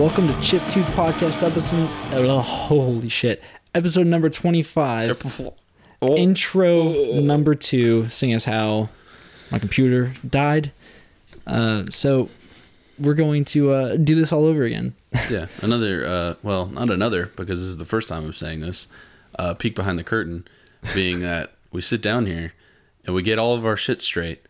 Welcome 0.00 0.28
to 0.28 0.40
Chip 0.40 0.62
Tooth 0.70 0.86
Podcast 0.86 1.46
episode. 1.46 1.86
Oh, 2.12 2.38
holy 2.38 3.10
shit. 3.10 3.42
Episode 3.74 4.06
number 4.06 4.30
25. 4.30 5.10
Intro 6.00 7.20
number 7.20 7.54
two, 7.54 8.08
seeing 8.08 8.32
as 8.32 8.46
how 8.46 8.88
my 9.50 9.58
computer 9.58 10.14
died. 10.26 10.72
Uh, 11.46 11.84
so 11.90 12.30
we're 12.98 13.12
going 13.12 13.44
to 13.44 13.72
uh, 13.72 13.96
do 13.96 14.14
this 14.14 14.32
all 14.32 14.46
over 14.46 14.62
again. 14.62 14.94
yeah, 15.28 15.48
another. 15.60 16.06
Uh, 16.06 16.34
well, 16.42 16.64
not 16.64 16.88
another 16.88 17.26
because 17.36 17.60
this 17.60 17.68
is 17.68 17.76
the 17.76 17.84
first 17.84 18.08
time 18.08 18.24
I'm 18.24 18.32
saying 18.32 18.60
this. 18.60 18.88
Uh, 19.38 19.52
peek 19.52 19.74
behind 19.74 19.98
the 19.98 20.04
curtain, 20.04 20.48
being 20.94 21.20
that 21.20 21.52
we 21.72 21.82
sit 21.82 22.00
down 22.00 22.24
here 22.24 22.54
and 23.04 23.14
we 23.14 23.22
get 23.22 23.38
all 23.38 23.52
of 23.52 23.66
our 23.66 23.76
shit 23.76 24.00
straight, 24.00 24.46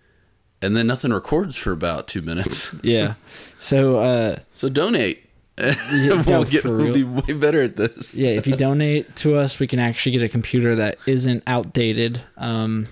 and 0.62 0.76
then 0.76 0.86
nothing 0.86 1.12
records 1.12 1.56
for 1.56 1.72
about 1.72 2.06
two 2.06 2.22
minutes. 2.22 2.72
Yeah. 2.84 3.14
So 3.58 3.98
uh, 3.98 4.38
so 4.52 4.68
donate. 4.68 5.26
no, 5.92 6.22
we'll 6.26 6.44
get. 6.44 6.64
We'll 6.64 6.92
be 6.94 7.04
way 7.04 7.32
better 7.34 7.62
at 7.62 7.76
this. 7.76 8.14
yeah, 8.16 8.30
if 8.30 8.46
you 8.46 8.56
donate 8.68 9.14
to 9.16 9.36
us, 9.36 9.58
we 9.58 9.66
can 9.66 9.78
actually 9.78 10.12
get 10.12 10.22
a 10.22 10.28
computer 10.28 10.74
that 10.76 10.98
isn't 11.06 11.42
outdated, 11.46 12.20
um, 12.36 12.88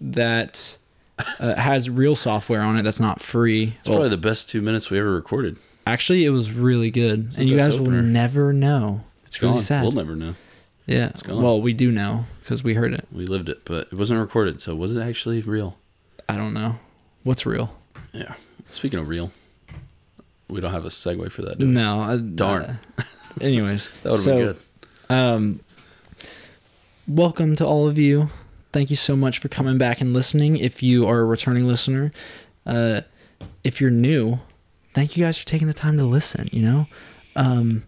that 0.00 0.78
uh, 1.38 1.54
has 1.54 1.88
real 1.90 2.16
software 2.16 2.62
on 2.62 2.76
it 2.78 2.82
that's 2.82 3.00
not 3.00 3.20
free. 3.20 3.76
It's 3.80 3.88
Well, 3.88 3.98
probably 3.98 4.10
the 4.10 4.16
best 4.16 4.48
two 4.48 4.60
minutes 4.62 4.90
we 4.90 4.98
ever 4.98 5.12
recorded. 5.14 5.56
actually, 5.86 6.24
it 6.24 6.30
was 6.30 6.52
really 6.52 6.90
good, 6.90 7.34
and 7.38 7.48
you 7.48 7.56
guys 7.56 7.78
will 7.78 7.90
never 7.90 8.52
know. 8.52 9.04
It's 9.26 9.40
really 9.42 9.54
Gone. 9.54 9.62
sad. 9.62 9.82
We'll 9.82 9.92
never 9.92 10.16
know. 10.16 10.34
yeah. 10.86 11.12
Well, 11.28 11.60
we 11.60 11.72
do 11.72 11.90
know 11.92 12.24
because 12.42 12.64
we 12.64 12.74
heard 12.74 12.92
it. 12.94 13.06
We 13.12 13.26
lived 13.26 13.48
it, 13.48 13.64
but 13.64 13.88
it 13.92 13.98
wasn't 13.98 14.20
recorded. 14.20 14.60
So 14.60 14.74
was 14.74 14.94
it 14.94 15.00
actually 15.00 15.40
real? 15.42 15.76
I 16.28 16.36
don't 16.36 16.52
know 16.54 16.76
what's 17.22 17.46
real. 17.46 17.76
Yeah. 18.12 18.34
Speaking 18.70 18.98
of 18.98 19.08
real, 19.08 19.30
we 20.50 20.60
don't 20.60 20.72
have 20.72 20.84
a 20.84 20.88
segue 20.88 21.30
for 21.32 21.42
that. 21.42 21.58
Do 21.58 21.66
we? 21.66 21.72
No, 21.72 22.00
I, 22.00 22.16
Darn. 22.16 22.78
uh, 22.98 23.02
anyways, 23.40 23.88
That 24.02 24.10
would 24.10 24.16
have 24.16 24.20
so, 24.20 24.36
been 24.36 24.46
good. 24.46 24.58
Um, 25.08 25.60
welcome 27.08 27.56
to 27.56 27.66
all 27.66 27.86
of 27.88 27.98
you. 27.98 28.28
Thank 28.72 28.90
you 28.90 28.96
so 28.96 29.16
much 29.16 29.38
for 29.38 29.48
coming 29.48 29.78
back 29.78 30.00
and 30.00 30.12
listening. 30.14 30.56
If 30.56 30.82
you 30.82 31.06
are 31.08 31.20
a 31.20 31.24
returning 31.24 31.64
listener, 31.66 32.12
uh, 32.66 33.00
if 33.64 33.80
you're 33.80 33.90
new, 33.90 34.38
thank 34.94 35.16
you 35.16 35.24
guys 35.24 35.38
for 35.38 35.46
taking 35.46 35.66
the 35.66 35.74
time 35.74 35.96
to 35.98 36.04
listen. 36.04 36.48
You 36.52 36.62
know, 36.62 36.86
um, 37.36 37.84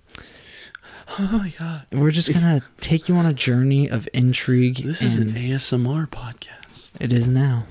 Oh 1.18 1.44
yeah, 1.60 1.82
we're 1.92 2.10
just 2.10 2.32
gonna 2.32 2.62
take 2.80 3.08
you 3.08 3.16
on 3.16 3.26
a 3.26 3.32
journey 3.34 3.88
of 3.88 4.08
intrigue. 4.14 4.76
This 4.76 5.02
is 5.02 5.18
an 5.18 5.32
ASMR 5.34 6.08
podcast. 6.08 6.90
it 7.00 7.12
is 7.12 7.28
now. 7.28 7.66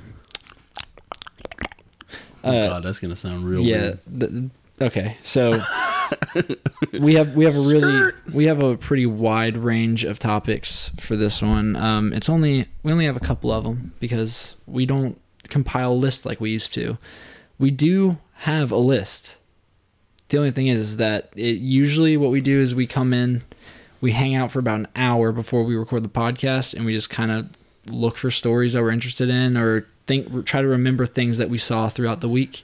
Oh 2.43 2.49
Uh, 2.49 2.69
god, 2.69 2.83
that's 2.83 2.99
gonna 2.99 3.15
sound 3.15 3.45
real 3.45 3.61
yeah. 3.61 3.77
weird. 3.81 3.99
th- 4.19 4.51
okay. 4.81 5.17
So 5.21 5.61
we 6.93 7.15
have 7.15 7.35
we 7.35 7.45
have 7.45 7.55
a 7.55 7.61
really 7.61 8.11
we 8.33 8.45
have 8.45 8.63
a 8.63 8.77
pretty 8.77 9.05
wide 9.05 9.57
range 9.57 10.03
of 10.03 10.19
topics 10.19 10.91
for 10.99 11.15
this 11.15 11.41
one. 11.41 11.75
Um, 11.75 12.13
it's 12.13 12.29
only 12.29 12.65
we 12.83 12.91
only 12.91 13.05
have 13.05 13.15
a 13.15 13.21
couple 13.21 13.51
of 13.51 13.63
them 13.63 13.93
because 13.99 14.55
we 14.65 14.85
don't 14.85 15.19
compile 15.49 15.97
lists 15.97 16.25
like 16.25 16.39
we 16.39 16.51
used 16.51 16.73
to. 16.73 16.97
We 17.59 17.71
do 17.71 18.17
have 18.33 18.71
a 18.71 18.77
list. 18.77 19.37
The 20.29 20.37
only 20.37 20.51
thing 20.51 20.67
is, 20.67 20.79
is 20.79 20.97
that 20.97 21.29
it 21.35 21.59
usually 21.59 22.15
what 22.17 22.31
we 22.31 22.41
do 22.41 22.59
is 22.59 22.73
we 22.73 22.87
come 22.87 23.13
in, 23.13 23.43
we 23.99 24.13
hang 24.13 24.35
out 24.35 24.51
for 24.51 24.59
about 24.59 24.79
an 24.79 24.87
hour 24.95 25.31
before 25.31 25.63
we 25.63 25.75
record 25.75 26.03
the 26.03 26.09
podcast, 26.09 26.73
and 26.73 26.85
we 26.85 26.93
just 26.93 27.09
kind 27.09 27.31
of 27.31 27.49
look 27.87 28.17
for 28.17 28.31
stories 28.31 28.73
that 28.73 28.81
we're 28.81 28.91
interested 28.91 29.29
in 29.29 29.57
or 29.57 29.87
think 30.07 30.45
try 30.45 30.61
to 30.61 30.67
remember 30.67 31.05
things 31.05 31.37
that 31.37 31.49
we 31.49 31.57
saw 31.57 31.89
throughout 31.89 32.21
the 32.21 32.29
week 32.29 32.63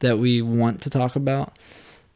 that 0.00 0.18
we 0.18 0.42
want 0.42 0.82
to 0.82 0.90
talk 0.90 1.16
about. 1.16 1.56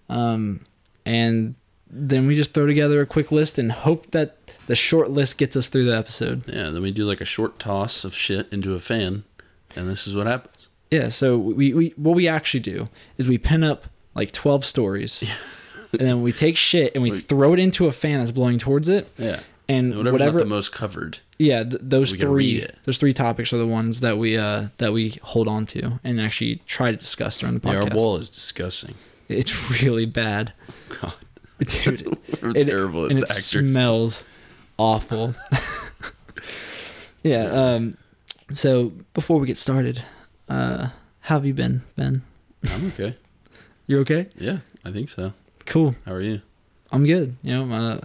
Um, 0.09 0.61
and 1.05 1.55
then 1.91 2.27
we 2.27 2.35
just 2.35 2.55
throw 2.55 2.67
together 2.67 3.01
a 3.01 3.07
quick 3.07 3.33
list 3.33 3.59
and 3.59 3.71
hope 3.73 4.11
that 4.13 4.37
the 4.67 4.75
short 4.77 5.11
list 5.11 5.37
gets 5.39 5.57
us 5.57 5.69
through 5.69 5.85
the 5.85 5.97
episode. 5.97 6.47
Yeah, 6.49 6.71
then 6.71 6.83
we 6.83 6.91
do 6.93 7.05
like 7.05 7.21
a 7.21 7.25
short 7.27 7.59
toss 7.59 8.05
of 8.05 8.15
shit 8.15 8.51
into 8.53 8.75
a 8.75 8.79
fan, 8.79 9.25
and 9.77 9.89
this 9.89 10.07
is 10.07 10.15
what 10.15 10.27
happens. 10.27 10.69
Yeah, 10.91 11.09
so 11.09 11.37
we, 11.39 11.73
we 11.73 11.89
what 11.97 12.15
we 12.15 12.29
actually 12.29 12.61
do 12.61 12.89
is 13.19 13.27
we 13.29 13.39
pin 13.39 13.65
up 13.65 13.85
like 14.15 14.31
12 14.33 14.65
stories. 14.65 15.25
and 15.93 16.01
then 16.01 16.23
we 16.23 16.33
take 16.33 16.57
shit 16.57 16.93
and 16.95 17.03
we 17.03 17.11
Like- 17.11 17.25
throw 17.25 17.53
it 17.55 17.59
into 17.59 17.87
a 17.87 17.93
fan 17.93 18.19
that's 18.21 18.31
blowing 18.33 18.59
towards 18.59 18.89
it. 18.89 19.11
Yeah. 19.17 19.41
And 19.69 19.91
Whatever's 19.97 20.13
whatever 20.13 20.39
not 20.39 20.45
the 20.45 20.51
most 20.51 20.73
covered. 20.73 21.21
yeah, 21.39 21.63
th- 21.65 21.81
those 21.83 22.13
three 22.15 22.67
those 22.85 22.99
three 22.99 23.13
topics 23.13 23.53
are 23.53 23.59
the 23.59 23.67
ones 23.67 24.01
that 24.01 24.19
we 24.19 24.37
uh 24.37 24.67
that 24.79 24.93
we 24.93 25.11
hold 25.23 25.47
on 25.49 25.67
to 25.67 26.01
and 26.05 26.21
actually 26.21 26.57
try 26.67 26.91
to 26.91 26.97
discuss 26.97 27.39
during 27.39 27.59
the 27.59 27.69
Yeah, 27.69 27.77
podcast. 27.85 27.91
our 27.93 27.97
wall 27.97 28.17
is 28.17 28.29
disgusting. 28.29 28.95
It's 29.29 29.71
really 29.83 30.05
bad. 30.05 30.53
God, 31.01 31.15
Dude, 31.59 32.07
we're 32.43 32.51
it, 32.57 32.65
terrible 32.67 33.07
and 33.07 33.21
it 33.21 33.31
actors. 33.31 33.47
smells 33.47 34.25
awful. 34.79 35.35
yeah. 37.23 37.45
Um. 37.45 37.97
So 38.53 38.93
before 39.15 39.39
we 39.39 39.47
get 39.47 39.59
started, 39.59 40.03
uh, 40.49 40.89
how 41.21 41.37
have 41.37 41.47
you 41.47 41.55
been, 41.55 41.83
Ben? 41.97 42.23
I'm 42.71 42.89
okay. 42.89 43.17
You're 43.87 44.01
okay? 44.01 44.27
Yeah, 44.39 44.59
I 44.85 44.91
think 44.93 45.09
so. 45.09 45.33
Cool. 45.67 45.95
How 46.05 46.13
are 46.13 46.21
you? 46.21 46.41
I'm 46.91 47.07
good. 47.07 47.37
You 47.43 47.55
know, 47.55 47.65
my 47.65 48.01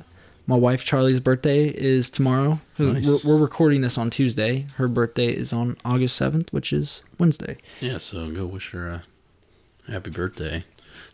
my 0.47 0.55
wife 0.55 0.83
Charlie's 0.83 1.19
birthday 1.19 1.67
is 1.67 2.09
tomorrow. 2.09 2.59
Nice. 2.79 3.25
We're, 3.25 3.33
we're 3.33 3.41
recording 3.41 3.81
this 3.81 3.97
on 3.97 4.09
Tuesday. 4.09 4.65
Her 4.75 4.87
birthday 4.87 5.27
is 5.27 5.51
on 5.53 5.77
August 5.85 6.15
seventh, 6.15 6.51
which 6.51 6.71
is 6.73 7.03
Wednesday. 7.19 7.57
Yeah, 7.81 7.97
so 7.99 8.29
go 8.31 8.45
wish 8.45 8.71
her 8.71 8.87
a 8.89 9.03
happy 9.91 10.09
birthday. 10.09 10.63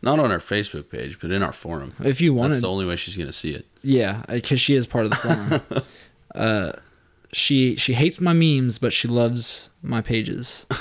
Not 0.01 0.19
on 0.19 0.31
our 0.31 0.39
Facebook 0.39 0.89
page, 0.89 1.19
but 1.19 1.31
in 1.31 1.41
our 1.41 1.53
forum. 1.53 1.93
If 2.03 2.21
you 2.21 2.33
want, 2.33 2.51
That's 2.51 2.61
the 2.61 2.69
only 2.69 2.85
way 2.85 2.95
she's 2.95 3.17
gonna 3.17 3.33
see 3.33 3.53
it. 3.53 3.65
yeah, 3.81 4.23
because 4.29 4.61
she 4.61 4.75
is 4.75 4.85
part 4.87 5.05
of 5.05 5.11
the 5.11 5.17
forum. 5.17 5.83
uh, 6.35 6.71
she 7.31 7.75
she 7.75 7.93
hates 7.93 8.21
my 8.21 8.33
memes, 8.33 8.77
but 8.77 8.93
she 8.93 9.07
loves 9.07 9.69
my 9.81 10.01
pages. 10.01 10.65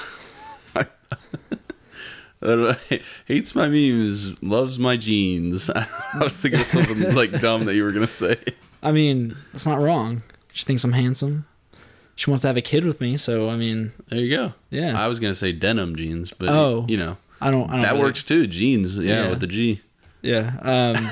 Hates 3.27 3.55
my 3.55 3.69
memes, 3.69 4.43
loves 4.43 4.79
my 4.79 4.97
jeans. 4.97 5.71
I 5.75 5.87
was 6.21 6.41
thinking 6.41 6.61
of 6.61 6.67
something 6.67 7.15
like 7.15 7.41
dumb 7.41 7.65
that 7.67 7.75
you 7.75 7.85
were 7.85 7.93
gonna 7.93 8.07
say. 8.13 8.37
I 8.83 8.93
mean, 8.93 9.37
that's 9.53 9.67
not 9.67 9.81
wrong. 9.81 10.23
She 10.53 10.65
thinks 10.65 10.83
I'm 10.85 10.93
handsome. 10.93 11.47
She 12.17 12.29
wants 12.31 12.43
to 12.43 12.49
have 12.49 12.57
a 12.57 12.63
kid 12.63 12.85
with 12.85 13.01
me, 13.01 13.17
so 13.17 13.49
I 13.49 13.57
mean, 13.57 13.93
There 14.09 14.19
you 14.21 14.37
go. 14.37 14.53
yeah. 14.71 15.03
I 15.03 15.09
was 15.09 15.19
gonna 15.21 15.35
say 15.35 15.53
denim 15.53 15.97
jeans, 15.97 16.31
but 16.31 16.49
Oh. 16.51 16.85
you 16.89 16.97
know 16.97 17.17
I 17.41 17.51
don't. 17.51 17.69
I 17.71 17.75
don't 17.75 17.83
that 17.83 17.93
really- 17.93 18.03
works 18.05 18.23
too. 18.23 18.47
Jeans, 18.47 18.99
yeah, 18.99 19.25
Yeah. 19.25 19.31
with 19.31 19.41
the 19.41 19.47
G. 19.47 19.81
Yeah. 20.23 20.53
Um, 20.63 21.11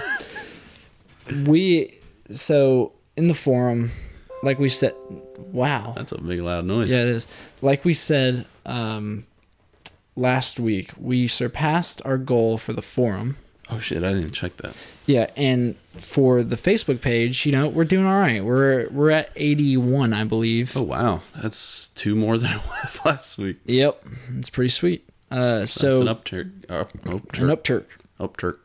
we 1.46 1.94
so 2.30 2.92
in 3.16 3.28
the 3.28 3.34
forum, 3.34 3.90
like 4.42 4.58
we 4.58 4.68
said, 4.68 4.94
wow. 5.38 5.92
That's 5.96 6.12
a 6.12 6.20
big 6.20 6.40
loud 6.40 6.64
noise. 6.64 6.90
Yeah, 6.90 7.02
it 7.02 7.08
is. 7.08 7.26
Like 7.62 7.84
we 7.84 7.94
said 7.94 8.46
um, 8.66 9.26
last 10.16 10.60
week, 10.60 10.90
we 10.98 11.28
surpassed 11.28 12.00
our 12.04 12.18
goal 12.18 12.58
for 12.58 12.72
the 12.72 12.82
forum. 12.82 13.36
Oh 13.70 13.78
shit, 13.78 14.02
I 14.02 14.12
didn't 14.12 14.32
check 14.32 14.56
that. 14.58 14.74
Yeah, 15.06 15.30
and 15.36 15.76
for 15.96 16.42
the 16.42 16.56
Facebook 16.56 17.00
page, 17.00 17.46
you 17.46 17.52
know, 17.52 17.68
we're 17.68 17.84
doing 17.84 18.04
all 18.06 18.18
right. 18.18 18.44
We're 18.44 18.88
we're 18.90 19.10
at 19.10 19.30
81, 19.36 20.12
I 20.12 20.24
believe. 20.24 20.76
Oh 20.76 20.82
wow, 20.82 21.20
that's 21.40 21.88
two 21.88 22.14
more 22.16 22.36
than 22.38 22.52
it 22.52 22.62
was 22.68 23.00
last 23.04 23.38
week. 23.38 23.58
Yep, 23.66 24.04
it's 24.38 24.50
pretty 24.50 24.70
sweet. 24.70 25.08
Uh, 25.30 25.60
That's 25.60 25.72
so 25.72 26.00
an 26.00 26.08
upturk. 26.08 26.48
Up, 26.68 26.90
up, 27.06 27.32
an 27.38 27.50
up 27.50 27.62
Turk. 27.62 27.98
up 28.18 28.36
Turk. 28.36 28.60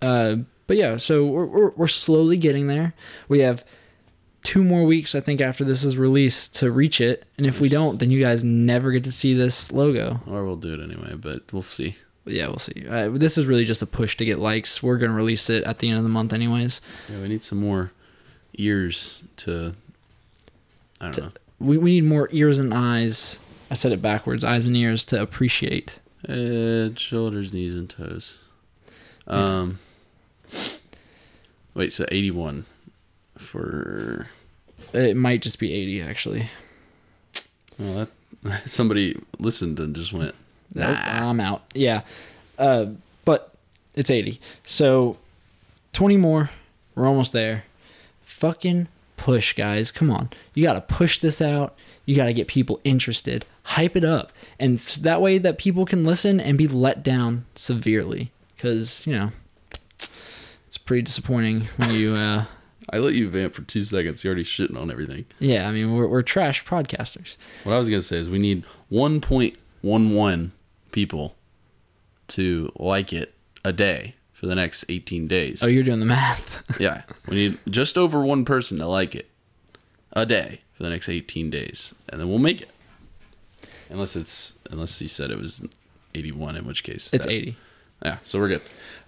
Uh, 0.00 0.36
but 0.68 0.76
yeah, 0.76 0.96
so 0.96 1.26
we're, 1.26 1.46
we're 1.46 1.70
we're 1.70 1.86
slowly 1.88 2.36
getting 2.36 2.68
there. 2.68 2.94
We 3.28 3.40
have 3.40 3.64
two 4.44 4.62
more 4.62 4.84
weeks, 4.84 5.14
I 5.16 5.20
think, 5.20 5.40
after 5.40 5.64
this 5.64 5.82
is 5.82 5.96
released 5.98 6.54
to 6.56 6.70
reach 6.70 7.00
it. 7.00 7.24
And 7.36 7.46
if 7.46 7.60
we 7.60 7.68
don't, 7.68 7.98
then 7.98 8.10
you 8.10 8.20
guys 8.20 8.44
never 8.44 8.92
get 8.92 9.02
to 9.04 9.12
see 9.12 9.34
this 9.34 9.72
logo. 9.72 10.20
Or 10.28 10.44
we'll 10.44 10.54
do 10.56 10.72
it 10.72 10.80
anyway, 10.80 11.14
but 11.16 11.52
we'll 11.52 11.62
see. 11.62 11.96
Yeah, 12.26 12.46
we'll 12.46 12.58
see. 12.58 12.86
Uh, 12.88 13.08
this 13.10 13.36
is 13.36 13.46
really 13.46 13.64
just 13.64 13.82
a 13.82 13.86
push 13.86 14.16
to 14.18 14.24
get 14.24 14.38
likes. 14.38 14.82
We're 14.82 14.96
gonna 14.98 15.12
release 15.12 15.50
it 15.50 15.64
at 15.64 15.80
the 15.80 15.88
end 15.88 15.98
of 15.98 16.04
the 16.04 16.08
month, 16.10 16.32
anyways. 16.32 16.80
Yeah, 17.10 17.20
we 17.20 17.28
need 17.28 17.42
some 17.44 17.58
more 17.58 17.90
ears 18.54 19.22
to. 19.38 19.74
I 21.00 21.04
don't 21.06 21.12
To- 21.14 21.20
know. 21.22 21.32
We 21.58 21.76
we 21.78 21.90
need 21.90 22.04
more 22.04 22.28
ears 22.32 22.58
and 22.58 22.72
eyes. 22.72 23.40
I 23.70 23.74
said 23.74 23.92
it 23.92 24.00
backwards. 24.00 24.42
Eyes 24.44 24.66
and 24.66 24.76
ears 24.76 25.04
to 25.06 25.20
appreciate. 25.20 25.98
Head, 26.26 26.98
shoulders, 26.98 27.52
knees, 27.52 27.74
and 27.74 27.90
toes. 27.90 28.38
Um. 29.26 29.78
Wait, 31.74 31.92
so 31.92 32.06
eighty-one 32.10 32.64
for. 33.36 34.28
It 34.94 35.16
might 35.16 35.42
just 35.42 35.58
be 35.58 35.72
80, 35.72 36.02
actually. 36.02 36.48
Well, 37.78 38.08
that 38.42 38.68
somebody 38.70 39.20
listened 39.38 39.80
and 39.80 39.94
just 39.94 40.12
went. 40.12 40.34
Nope. 40.74 40.96
I'm 40.98 41.40
out. 41.40 41.62
Yeah. 41.74 42.02
Uh, 42.58 42.86
but 43.24 43.54
it's 43.94 44.10
80. 44.10 44.40
So 44.64 45.18
20 45.92 46.16
more. 46.16 46.50
We're 46.94 47.06
almost 47.06 47.32
there. 47.32 47.64
Fucking 48.22 48.88
push, 49.16 49.54
guys. 49.54 49.90
Come 49.90 50.10
on. 50.10 50.30
You 50.54 50.62
got 50.62 50.74
to 50.74 50.80
push 50.80 51.18
this 51.18 51.40
out. 51.40 51.74
You 52.04 52.14
got 52.14 52.26
to 52.26 52.34
get 52.34 52.46
people 52.46 52.80
interested. 52.84 53.46
Hype 53.64 53.96
it 53.96 54.04
up. 54.04 54.32
And 54.58 54.78
that 54.78 55.20
way 55.20 55.38
that 55.38 55.58
people 55.58 55.86
can 55.86 56.04
listen 56.04 56.40
and 56.40 56.58
be 56.58 56.68
let 56.68 57.02
down 57.02 57.46
severely. 57.54 58.30
Because, 58.54 59.06
you 59.06 59.14
know, 59.14 59.30
it's 60.66 60.78
pretty 60.78 61.02
disappointing 61.02 61.62
when 61.76 61.90
you. 61.92 62.14
Uh, 62.14 62.44
I 62.94 62.98
let 62.98 63.14
you 63.14 63.28
vamp 63.28 63.54
for 63.54 63.62
two 63.62 63.82
seconds. 63.82 64.22
You're 64.22 64.30
already 64.30 64.44
shitting 64.44 64.80
on 64.80 64.88
everything. 64.88 65.24
yeah, 65.40 65.68
I 65.68 65.72
mean 65.72 65.92
we're 65.96 66.06
we're 66.06 66.22
trash 66.22 66.64
podcasters. 66.64 67.36
What 67.64 67.72
I 67.72 67.78
was 67.78 67.88
gonna 67.88 68.02
say 68.02 68.18
is 68.18 68.30
we 68.30 68.38
need 68.38 68.64
1.11 68.92 70.50
people 70.92 71.34
to 72.28 72.70
like 72.76 73.12
it 73.12 73.34
a 73.64 73.72
day 73.72 74.14
for 74.32 74.46
the 74.46 74.54
next 74.54 74.84
18 74.88 75.26
days. 75.26 75.60
Oh, 75.60 75.66
you're 75.66 75.82
doing 75.82 75.98
the 75.98 76.06
math. 76.06 76.62
yeah, 76.80 77.02
we 77.26 77.34
need 77.34 77.58
just 77.68 77.98
over 77.98 78.22
one 78.22 78.44
person 78.44 78.78
to 78.78 78.86
like 78.86 79.16
it 79.16 79.28
a 80.12 80.24
day 80.24 80.60
for 80.74 80.84
the 80.84 80.90
next 80.90 81.08
18 81.08 81.50
days, 81.50 81.94
and 82.08 82.20
then 82.20 82.28
we'll 82.28 82.38
make 82.38 82.60
it. 82.62 82.70
Unless 83.90 84.14
it's 84.14 84.54
unless 84.70 85.00
you 85.02 85.08
said 85.08 85.32
it 85.32 85.38
was 85.38 85.66
81, 86.14 86.54
in 86.54 86.64
which 86.64 86.84
case 86.84 87.12
it's 87.12 87.26
that- 87.26 87.32
80. 87.32 87.56
Yeah, 88.04 88.18
so 88.24 88.38
we're 88.38 88.48
good. 88.48 88.62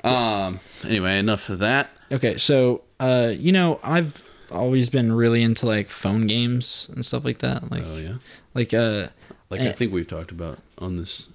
Um. 0.04 0.60
Anyway, 0.84 1.18
enough 1.18 1.48
of 1.48 1.58
that. 1.60 1.90
Okay, 2.12 2.36
so 2.38 2.82
uh, 3.00 3.32
you 3.36 3.52
know, 3.52 3.80
I've 3.82 4.24
always 4.50 4.88
been 4.90 5.12
really 5.12 5.42
into 5.42 5.66
like 5.66 5.88
phone 5.90 6.26
games 6.26 6.88
and 6.94 7.04
stuff 7.04 7.24
like 7.24 7.38
that. 7.38 7.70
Like, 7.70 7.82
Oh 7.84 7.96
yeah, 7.98 8.14
like 8.54 8.72
uh, 8.72 9.08
like 9.50 9.60
I 9.60 9.66
Eh. 9.66 9.72
think 9.72 9.92
we've 9.92 10.06
talked 10.06 10.30
about 10.30 10.58
on 10.78 10.96
this 10.96 11.28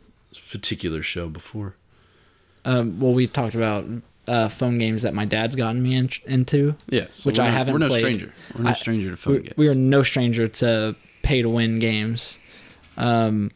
particular 0.50 1.04
show 1.04 1.28
before. 1.30 1.76
um, 2.66 3.00
well, 3.00 3.14
we've 3.14 3.34
talked 3.34 3.56
about 3.56 3.86
uh, 4.28 4.48
phone 4.48 4.78
games 4.78 5.02
that 5.02 5.14
my 5.14 5.26
dad's 5.26 5.56
gotten 5.56 5.84
me 5.84 5.96
in, 5.96 6.10
into. 6.26 6.76
Yeah, 6.90 7.08
so 7.14 7.28
Which 7.28 7.40
I 7.40 7.46
not- 7.48 7.54
haven't 7.58 7.74
We're 7.74 7.80
no 7.80 7.88
played. 7.90 8.00
stranger. 8.00 8.34
We're 8.56 8.64
no 8.64 8.70
I- 8.70 8.74
stranger 8.74 9.10
to 9.12 9.18
phone 9.18 9.34
We, 9.34 9.40
games. 9.42 9.54
we 9.58 9.68
are 9.68 9.76
no 9.76 10.04
stranger 10.04 10.48
to 10.48 10.96
pay 11.24 11.42
to 11.42 11.50
win 11.50 11.80
games. 11.80 12.40
Um, 12.98 13.52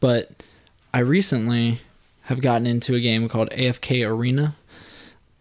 but 0.00 0.42
I 0.92 0.98
recently 1.00 1.80
have 2.24 2.40
gotten 2.40 2.66
into 2.66 2.94
a 2.94 3.00
game 3.00 3.28
called 3.28 3.50
AFK 3.50 4.08
Arena, 4.08 4.56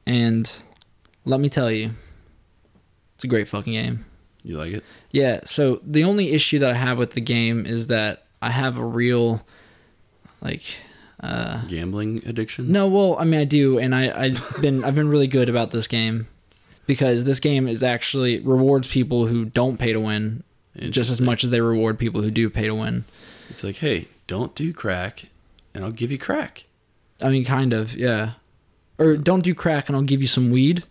and 0.06 0.52
let 1.26 1.40
me 1.40 1.50
tell 1.50 1.72
you, 1.72 1.92
it's 3.16 3.24
a 3.24 3.28
great 3.28 3.48
fucking 3.48 3.74
game. 3.74 4.06
You 4.44 4.58
like 4.58 4.74
it? 4.74 4.84
Yeah, 5.12 5.42
so 5.46 5.80
the 5.86 6.04
only 6.04 6.32
issue 6.32 6.60
that 6.60 6.72
I 6.72 6.74
have 6.74 6.98
with 6.98 7.12
the 7.12 7.22
game 7.22 7.66
is 7.66 7.88
that 7.88 8.26
I 8.42 8.50
have 8.50 8.78
a 8.78 8.86
real 8.86 9.46
like 10.42 10.64
uh 11.22 11.66
Gambling 11.68 12.22
addiction? 12.26 12.70
no, 12.70 12.88
well, 12.88 13.16
I 13.18 13.24
mean 13.24 13.40
I 13.40 13.46
do 13.46 13.80
and 13.80 13.96
I 13.96 14.26
I've 14.26 14.56
been 14.62 14.84
I've 14.84 14.96
been 14.96 15.08
really 15.08 15.28
good 15.28 15.48
about 15.48 15.72
this 15.72 15.88
game 15.88 16.28
because 16.86 17.24
this 17.24 17.40
game 17.40 17.70
is 17.70 17.84
actually 17.84 18.40
rewards 18.42 18.90
people 18.90 19.28
who 19.28 19.46
don't 19.46 19.78
pay 19.78 19.94
to 19.94 20.00
win 20.02 20.44
just 20.90 21.10
as 21.10 21.22
much 21.22 21.46
as 21.46 21.50
they 21.50 21.62
reward 21.62 21.98
people 21.98 22.22
who 22.22 22.32
do 22.32 22.50
pay 22.50 22.68
to 22.68 22.76
win. 22.76 23.06
It's 23.50 23.64
like, 23.64 23.78
hey, 23.78 24.08
don't 24.28 24.56
do 24.56 24.74
crack, 24.74 25.26
and 25.74 25.86
I'll 25.86 25.92
give 25.92 26.12
you 26.12 26.18
crack. 26.18 26.66
I 27.24 27.30
mean 27.30 27.46
kind 27.46 27.74
of, 27.74 27.96
yeah. 27.96 28.34
Or 29.00 29.16
don't 29.18 29.42
do 29.44 29.56
crack 29.56 29.90
and 29.90 29.96
I'll 29.96 30.04
give 30.04 30.22
you 30.22 30.28
some 30.28 30.52
weed. 30.52 30.84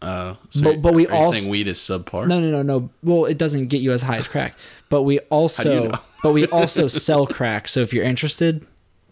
Uh, 0.00 0.34
so 0.50 0.62
But- 0.62 0.82
but 0.82 0.94
we 0.94 1.02
you 1.02 1.08
also- 1.10 1.38
saying 1.38 1.50
weed 1.50 1.68
is 1.68 1.78
subpar? 1.78 2.26
No, 2.26 2.40
no, 2.40 2.50
no, 2.50 2.62
no. 2.62 2.90
Well, 3.04 3.24
it 3.26 3.38
doesn't 3.38 3.66
get 3.68 3.80
you 3.82 3.92
as 3.92 4.02
high 4.02 4.16
as 4.16 4.26
crack, 4.26 4.56
but 4.88 5.02
we 5.02 5.18
also 5.30 5.90
know? 5.90 5.98
but 6.22 6.32
we 6.32 6.46
also 6.58 6.88
sell 6.88 7.26
crack. 7.26 7.68
So 7.68 7.80
if 7.80 7.92
you're 7.92 8.04
interested, 8.04 8.66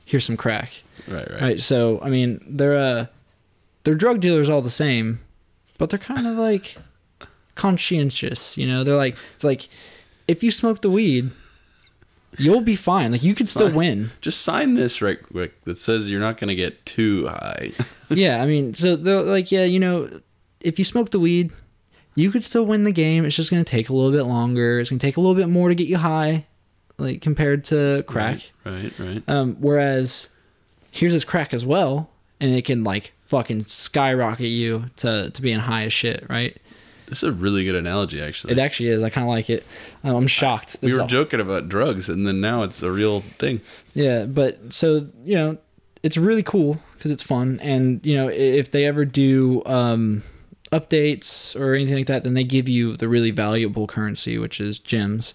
here's 0.04 0.24
some 0.24 0.36
crack. 0.36 0.82
Right, 1.06 1.30
right. 1.30 1.42
Right. 1.42 1.60
So 1.60 2.00
I 2.02 2.10
mean, 2.10 2.44
they're 2.48 2.76
uh, 2.76 3.06
they're 3.84 3.94
drug 3.94 4.20
dealers 4.20 4.48
all 4.48 4.62
the 4.62 4.70
same, 4.70 5.20
but 5.78 5.90
they're 5.90 5.98
kind 5.98 6.26
of 6.26 6.36
like 6.36 6.76
conscientious. 7.54 8.56
You 8.56 8.66
know, 8.66 8.82
they're 8.84 8.96
like 8.96 9.16
it's 9.34 9.44
like 9.44 9.68
if 10.26 10.42
you 10.42 10.50
smoke 10.50 10.80
the 10.82 10.90
weed, 10.90 11.30
you'll 12.38 12.60
be 12.60 12.76
fine. 12.76 13.12
Like 13.12 13.22
you 13.22 13.34
could 13.34 13.48
still 13.48 13.72
win. 13.72 14.10
Just 14.20 14.42
sign 14.42 14.74
this 14.74 15.02
right 15.02 15.22
quick 15.22 15.62
that 15.64 15.78
says 15.78 16.10
you're 16.10 16.20
not 16.20 16.38
going 16.38 16.48
to 16.48 16.54
get 16.54 16.84
too 16.86 17.26
high. 17.26 17.72
yeah. 18.08 18.42
I 18.42 18.46
mean, 18.46 18.74
so 18.74 18.96
they're 18.96 19.22
like, 19.22 19.50
yeah, 19.50 19.64
you 19.64 19.80
know, 19.80 20.08
if 20.60 20.78
you 20.78 20.84
smoke 20.84 21.10
the 21.10 21.20
weed, 21.20 21.52
you 22.14 22.30
could 22.30 22.44
still 22.44 22.64
win 22.64 22.84
the 22.84 22.92
game. 22.92 23.24
It's 23.24 23.36
just 23.36 23.50
gonna 23.50 23.64
take 23.64 23.88
a 23.88 23.94
little 23.94 24.12
bit 24.12 24.24
longer. 24.24 24.80
It's 24.80 24.90
gonna 24.90 25.00
take 25.00 25.16
a 25.16 25.20
little 25.20 25.34
bit 25.36 25.48
more 25.48 25.68
to 25.68 25.74
get 25.74 25.88
you 25.88 25.96
high, 25.96 26.46
like 26.98 27.20
compared 27.22 27.64
to 27.64 28.04
crack. 28.06 28.50
Right, 28.64 28.92
right. 28.98 29.22
Um, 29.28 29.56
whereas 29.60 30.28
here's 30.90 31.12
this 31.12 31.24
crack 31.24 31.54
as 31.54 31.64
well, 31.64 32.10
and 32.40 32.52
it 32.52 32.64
can 32.64 32.84
like 32.84 33.12
fucking 33.26 33.64
skyrocket 33.64 34.48
you 34.48 34.86
to 34.96 35.30
to 35.30 35.42
being 35.42 35.60
high 35.60 35.84
as 35.84 35.92
shit, 35.92 36.26
right? 36.28 36.56
This 37.10 37.24
is 37.24 37.28
a 37.28 37.32
really 37.32 37.64
good 37.64 37.74
analogy, 37.74 38.22
actually. 38.22 38.52
It 38.52 38.58
actually 38.60 38.88
is. 38.90 39.02
I 39.02 39.10
kind 39.10 39.26
of 39.26 39.30
like 39.30 39.50
it. 39.50 39.66
Um, 40.04 40.14
I'm 40.14 40.26
shocked. 40.28 40.76
we 40.80 40.94
were 40.94 41.02
all- 41.02 41.06
joking 41.08 41.40
about 41.40 41.68
drugs, 41.68 42.08
and 42.08 42.24
then 42.26 42.40
now 42.40 42.62
it's 42.62 42.82
a 42.82 42.90
real 42.90 43.20
thing. 43.38 43.60
Yeah, 43.94 44.24
but 44.26 44.72
so 44.72 45.06
you 45.24 45.34
know, 45.34 45.58
it's 46.02 46.16
really 46.16 46.44
cool 46.44 46.78
because 46.96 47.10
it's 47.10 47.22
fun, 47.22 47.58
and 47.62 48.00
you 48.06 48.14
know, 48.14 48.28
if 48.28 48.70
they 48.70 48.84
ever 48.86 49.04
do 49.04 49.62
um, 49.66 50.22
updates 50.70 51.58
or 51.58 51.74
anything 51.74 51.96
like 51.96 52.06
that, 52.06 52.22
then 52.22 52.34
they 52.34 52.44
give 52.44 52.68
you 52.68 52.96
the 52.96 53.08
really 53.08 53.32
valuable 53.32 53.88
currency, 53.88 54.38
which 54.38 54.60
is 54.60 54.78
gems, 54.78 55.34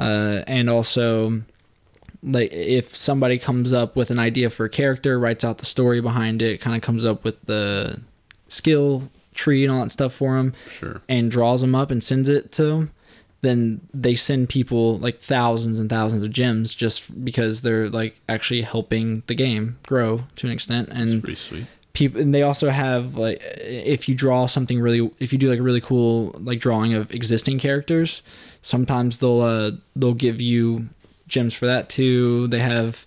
uh, 0.00 0.42
and 0.48 0.68
also 0.68 1.40
like 2.24 2.52
if 2.52 2.96
somebody 2.96 3.38
comes 3.38 3.72
up 3.72 3.94
with 3.94 4.10
an 4.10 4.18
idea 4.18 4.50
for 4.50 4.64
a 4.66 4.70
character, 4.70 5.20
writes 5.20 5.44
out 5.44 5.58
the 5.58 5.66
story 5.66 6.00
behind 6.00 6.42
it, 6.42 6.60
kind 6.60 6.74
of 6.74 6.82
comes 6.82 7.04
up 7.04 7.22
with 7.22 7.40
the 7.46 8.00
skill 8.48 9.08
tree 9.36 9.64
and 9.64 9.72
all 9.72 9.82
that 9.82 9.90
stuff 9.90 10.12
for 10.14 10.34
them, 10.36 10.52
Sure. 10.78 11.00
and 11.08 11.30
draws 11.30 11.60
them 11.60 11.74
up 11.74 11.90
and 11.90 12.02
sends 12.02 12.28
it 12.28 12.50
to 12.52 12.64
them, 12.64 12.90
then 13.42 13.80
they 13.94 14.14
send 14.14 14.48
people 14.48 14.98
like 14.98 15.20
thousands 15.20 15.78
and 15.78 15.88
thousands 15.88 16.22
of 16.24 16.30
gems 16.32 16.74
just 16.74 17.24
because 17.24 17.62
they're 17.62 17.88
like 17.90 18.18
actually 18.28 18.62
helping 18.62 19.22
the 19.28 19.34
game 19.34 19.78
grow 19.86 20.22
to 20.36 20.46
an 20.46 20.52
extent. 20.52 20.88
It's 20.90 21.12
And 21.12 21.22
pretty 21.22 21.36
sweet. 21.36 21.66
people, 21.92 22.20
and 22.20 22.34
they 22.34 22.42
also 22.42 22.70
have 22.70 23.14
like 23.16 23.40
if 23.60 24.08
you 24.08 24.14
draw 24.14 24.46
something 24.46 24.80
really, 24.80 25.10
if 25.20 25.32
you 25.32 25.38
do 25.38 25.48
like 25.50 25.58
a 25.60 25.62
really 25.62 25.80
cool 25.82 26.34
like 26.40 26.58
drawing 26.60 26.94
of 26.94 27.10
existing 27.12 27.58
characters, 27.58 28.22
sometimes 28.62 29.18
they'll 29.18 29.40
uh 29.42 29.70
they'll 29.94 30.14
give 30.14 30.40
you 30.40 30.88
gems 31.28 31.54
for 31.54 31.66
that 31.66 31.88
too. 31.88 32.48
They 32.48 32.60
have 32.60 33.06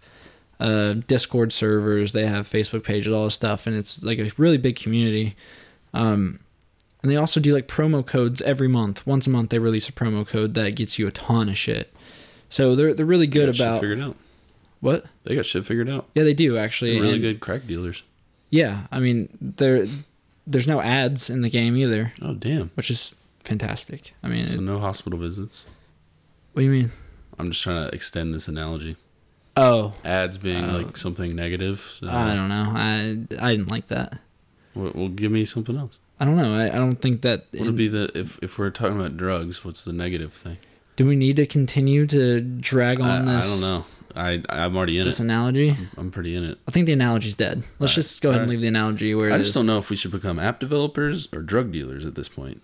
uh 0.59 0.93
Discord 1.07 1.51
servers, 1.53 2.11
they 2.11 2.25
have 2.27 2.47
Facebook 2.49 2.83
pages, 2.83 3.11
all 3.11 3.25
this 3.25 3.33
stuff, 3.35 3.65
and 3.67 3.75
it's 3.75 4.03
like 4.03 4.19
a 4.19 4.29
really 4.37 4.57
big 4.57 4.75
community. 4.75 5.35
Um, 5.94 6.39
and 7.01 7.12
they 7.12 7.15
also 7.15 7.39
do 7.39 7.53
like 7.53 7.68
promo 7.68 8.06
codes 8.06 8.41
every 8.41 8.68
month. 8.68 9.06
Once 9.07 9.25
a 9.25 9.30
month, 9.30 9.50
they 9.50 9.59
release 9.59 9.88
a 9.89 9.91
promo 9.94 10.27
code 10.27 10.53
that 10.56 10.71
gets 10.75 11.00
you 11.00 11.07
a 11.07 11.11
ton 11.11 11.49
of 11.49 11.57
shit. 11.57 11.94
So 12.49 12.75
they're 12.75 12.94
they're 12.94 13.06
really 13.06 13.25
They 13.25 13.31
good 13.31 13.56
shit 13.56 13.66
about 13.66 13.80
figured 13.81 14.02
out. 14.02 14.16
what? 14.81 15.06
They 15.23 15.35
got 15.35 15.45
shit 15.45 15.66
figured 15.66 15.90
out. 15.90 16.07
Yeah, 16.16 16.23
they 16.23 16.33
do 16.33 16.57
actually. 16.57 16.94
They're 16.94 17.02
really 17.02 17.13
and- 17.13 17.21
good 17.21 17.40
crack 17.40 17.66
dealers. 17.68 18.04
Yeah, 18.49 18.87
I 18.92 18.99
mean 18.99 19.30
there 19.40 19.87
there's 20.47 20.68
no 20.68 20.81
ads 20.81 21.30
in 21.30 21.42
the 21.42 21.49
game 21.49 21.78
either, 21.78 22.11
Oh 22.21 22.33
damn! 22.33 22.71
which 22.73 22.90
is 22.90 23.13
fantastic. 23.44 24.13
I 24.23 24.28
mean, 24.28 24.47
So 24.49 24.56
it- 24.56 24.61
no 24.61 24.80
hospital 24.80 25.19
visits. 25.19 25.66
what 26.54 26.61
do 26.61 26.66
you 26.66 26.71
mean? 26.71 26.92
I'm 27.37 27.52
just 27.52 27.61
trying 27.63 27.87
to 27.87 27.95
extend 27.95 28.33
this 28.33 28.47
analogy. 28.47 28.97
Oh, 29.56 29.94
Ads 30.04 30.37
being 30.37 30.66
Oh. 30.66 30.78
like 30.80 30.97
something 30.97 31.35
negative. 31.35 31.97
So 31.99 32.09
I 32.09 32.35
don't 32.35 32.49
know. 32.49 32.71
I 32.75 33.45
I 33.45 33.52
didn't 33.56 33.69
like 33.69 33.87
that. 33.87 34.19
Well, 34.76 34.92
well, 34.95 35.07
give 35.09 35.31
me 35.31 35.45
something 35.45 35.78
else. 35.78 35.97
I 36.19 36.26
don't 36.26 36.35
know. 36.38 36.54
I, 36.56 36.68
I 36.68 36.76
don't 36.76 36.97
think 37.02 37.21
that. 37.21 37.45
What 37.52 37.66
would 37.68 37.76
be 37.76 37.88
the 37.88 38.11
if 38.14 38.40
if 38.42 38.57
we're 38.57 38.69
talking 38.71 38.99
about 38.99 39.16
drugs? 39.18 39.64
What's 39.66 39.83
the 39.83 39.94
negative 39.94 40.33
thing? 40.33 40.57
do 40.95 41.06
we 41.06 41.16
need 41.16 41.38
to 41.38 41.45
continue 41.45 42.06
to 42.06 42.42
drag 42.42 42.99
on 42.99 43.30
I 43.30 43.35
this? 43.38 43.45
I 43.45 43.49
don't 43.49 43.61
know. 43.61 43.85
I 44.16 44.44
I'm 44.49 44.76
already 44.76 44.99
in 44.99 45.06
This 45.06 45.19
it. 45.21 45.23
analogy. 45.23 45.78
I'm 45.95 46.11
pretty 46.11 46.35
in 46.35 46.44
it. 46.44 46.57
I 46.68 46.71
think 46.71 46.88
the 46.88 46.92
analogy's 46.94 47.38
dead. 47.38 47.64
Let's 47.80 47.94
just 47.94 48.21
go 48.21 48.31
ahead 48.31 48.42
and 48.42 48.49
leave 48.52 48.59
the 48.59 48.68
analogy 48.68 49.16
where 49.16 49.30
it 49.30 49.33
I 49.33 49.38
is. 49.38 49.44
just 49.44 49.54
don't 49.56 49.66
know 49.66 49.78
if 49.78 49.90
we 49.90 49.95
should 49.95 50.11
become 50.11 50.40
app 50.40 50.59
developers 50.59 51.30
or 51.31 51.42
drug 51.42 51.71
dealers 51.71 52.06
at 52.06 52.16
this 52.16 52.28
point. 52.28 52.61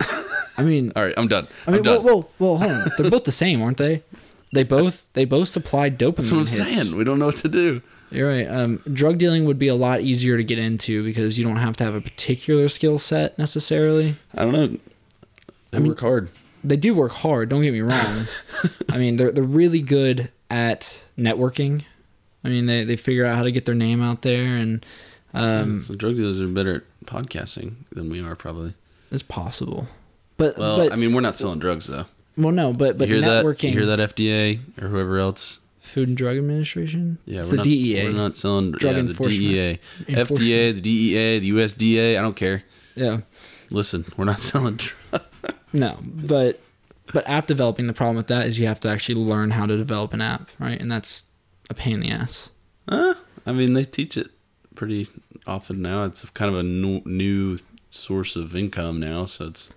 I 0.00 0.62
mean, 0.62 0.92
All 0.96 1.04
right, 1.04 1.14
I'm 1.16 1.28
done. 1.28 1.46
I 1.66 1.70
mean, 1.70 1.78
I'm 1.78 1.82
done. 1.84 2.02
well, 2.02 2.14
well, 2.14 2.30
well, 2.38 2.56
hold 2.58 2.72
on. 2.72 2.90
They're 2.98 3.10
both 3.10 3.24
the 3.24 3.32
same, 3.32 3.62
aren't 3.62 3.76
they? 3.78 4.02
They 4.52 4.62
both 4.76 5.06
they 5.12 5.24
both 5.24 5.48
supply 5.48 5.90
dopamine. 5.90 6.16
That's 6.16 6.30
what 6.32 6.38
I'm 6.38 6.46
hits. 6.68 6.76
saying. 6.88 6.96
We 6.98 7.04
don't 7.04 7.18
know 7.18 7.26
what 7.26 7.36
to 7.38 7.48
do. 7.48 7.82
You're 8.14 8.28
right. 8.28 8.48
Um, 8.48 8.80
drug 8.92 9.18
dealing 9.18 9.44
would 9.46 9.58
be 9.58 9.68
a 9.68 9.74
lot 9.74 10.00
easier 10.02 10.36
to 10.36 10.44
get 10.44 10.58
into 10.58 11.02
because 11.04 11.38
you 11.38 11.44
don't 11.44 11.56
have 11.56 11.76
to 11.78 11.84
have 11.84 11.94
a 11.94 12.00
particular 12.00 12.68
skill 12.68 12.98
set 12.98 13.36
necessarily. 13.38 14.16
I 14.34 14.44
don't 14.44 14.52
know. 14.52 14.78
They 15.70 15.78
mean- 15.80 15.88
work 15.88 16.00
hard. 16.00 16.30
They 16.66 16.76
do 16.76 16.94
work 16.94 17.12
hard. 17.12 17.50
Don't 17.50 17.60
get 17.60 17.72
me 17.72 17.82
wrong. 17.82 18.26
I 18.90 18.96
mean, 18.96 19.16
they're 19.16 19.30
they're 19.30 19.44
really 19.44 19.82
good 19.82 20.30
at 20.50 21.04
networking. 21.18 21.82
I 22.42 22.48
mean, 22.48 22.64
they 22.66 22.84
they 22.84 22.96
figure 22.96 23.26
out 23.26 23.36
how 23.36 23.42
to 23.42 23.52
get 23.52 23.66
their 23.66 23.74
name 23.74 24.00
out 24.02 24.22
there, 24.22 24.56
and 24.56 24.86
um, 25.34 25.82
so 25.82 25.94
drug 25.94 26.14
dealers 26.14 26.40
are 26.40 26.46
better 26.46 26.76
at 26.76 26.82
podcasting 27.06 27.74
than 27.92 28.08
we 28.08 28.22
are, 28.22 28.34
probably. 28.34 28.72
it's 29.12 29.22
possible. 29.22 29.88
But 30.38 30.56
Well, 30.56 30.78
but 30.78 30.92
I 30.92 30.96
mean, 30.96 31.12
we're 31.12 31.20
not 31.20 31.36
selling 31.36 31.58
drugs 31.58 31.86
though. 31.86 32.06
well, 32.38 32.52
no, 32.52 32.72
but 32.72 32.96
but 32.96 33.08
you 33.08 33.16
hear 33.16 33.24
that? 33.28 33.44
networking, 33.44 33.72
You 33.72 33.80
hear 33.80 33.86
that? 33.96 33.98
FDA 34.14 34.60
or 34.80 34.88
whoever 34.88 35.18
else? 35.18 35.60
Food 35.94 36.08
and 36.08 36.16
Drug 36.16 36.36
Administration. 36.36 37.18
Yeah, 37.24 37.38
it's 37.38 37.46
we're 37.46 37.52
the 37.52 37.56
not, 37.58 37.64
DEA. 37.64 38.04
We're 38.04 38.12
not 38.12 38.36
selling 38.36 38.72
Drug 38.72 38.82
yeah, 38.96 39.02
the 39.02 39.08
Enforcement. 39.08 39.40
DEA, 39.40 39.78
FDA, 40.08 40.74
the 40.74 40.80
DEA, 40.80 41.38
the 41.38 41.50
USDA. 41.52 42.18
I 42.18 42.20
don't 42.20 42.34
care. 42.34 42.64
Yeah. 42.96 43.20
Listen, 43.70 44.04
we're 44.16 44.24
not 44.24 44.40
selling 44.40 44.76
drugs. 44.76 45.24
No, 45.72 45.96
but 46.02 46.60
but 47.12 47.28
app 47.28 47.46
developing, 47.46 47.86
the 47.86 47.92
problem 47.92 48.16
with 48.16 48.26
that 48.26 48.48
is 48.48 48.58
you 48.58 48.66
have 48.66 48.80
to 48.80 48.88
actually 48.88 49.14
learn 49.16 49.52
how 49.52 49.66
to 49.66 49.76
develop 49.76 50.12
an 50.12 50.20
app, 50.20 50.50
right? 50.58 50.80
And 50.80 50.90
that's 50.90 51.22
a 51.70 51.74
pain 51.74 51.94
in 51.94 52.00
the 52.00 52.10
ass. 52.10 52.50
Uh, 52.88 53.14
I 53.46 53.52
mean, 53.52 53.74
they 53.74 53.84
teach 53.84 54.16
it 54.16 54.30
pretty 54.74 55.06
often 55.46 55.80
now. 55.80 56.04
It's 56.04 56.24
kind 56.30 56.52
of 56.52 56.58
a 56.58 56.64
new, 56.64 57.02
new 57.04 57.58
source 57.90 58.34
of 58.34 58.56
income 58.56 58.98
now, 58.98 59.26
so 59.26 59.46
it's 59.46 59.70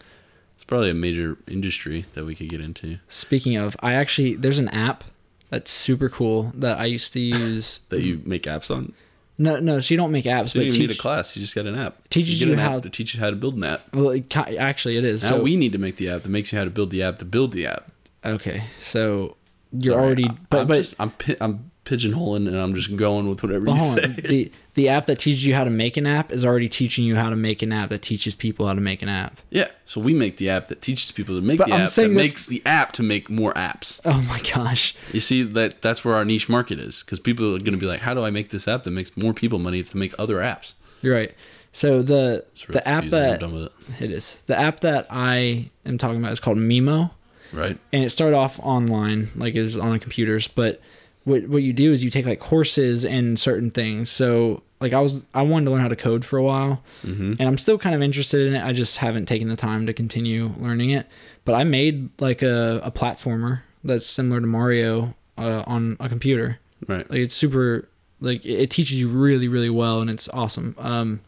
it's 0.56 0.64
probably 0.64 0.90
a 0.90 0.96
major 0.96 1.38
industry 1.48 2.06
that 2.16 2.26
we 2.26 2.34
could 2.34 2.50
get 2.50 2.60
into. 2.60 2.98
Speaking 3.08 3.56
of, 3.56 3.78
I 3.82 3.94
actually 3.94 4.34
there's 4.34 4.58
an 4.58 4.70
app 4.70 5.04
that's 5.50 5.72
super 5.72 6.10
cool 6.10 6.52
that 6.56 6.78
I 6.80 6.86
used 6.86 7.14
to 7.14 7.20
use. 7.20 7.80
That 7.90 8.02
you 8.02 8.22
make 8.26 8.44
apps 8.44 8.70
on. 8.76 8.94
No, 9.40 9.60
no, 9.60 9.80
so 9.80 9.94
you 9.94 9.98
don't 9.98 10.12
make 10.12 10.26
apps, 10.26 10.48
So 10.50 10.60
you 10.60 10.66
but 10.66 10.72
don't 10.72 10.80
need 10.80 10.92
a 10.92 10.96
class. 10.96 11.36
You 11.36 11.42
just 11.44 11.54
got 11.54 11.68
an 11.68 11.76
app. 11.78 12.10
teaches 12.10 12.42
you 12.42 12.52
an 12.54 12.58
how- 12.60 12.80
to 12.80 12.90
teach 12.90 13.14
you 13.14 13.20
how 13.20 13.30
to 13.30 13.36
build 13.36 13.54
an 13.56 13.64
app. 13.66 13.94
well, 13.94 14.10
it, 14.10 14.36
actually 14.36 14.98
it 14.98 15.06
is. 15.06 15.22
Now 15.24 15.30
So 15.38 15.42
we 15.44 15.56
need 15.56 15.72
to 15.74 15.78
make 15.78 15.98
the 15.98 16.10
app 16.10 16.24
that 16.24 16.30
makes 16.30 16.52
you 16.52 16.58
how 16.58 16.64
to 16.66 16.72
build 16.72 16.90
the 16.90 17.04
app 17.04 17.20
to 17.20 17.26
build 17.26 17.52
the 17.52 17.68
app. 17.68 17.92
okay, 18.26 18.64
so 18.82 19.38
you're 19.72 19.94
Sorry, 19.94 20.06
already, 20.06 20.26
I- 20.26 20.36
but 20.50 20.60
I'm 20.62 20.68
but 20.68 20.76
just, 20.78 20.96
I'm 21.00 21.14
I'm 21.40 21.72
pigeonholing 21.88 22.48
and 22.48 22.56
I'm 22.58 22.76
just 22.76 22.96
going 22.96 23.30
with 23.30 23.42
whatever 23.42 23.66
But 23.66 23.76
you 23.76 23.80
say. 23.80 24.04
on. 24.04 24.16
The 24.16 24.52
the 24.74 24.90
app 24.90 25.06
that 25.08 25.18
teaches 25.20 25.46
you 25.46 25.56
how 25.56 25.64
to 25.64 25.70
make 25.70 25.98
an 25.98 26.06
app 26.06 26.32
is 26.32 26.46
already 26.46 26.70
teaching 26.70 27.04
you 27.06 27.16
how 27.16 27.30
to 27.32 27.36
make 27.36 27.62
an 27.64 27.72
app 27.72 27.90
that 27.90 28.02
teaches 28.04 28.36
people 28.36 28.68
how 28.68 28.74
to 28.74 28.82
make 28.82 29.02
an 29.02 29.10
app. 29.10 29.40
yeah, 29.50 29.70
so 29.86 30.00
we 30.00 30.14
make 30.14 30.38
the 30.38 30.50
app 30.50 30.68
that 30.68 30.82
teaches 30.82 31.12
people 31.12 31.36
to 31.36 31.42
make 31.42 31.58
But 31.58 31.68
the 31.70 31.74
I'm 31.74 31.82
app 31.82 31.90
that, 31.92 32.02
that- 32.04 32.12
makes 32.14 32.46
the 32.46 32.62
app 32.66 32.92
to 32.94 33.04
make 33.04 33.30
more 33.30 33.54
apps. 33.54 34.00
Oh 34.06 34.22
my 34.24 34.40
gosh. 34.54 34.96
You 35.14 35.20
see 35.20 35.42
that 35.44 35.82
that's 35.82 36.04
where 36.06 36.14
our 36.16 36.26
niche 36.26 36.48
market 36.50 36.80
is 36.80 37.02
because 37.04 37.20
people 37.20 37.46
are 37.56 37.60
going 37.60 37.72
to 37.72 37.78
be 37.78 37.88
like, 37.88 38.02
how 38.02 38.14
do 38.14 38.24
I 38.24 38.30
make 38.30 38.50
this 38.50 38.68
app 38.68 38.84
that 38.84 38.92
makes 38.92 39.16
more 39.18 39.34
people 39.34 39.58
money 39.60 39.82
to 39.82 39.98
make 39.98 40.14
other 40.20 40.38
apps? 40.38 40.74
You're 41.02 41.16
right. 41.16 41.34
So 41.72 42.02
the 42.02 42.46
the 42.70 42.88
app 42.88 43.06
that 43.06 43.42
it. 43.42 43.72
it 44.00 44.12
is. 44.12 44.42
The 44.48 44.60
app 44.60 44.80
that 44.82 45.08
I 45.10 45.70
am 45.86 45.98
talking 45.98 46.18
about 46.20 46.32
is 46.34 46.40
called 46.40 46.58
Mimo. 46.58 47.12
Right. 47.54 47.78
and 47.94 48.04
it 48.04 48.10
started 48.10 48.36
off 48.36 48.60
online 48.60 49.30
like 49.38 49.56
it 49.56 49.62
was 49.62 49.78
on 49.78 49.98
computers 50.02 50.50
but 50.50 50.82
what 51.28 51.48
what 51.48 51.62
you 51.64 51.74
do 51.74 51.92
is 51.94 52.04
you 52.04 52.10
take 52.10 52.26
like 52.26 52.40
courses 52.40 53.04
and 53.06 53.40
certain 53.40 53.70
things. 53.72 54.10
So 54.10 54.64
like 54.80 54.94
i 54.94 55.02
was 55.02 55.26
i 55.34 55.42
wanted 55.42 55.66
to 55.66 55.72
learn 55.72 55.82
how 55.82 55.88
to 55.88 55.96
code 55.96 56.24
for 56.24 56.38
a 56.38 56.44
while 56.44 56.84
Mm-hmm. 57.04 57.34
and 57.40 57.42
i'm 57.50 57.58
still 57.58 57.80
kind 57.80 57.96
of 57.96 58.02
interested 58.02 58.48
in 58.48 58.54
it. 58.56 58.64
I 58.64 58.74
just 58.74 58.98
haven't 58.98 59.26
taken 59.26 59.50
the 59.50 59.56
time 59.56 59.88
to 59.88 59.94
continue 59.94 60.52
learning 60.60 60.92
it. 60.92 61.08
But 61.46 61.56
i 61.56 61.64
made 61.64 62.10
like 62.22 62.42
a, 62.44 62.80
a 62.84 62.92
platformer 62.92 63.62
that's 63.84 64.06
similar 64.06 64.40
to 64.42 64.48
mario 64.48 65.16
uh, 65.38 65.64
on 65.68 65.98
a 66.00 66.08
computer. 66.10 66.60
Right. 66.88 67.10
like 67.10 67.20
it's 67.20 67.36
super 67.36 67.88
like 68.22 68.46
it 68.46 68.70
teaches 68.70 69.00
you 69.00 69.10
really 69.10 69.48
really 69.48 69.70
well 69.72 70.00
and 70.02 70.10
it's 70.12 70.30
awesome. 70.30 70.76
Um 70.78 71.22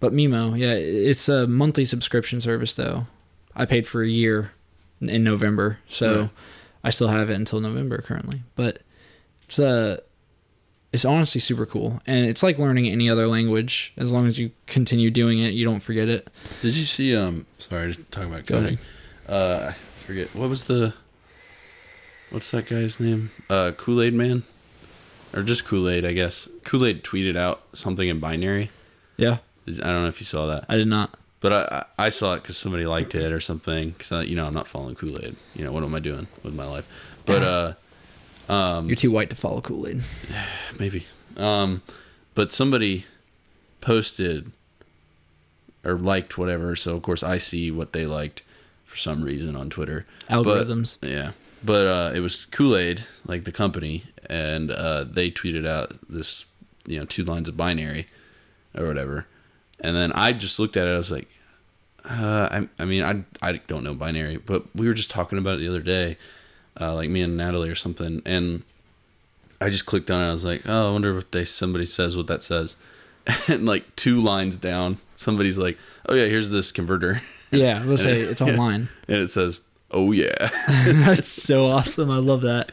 but 0.00 0.12
mimo 0.12 0.58
yeah 0.58 0.72
it's 0.74 1.28
a 1.28 1.46
monthly 1.46 1.84
subscription 1.84 2.40
service 2.40 2.74
though. 2.74 3.06
I 3.54 3.66
paid 3.66 3.86
for 3.86 4.02
a 4.02 4.08
year 4.08 4.50
in- 5.00 5.22
november 5.24 5.78
so 5.88 6.06
Right. 6.22 6.30
i 6.84 6.90
still 6.90 7.08
have 7.08 7.30
it 7.30 7.34
until 7.34 7.60
november 7.60 7.98
currently. 8.02 8.42
But 8.56 8.80
it's 9.50 9.58
uh 9.58 10.00
it's 10.92 11.04
honestly 11.04 11.40
super 11.40 11.66
cool 11.66 12.00
and 12.06 12.24
it's 12.24 12.40
like 12.40 12.56
learning 12.56 12.86
any 12.88 13.10
other 13.10 13.26
language 13.26 13.92
as 13.96 14.12
long 14.12 14.28
as 14.28 14.38
you 14.38 14.52
continue 14.68 15.10
doing 15.10 15.40
it 15.40 15.54
you 15.54 15.66
don't 15.66 15.80
forget 15.80 16.08
it 16.08 16.28
Did 16.62 16.76
you 16.76 16.84
see? 16.84 17.16
Um, 17.16 17.46
sorry, 17.58 17.92
just 17.92 18.12
talking 18.12 18.32
about 18.32 18.46
coding. 18.46 18.78
Uh, 19.28 19.72
I 19.72 19.72
forget 20.06 20.34
what 20.34 20.48
was 20.48 20.64
the. 20.64 20.94
What's 22.30 22.50
that 22.52 22.66
guy's 22.66 23.00
name? 23.00 23.32
Uh, 23.48 23.72
Kool 23.76 24.00
Aid 24.00 24.14
Man, 24.14 24.44
or 25.34 25.42
just 25.42 25.64
Kool 25.64 25.88
Aid, 25.88 26.04
I 26.04 26.12
guess. 26.12 26.48
Kool 26.64 26.86
Aid 26.86 27.02
tweeted 27.02 27.36
out 27.36 27.62
something 27.72 28.08
in 28.08 28.20
binary. 28.20 28.70
yeah 29.16 29.38
I 29.66 29.72
don't 29.72 30.02
know 30.02 30.08
if 30.08 30.20
you 30.20 30.26
saw 30.26 30.46
that, 30.46 30.64
i 30.68 30.76
did 30.76 30.88
not 30.88 31.18
but 31.40 31.52
I 31.52 31.84
I 31.98 32.06
I 32.06 32.08
saw 32.08 32.34
it 32.34 32.42
because 32.42 32.56
somebody 32.56 32.86
liked 32.86 33.14
it 33.14 33.32
or 33.32 33.40
something. 33.40 33.90
Because 33.90 34.28
you 34.28 34.36
know 34.36 34.46
I'm 34.46 34.54
not 34.54 34.68
following 34.68 34.94
Kool 34.94 35.18
Aid. 35.24 35.36
You 35.54 35.64
know 35.64 35.72
what 35.72 35.82
am 35.82 35.94
I 35.94 36.00
doing 36.00 36.28
with 36.44 36.54
my 36.54 36.66
life? 36.66 36.88
But 37.26 37.42
uh, 37.42 37.72
um, 38.50 38.86
you're 38.88 38.96
too 38.96 39.10
white 39.10 39.30
to 39.30 39.36
follow 39.36 39.60
kool-aid 39.60 40.02
maybe. 40.78 41.06
Um, 41.36 41.82
but 42.34 42.52
somebody 42.52 43.06
posted 43.80 44.50
or 45.84 45.94
liked 45.94 46.36
whatever, 46.36 46.76
so 46.76 46.94
of 46.96 47.02
course 47.02 47.22
I 47.22 47.38
see 47.38 47.70
what 47.70 47.92
they 47.92 48.06
liked 48.06 48.42
for 48.84 48.96
some 48.96 49.22
reason 49.22 49.56
on 49.56 49.70
Twitter. 49.70 50.06
But- 50.28 50.44
algorithms 50.44 50.96
yeah, 51.02 51.32
but 51.62 51.86
uh, 51.86 52.12
it 52.14 52.20
was 52.20 52.44
Kool 52.46 52.76
Aid, 52.76 53.04
like 53.26 53.44
the 53.44 53.52
company, 53.52 54.04
and 54.28 54.70
uh, 54.70 55.04
they 55.04 55.30
tweeted 55.30 55.66
out 55.66 55.92
this, 56.08 56.44
you 56.86 56.98
know, 56.98 57.04
two 57.06 57.24
lines 57.24 57.48
of 57.48 57.56
binary 57.56 58.06
or 58.76 58.86
whatever, 58.86 59.26
and 59.80 59.96
then 59.96 60.12
I 60.12 60.32
just 60.32 60.58
looked 60.58 60.76
at 60.76 60.86
it. 60.86 60.94
I 60.94 60.96
was 60.98 61.10
like, 61.10 61.28
uh, 62.04 62.48
I, 62.50 62.68
I 62.78 62.84
mean, 62.84 63.02
I, 63.02 63.24
I 63.46 63.52
don't 63.66 63.84
know 63.84 63.94
binary, 63.94 64.36
but 64.38 64.64
we 64.74 64.86
were 64.86 64.94
just 64.94 65.10
talking 65.10 65.38
about 65.38 65.56
it 65.56 65.58
the 65.58 65.68
other 65.68 65.80
day, 65.82 66.16
uh, 66.80 66.94
like 66.94 67.10
me 67.10 67.22
and 67.22 67.36
Natalie 67.36 67.68
or 67.70 67.74
something, 67.74 68.22
and 68.24 68.62
I 69.60 69.70
just 69.70 69.86
clicked 69.86 70.10
on 70.10 70.22
it. 70.22 70.28
I 70.28 70.32
was 70.32 70.44
like, 70.44 70.62
oh, 70.66 70.88
I 70.88 70.92
wonder 70.92 71.16
if 71.18 71.30
they 71.30 71.44
somebody 71.44 71.86
says 71.86 72.16
what 72.16 72.26
that 72.28 72.42
says, 72.42 72.76
and 73.48 73.66
like 73.66 73.94
two 73.96 74.20
lines 74.20 74.58
down, 74.58 74.98
somebody's 75.16 75.58
like, 75.58 75.78
oh 76.08 76.14
yeah, 76.14 76.26
here's 76.26 76.50
this 76.50 76.72
converter, 76.72 77.22
yeah 77.50 77.82
let's 77.84 78.02
say 78.02 78.20
it's 78.20 78.40
online 78.40 78.88
and 79.08 79.18
it 79.18 79.30
says, 79.30 79.60
oh 79.90 80.12
yeah. 80.12 80.50
That's 80.66 81.28
so 81.28 81.66
awesome. 81.66 82.10
I 82.10 82.18
love 82.18 82.42
that. 82.42 82.72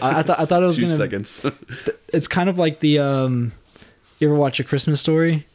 I, 0.00 0.20
I 0.20 0.22
thought 0.22 0.38
I 0.38 0.44
thought 0.44 0.62
it 0.62 0.66
was 0.66 0.76
two 0.76 0.82
gonna. 0.82 0.96
seconds. 0.96 1.46
It's 2.12 2.28
kind 2.28 2.48
of 2.48 2.58
like 2.58 2.80
the 2.80 2.98
um. 2.98 3.52
You 4.18 4.28
ever 4.28 4.36
watch 4.36 4.60
a 4.60 4.64
Christmas 4.64 5.00
story? 5.00 5.46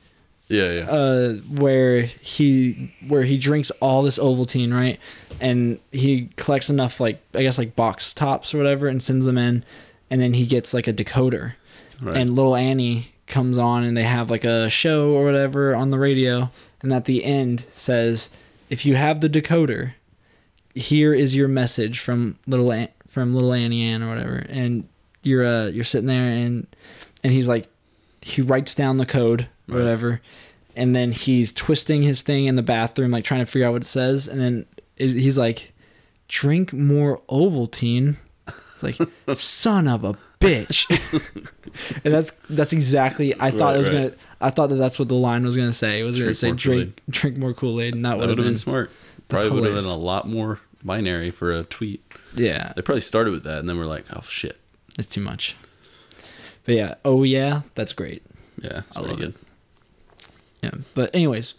Yeah, 0.50 0.72
yeah. 0.72 0.90
Uh, 0.90 1.34
where 1.36 2.02
he 2.04 2.94
where 3.08 3.24
he 3.24 3.38
drinks 3.38 3.70
all 3.82 4.02
this 4.02 4.18
Ovaltine, 4.18 4.74
right? 4.74 5.00
And 5.40 5.80
he 5.92 6.30
collects 6.38 6.70
enough, 6.70 7.00
like 7.00 7.22
I 7.34 7.44
guess, 7.44 7.58
like 7.58 7.76
box 7.76 8.14
tops 8.14 8.54
or 8.54 8.58
whatever, 8.58 8.88
and 8.88 9.04
sends 9.04 9.26
them 9.26 9.38
in, 9.38 9.66
and 10.10 10.22
then 10.22 10.34
he 10.34 10.46
gets 10.46 10.74
like 10.74 10.88
a 10.88 10.94
decoder, 10.94 11.54
right. 12.02 12.18
and 12.18 12.30
little 12.30 12.56
Annie 12.56 13.12
comes 13.28 13.58
on, 13.58 13.84
and 13.84 13.98
they 13.98 14.04
have 14.04 14.30
like 14.30 14.46
a 14.46 14.70
show 14.70 15.12
or 15.12 15.26
whatever 15.26 15.76
on 15.76 15.90
the 15.90 16.00
radio, 16.00 16.50
and 16.82 16.94
at 16.94 17.06
the 17.06 17.26
end 17.26 17.66
says, 17.74 18.30
"If 18.70 18.86
you 18.86 18.96
have 18.96 19.20
the 19.20 19.30
decoder, 19.30 19.94
here 20.74 21.14
is 21.14 21.36
your 21.36 21.50
message 21.50 22.00
from 22.00 22.40
little 22.48 22.72
An- 22.72 22.90
from 23.10 23.34
little 23.34 23.52
Annie 23.52 23.84
Ann 23.84 24.02
or 24.02 24.08
whatever." 24.08 24.46
And 24.48 24.88
you're 25.24 25.46
uh 25.46 25.66
you're 25.68 25.84
sitting 25.84 26.08
there, 26.08 26.30
and 26.30 26.68
and 27.22 27.34
he's 27.34 27.50
like, 27.50 27.68
he 28.22 28.42
writes 28.42 28.74
down 28.74 28.96
the 28.96 29.06
code 29.06 29.50
Right. 29.68 29.80
whatever, 29.80 30.22
and 30.76 30.96
then 30.96 31.12
he's 31.12 31.52
twisting 31.54 32.04
his 32.04 32.22
thing 32.22 32.46
in 32.46 32.56
the 32.56 32.62
bathroom, 32.64 33.12
like 33.12 33.24
trying 33.26 33.42
to 33.42 33.46
figure 33.46 33.68
out 33.68 33.74
what 33.74 33.82
it 33.84 33.88
says, 33.88 34.28
and 34.28 34.40
then 34.40 34.66
he's 34.96 35.38
like, 35.38 35.74
"Drink 36.28 36.72
more 36.74 37.22
Ovaltine." 37.30 38.16
It's 38.48 38.84
like, 38.84 38.98
son 39.38 39.88
of 39.88 40.04
a 40.04 40.16
bitch. 40.40 40.86
and 42.06 42.14
that's 42.14 42.32
that's 42.50 42.74
exactly. 42.74 43.34
I 43.40 43.52
thought 43.52 43.60
Right, 43.70 43.76
it 43.76 43.78
was 43.80 43.90
right. 43.90 43.96
gonna. 43.96 44.12
I 44.40 44.50
thought 44.52 44.70
that 44.70 44.76
that's 44.76 45.00
what 45.00 45.08
the 45.08 45.16
line 45.16 45.44
was 45.44 45.56
gonna 45.56 45.74
say. 45.74 46.00
It 46.00 46.06
was 46.06 46.16
gonna 46.16 46.34
Drink 46.34 46.38
say 46.38 46.48
more 46.50 46.56
drink 46.58 47.02
drink 47.10 47.38
more 47.38 47.54
Kool 47.54 47.82
Aid, 47.82 47.96
and 47.96 48.06
that, 48.06 48.12
that 48.12 48.20
would 48.20 48.30
have 48.30 48.36
been, 48.38 48.46
been 48.46 48.58
smart. 48.58 48.92
Probably 49.30 49.50
would 49.50 49.66
have 49.66 49.74
been 49.76 49.86
a 49.92 49.96
lot 49.98 50.30
more 50.30 50.60
binary 50.84 51.32
for 51.32 51.52
a 51.52 51.64
tweet. 51.64 52.02
yeah. 52.36 52.72
They 52.76 52.82
probably 52.82 53.02
started 53.02 53.32
with 53.32 53.44
that, 53.44 53.58
and 53.60 53.68
then 53.68 53.78
we're 53.78 53.86
like, 53.86 54.06
oh 54.16 54.22
shit. 54.22 54.58
It's 55.00 55.10
too 55.10 55.22
much. 55.22 55.56
But 56.66 56.76
yeah, 56.76 56.96
oh 57.04 57.24
yeah, 57.24 57.62
that's 57.76 57.94
great. 57.94 58.24
Yeah, 58.62 58.84
it's 58.88 58.96
I 58.96 59.02
love 59.02 59.18
good. 59.18 59.34
Yeah. 60.62 60.72
But 60.96 61.14
anyways, 61.16 61.54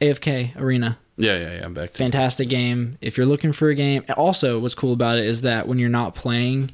AFK 0.00 0.56
Arena, 0.56 0.98
Yeah, 1.16 1.38
yeah, 1.38 1.54
yeah. 1.56 1.64
I'm 1.64 1.74
back. 1.74 1.92
To, 1.92 1.98
fantastic 1.98 2.48
game. 2.48 2.98
If 3.00 3.16
you're 3.16 3.26
looking 3.26 3.52
for 3.52 3.68
a 3.68 3.74
game, 3.74 4.04
also 4.16 4.58
what's 4.58 4.74
cool 4.74 4.92
about 4.92 5.18
it 5.18 5.24
is 5.26 5.42
that 5.42 5.66
when 5.68 5.78
you're 5.78 5.88
not 5.88 6.14
playing, 6.14 6.70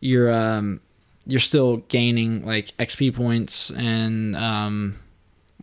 you're 0.00 0.32
um 0.32 0.80
you're 1.26 1.40
still 1.40 1.78
gaining 1.88 2.44
like 2.46 2.74
XP 2.78 3.14
points 3.14 3.70
and 3.72 4.34
um 4.36 4.96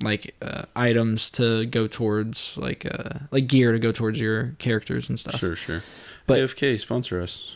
like 0.04 0.36
uh, 0.44 0.62
items 0.76 1.32
to 1.32 1.66
go 1.66 1.88
towards 1.88 2.56
like 2.58 2.86
uh 2.86 3.18
like 3.32 3.48
gear 3.48 3.72
to 3.72 3.80
go 3.80 3.92
towards 3.92 4.20
your 4.20 4.54
characters 4.60 5.10
and 5.10 5.20
stuff. 5.20 5.40
sure, 5.40 5.56
sure. 5.56 5.84
But 6.28 6.40
AFK 6.40 6.80
sponsor 6.80 7.20
us. 7.22 7.56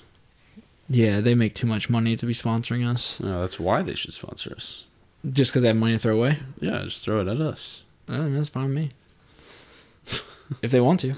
Yeah, 0.89 1.19
they 1.21 1.35
make 1.35 1.53
too 1.55 1.67
much 1.67 1.89
money 1.89 2.15
to 2.17 2.25
be 2.25 2.33
sponsoring 2.33 2.85
us 2.89 3.19
No, 3.19 3.41
that's 3.41 3.59
why 3.59 3.81
they 3.83 3.93
should 3.95 4.13
sponsor 4.13 4.53
us. 4.55 4.87
just 5.31 5.51
because 5.51 5.61
they 5.61 5.67
have 5.67 5.77
money 5.77 5.93
to 5.93 5.99
throw 5.99 6.15
away. 6.17 6.39
Yeah, 6.59 6.81
just 6.83 7.05
throw 7.05 7.21
it 7.21 7.27
at 7.27 7.39
us. 7.39 7.83
Oh, 8.11 8.29
that's 8.29 8.49
fine 8.49 8.65
with 8.65 8.75
me. 8.75 8.91
if 10.61 10.69
they 10.71 10.81
want 10.81 10.99
to. 11.01 11.15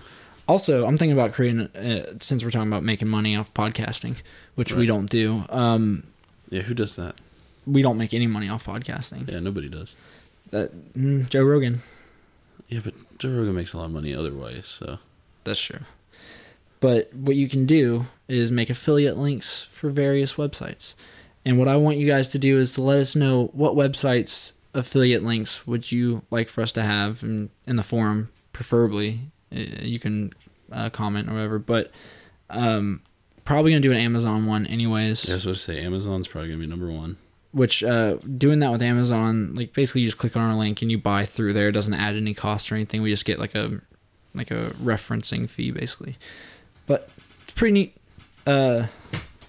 Also, 0.48 0.86
I'm 0.86 0.98
thinking 0.98 1.18
about 1.18 1.34
creating, 1.34 1.62
uh, 1.76 2.14
since 2.20 2.44
we're 2.44 2.52
talking 2.52 2.68
about 2.68 2.84
making 2.84 3.08
money 3.08 3.36
off 3.36 3.54
podcasting, 3.54 4.18
which 4.56 4.74
we 4.74 4.86
don't 4.86 5.10
do. 5.10 5.44
Um, 5.50 6.04
Yeah, 6.50 6.62
who 6.62 6.74
does 6.74 6.96
that? 6.98 7.16
we 7.66 7.82
don't 7.82 7.98
make 7.98 8.14
any 8.14 8.28
money 8.28 8.50
off 8.50 8.66
podcasting. 8.66 9.30
Yeah, 9.32 9.40
nobody 9.40 9.70
does. 9.70 9.96
That 10.52 10.94
mm, 10.94 11.30
Joe 11.30 11.44
Rogan. 11.44 11.82
Yeah, 12.68 12.82
but 12.84 12.94
Joe 13.18 13.30
Rogan 13.30 13.56
makes 13.56 13.74
a 13.74 13.78
lot 13.78 13.86
of 13.86 13.92
money 13.92 14.14
otherwise, 14.14 14.68
so 14.68 15.00
That's 15.46 15.60
true. 15.62 15.80
But 16.82 17.14
what 17.14 17.38
you 17.38 17.48
can 17.48 17.66
do 17.66 18.06
is 18.28 18.52
make 18.52 18.70
affiliate 18.70 19.18
links 19.18 19.68
for 19.72 19.90
various 19.90 20.34
websites. 20.36 20.96
And 21.46 21.58
what 21.58 21.70
I 21.70 21.78
want 21.78 21.98
you 21.98 22.06
guys 22.08 22.28
to 22.30 22.40
do 22.40 22.58
is 22.58 22.74
to 22.74 22.82
let 22.82 23.00
us 23.00 23.16
know 23.16 23.46
what 23.54 23.76
websites 23.76 24.52
affiliate 24.74 25.24
links 25.24 25.66
would 25.68 25.92
you 25.92 26.24
like 26.32 26.48
for 26.50 26.62
us 26.62 26.72
to 26.74 26.84
have 26.84 27.24
in, 27.24 27.50
in 27.68 27.76
the 27.76 27.84
forum, 27.84 28.30
preferably. 28.54 29.20
Uh, 29.56 29.60
You 29.82 30.00
can 30.00 30.32
uh, 30.72 30.90
comment 30.90 31.30
or 31.30 31.34
whatever. 31.34 31.60
But 31.60 31.92
um, 32.50 33.02
probably 33.46 33.72
to 33.74 33.80
do 33.80 33.92
an 33.92 33.98
Amazon 33.98 34.46
one 34.46 34.66
anyways. 34.68 35.26
yeah, 35.26 35.34
I 35.34 35.36
was 35.36 35.44
supposed 35.44 35.66
to 35.66 35.72
say 35.74 35.84
Amazon's 35.84 36.28
probably 36.28 36.50
gonna 36.50 36.60
be 36.62 36.68
number 36.68 36.92
one. 36.92 37.18
which 37.52 37.84
uh, 37.84 38.16
doing 38.38 38.60
that 38.60 38.72
with 38.72 38.82
Amazon, 38.82 39.54
like 39.56 39.74
basically 39.74 40.02
you 40.02 40.08
just 40.08 40.18
click 40.18 40.36
on 40.36 40.42
our 40.42 40.56
link 40.56 40.82
and 40.82 40.90
you 40.92 40.98
buy 40.98 41.26
through 41.26 41.54
there. 41.54 41.68
It 41.70 41.74
doesn't 41.74 41.94
add 41.94 42.16
any 42.16 42.34
cost 42.34 42.72
or 42.72 42.76
anything. 42.76 43.02
We 43.02 43.12
just 43.12 43.26
get 43.26 43.40
like 43.40 43.54
a 43.56 43.80
like 44.34 44.50
a 44.52 44.72
referencing 44.82 45.48
fee 45.50 45.70
basically. 45.72 46.18
But 46.88 47.10
it's 47.44 47.54
pretty 47.54 47.74
neat. 47.74 47.98
Uh, 48.48 48.88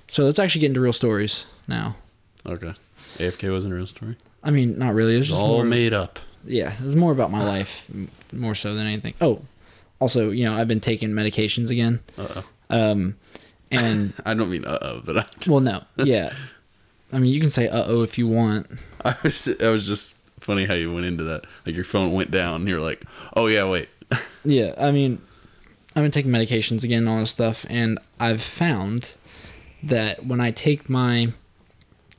so 0.09 0.25
let's 0.25 0.39
actually 0.39 0.61
get 0.61 0.67
into 0.69 0.81
real 0.81 0.93
stories 0.93 1.47
now. 1.67 1.97
Okay. 2.47 2.75
AFK 3.19 3.51
wasn't 3.53 3.73
a 3.73 3.77
real 3.77 3.87
story. 3.87 4.17
I 4.43 4.51
mean, 4.51 4.79
not 4.79 4.95
really. 4.95 5.15
It 5.15 5.19
was 5.19 5.27
It's 5.29 5.33
just 5.35 5.43
all 5.43 5.57
more, 5.57 5.65
made 5.65 5.95
up. 5.95 6.19
yeah, 6.47 6.73
it 6.75 6.81
was 6.85 6.97
more 6.97 7.13
about 7.13 7.31
my 7.31 7.43
life, 7.45 7.89
more 8.33 8.55
so 8.55 8.75
than 8.75 8.87
anything. 8.87 9.15
Oh, 9.21 9.43
also, 10.01 10.31
you 10.31 10.45
know, 10.45 10.55
I've 10.55 10.69
been 10.69 10.81
taking 10.81 11.11
medications 11.11 11.71
again. 11.71 12.01
Uh 12.19 12.29
oh. 12.37 12.45
Um, 12.71 13.17
and 13.71 14.13
I 14.27 14.35
don't 14.35 14.51
mean 14.51 14.65
uh 14.65 14.79
oh, 14.83 15.03
but 15.05 15.19
I 15.19 15.23
just, 15.39 15.49
well, 15.49 15.61
no, 15.61 15.83
yeah. 15.97 16.33
I 17.13 17.19
mean, 17.19 17.33
you 17.33 17.41
can 17.41 17.51
say 17.51 17.69
"uh 17.69 17.85
oh" 17.87 18.03
if 18.03 18.19
you 18.19 18.27
want. 18.27 18.67
I 19.05 19.15
was 19.23 19.49
I 19.63 19.69
was 19.69 19.87
just 19.87 20.17
funny 20.41 20.67
how 20.67 20.75
you 20.75 20.93
went 20.93 21.07
into 21.07 21.25
that. 21.25 21.45
Like 21.65 21.75
your 21.75 21.85
phone 21.85 22.13
went 22.13 22.31
down. 22.31 22.57
And 22.63 22.69
you're 22.69 22.81
like, 22.81 23.03
oh 23.37 23.47
yeah, 23.47 23.65
wait. 23.69 23.89
Yeah, 24.45 24.75
I 24.77 24.91
mean, 24.93 25.23
I've 25.97 26.03
been 26.03 26.11
taking 26.11 26.31
medications 26.31 26.85
again, 26.85 27.09
all 27.09 27.19
this 27.21 27.31
stuff, 27.31 27.65
and 27.71 27.99
I've 28.21 28.43
found 28.43 29.15
that 29.83 30.27
when 30.27 30.39
I 30.41 30.51
take 30.51 30.91
my 30.91 31.33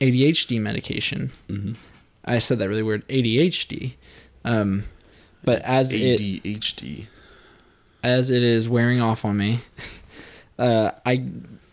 ADHD 0.00 0.60
medication, 0.60 1.32
Mm-hmm. 1.48 1.72
I 2.24 2.38
said 2.38 2.58
that 2.58 2.68
really 2.68 2.82
weird, 2.82 3.06
ADHD. 3.08 3.94
Um, 4.44 4.84
but 5.44 5.62
as 5.62 5.92
it 5.92 6.20
ADHD. 6.20 7.06
as 8.02 8.30
it 8.30 8.42
is 8.42 8.68
wearing 8.68 9.00
off 9.00 9.24
on 9.24 9.36
me, 9.36 9.60
uh, 10.58 10.90
I 11.04 11.24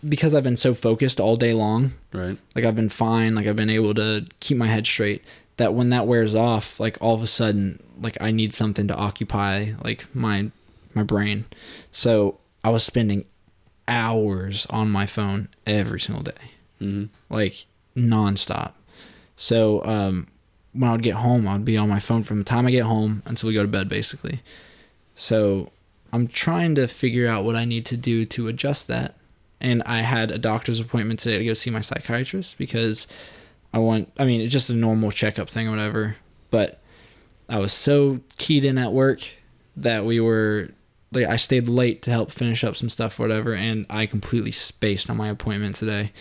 because 0.08 0.34
I've 0.36 0.44
been 0.44 0.58
so 0.58 0.74
focused 0.74 1.20
all 1.20 1.36
day 1.36 1.53
long, 1.53 1.94
Right. 2.12 2.38
like 2.56 2.65
I've 2.65 2.75
been 2.75 2.89
fine, 2.89 3.36
like 3.36 3.48
I've 3.48 3.56
been 3.56 3.70
able 3.70 3.94
to 3.96 4.25
keep 4.42 4.58
my 4.58 4.68
head 4.68 4.86
straight. 4.86 5.24
That 5.58 5.74
when 5.75 5.89
that 5.89 6.08
wears 6.08 6.34
off, 6.36 6.80
like 6.80 6.98
all 7.00 7.13
of 7.15 7.22
a 7.24 7.27
sudden, 7.27 7.82
like 8.01 8.18
I 8.22 8.32
need 8.32 8.53
something 8.53 8.88
to 8.88 8.96
occupy 8.96 9.72
like 9.84 10.06
my 10.15 10.51
my 10.94 11.03
brain. 11.03 11.46
So 11.92 12.39
I 12.63 12.70
was 12.70 12.84
spending 12.84 13.25
hours 13.88 14.65
on 14.70 14.89
my 14.92 15.06
phone 15.06 15.50
every 15.68 16.00
single 16.00 16.24
day, 16.24 16.51
Mm-hmm. 16.82 17.06
like 17.34 17.65
nonstop. 17.95 18.73
So 19.35 19.83
um, 19.85 20.27
when 20.73 20.89
I 20.89 20.91
would 20.93 21.03
get 21.03 21.15
home, 21.15 21.47
I'd 21.47 21.65
be 21.65 21.77
on 21.77 21.89
my 21.89 22.00
phone 22.00 22.23
from 22.23 22.39
the 22.39 22.43
time 22.43 22.65
I 22.65 22.71
get 22.71 22.83
home 22.83 23.23
until 23.25 23.47
we 23.47 23.53
go 23.53 23.62
to 23.62 23.67
bed, 23.67 23.89
basically. 23.89 24.41
So 25.15 25.71
I'm 26.12 26.27
trying 26.27 26.75
to 26.75 26.88
figure 26.88 27.27
out 27.27 27.43
what 27.43 27.55
I 27.55 27.65
need 27.65 27.85
to 27.88 27.97
do 27.97 28.25
to 28.27 28.47
adjust 28.47 28.88
that. 28.88 29.15
And 29.59 29.81
I 29.83 30.01
had 30.01 30.31
a 30.31 30.38
doctor's 30.38 30.79
appointment 30.79 31.19
today 31.19 31.38
to 31.38 31.45
go 31.45 31.53
see 31.53 31.69
my 31.69 31.81
psychiatrist 31.81 32.57
because 32.57 33.07
I 33.73 33.79
want, 33.79 34.12
I 34.17 34.25
mean, 34.25 34.41
it's 34.41 34.51
just 34.51 34.69
a 34.69 34.75
normal 34.75 35.09
checkup 35.09 35.50
thing 35.50 35.67
or 35.67 35.71
whatever. 35.71 36.17
But 36.51 36.81
I 37.50 37.59
was 37.59 37.73
so 37.73 38.19
keyed 38.38 38.65
in 38.65 38.77
at 38.77 38.93
work 38.93 39.21
that 39.77 40.05
we 40.05 40.19
were, 40.19 40.69
like, 41.12 41.27
I 41.27 41.38
stayed 41.38 41.67
late 41.67 42.01
to 42.03 42.12
help 42.12 42.31
finish 42.31 42.63
up 42.63 42.75
some 42.75 42.89
stuff 42.89 43.19
or 43.19 43.23
whatever. 43.23 43.53
And 43.53 43.85
I 43.89 44.05
completely 44.05 44.51
spaced 44.51 45.09
on 45.09 45.17
my 45.17 45.29
appointment 45.29 45.75
today. 45.75 46.12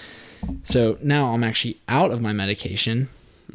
So 0.64 0.98
now 1.02 1.32
I'm 1.34 1.44
actually 1.44 1.78
out 1.88 2.10
of 2.10 2.20
my 2.20 2.32
medication. 2.32 3.08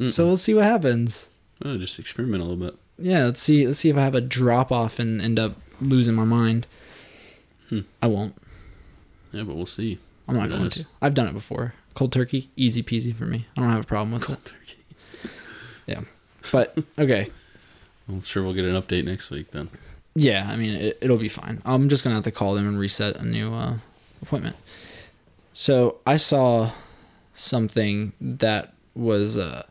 So 0.08 0.26
we'll 0.26 0.36
see 0.36 0.54
what 0.54 0.64
happens. 0.64 1.28
Oh, 1.64 1.76
just 1.76 1.98
experiment 1.98 2.40
a 2.40 2.46
little 2.46 2.64
bit. 2.64 2.76
Yeah, 2.98 3.24
let's 3.24 3.42
see. 3.42 3.66
Let's 3.66 3.80
see 3.80 3.88
if 3.90 3.96
I 3.96 4.00
have 4.02 4.14
a 4.14 4.20
drop 4.20 4.70
off 4.70 4.98
and 5.00 5.20
end 5.20 5.38
up 5.40 5.56
losing 5.80 6.14
my 6.14 6.24
mind. 6.24 6.68
Hmm. 7.68 7.80
I 8.00 8.06
won't. 8.06 8.36
Yeah, 9.32 9.42
but 9.42 9.56
we'll 9.56 9.66
see. 9.66 9.98
I'm 10.28 10.36
not 10.36 10.44
Who 10.44 10.48
going 10.50 10.62
knows? 10.64 10.74
to. 10.74 10.86
I've 11.02 11.14
done 11.14 11.26
it 11.26 11.32
before. 11.32 11.74
Cold 11.94 12.12
turkey, 12.12 12.48
easy 12.56 12.82
peasy 12.82 13.14
for 13.14 13.24
me. 13.24 13.46
I 13.56 13.60
don't 13.60 13.70
have 13.70 13.82
a 13.82 13.86
problem 13.86 14.12
with 14.12 14.22
it. 14.22 14.26
Cold 14.26 14.44
turkey. 14.44 14.76
Yeah. 15.86 16.02
But 16.52 16.76
okay, 16.98 17.30
I'm 18.08 18.20
sure 18.22 18.42
we'll 18.44 18.52
get 18.54 18.66
an 18.66 18.74
update 18.80 19.04
next 19.04 19.30
week 19.30 19.50
then. 19.52 19.68
yeah. 20.14 20.46
I 20.48 20.54
mean, 20.56 20.70
it, 20.74 20.98
it'll 21.00 21.16
be 21.16 21.28
fine. 21.30 21.60
I'm 21.64 21.88
just 21.88 22.04
gonna 22.04 22.14
have 22.14 22.24
to 22.24 22.30
call 22.30 22.54
them 22.54 22.68
and 22.68 22.78
reset 22.78 23.16
a 23.16 23.24
new 23.24 23.52
uh, 23.54 23.78
appointment. 24.22 24.54
So 25.60 25.96
I 26.06 26.18
saw 26.18 26.70
something 27.34 28.12
that 28.20 28.74
was 28.94 29.36
uh, 29.36 29.66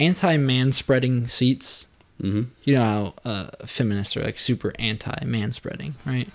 anti-man 0.00 0.72
spreading 0.72 1.28
seats. 1.28 1.86
Mm-hmm. 2.20 2.50
You 2.64 2.74
know 2.74 2.84
how 2.84 3.14
uh, 3.24 3.50
feminists 3.64 4.16
are 4.16 4.24
like 4.24 4.40
super 4.40 4.72
anti-man 4.80 5.52
spreading, 5.52 5.94
right? 6.04 6.28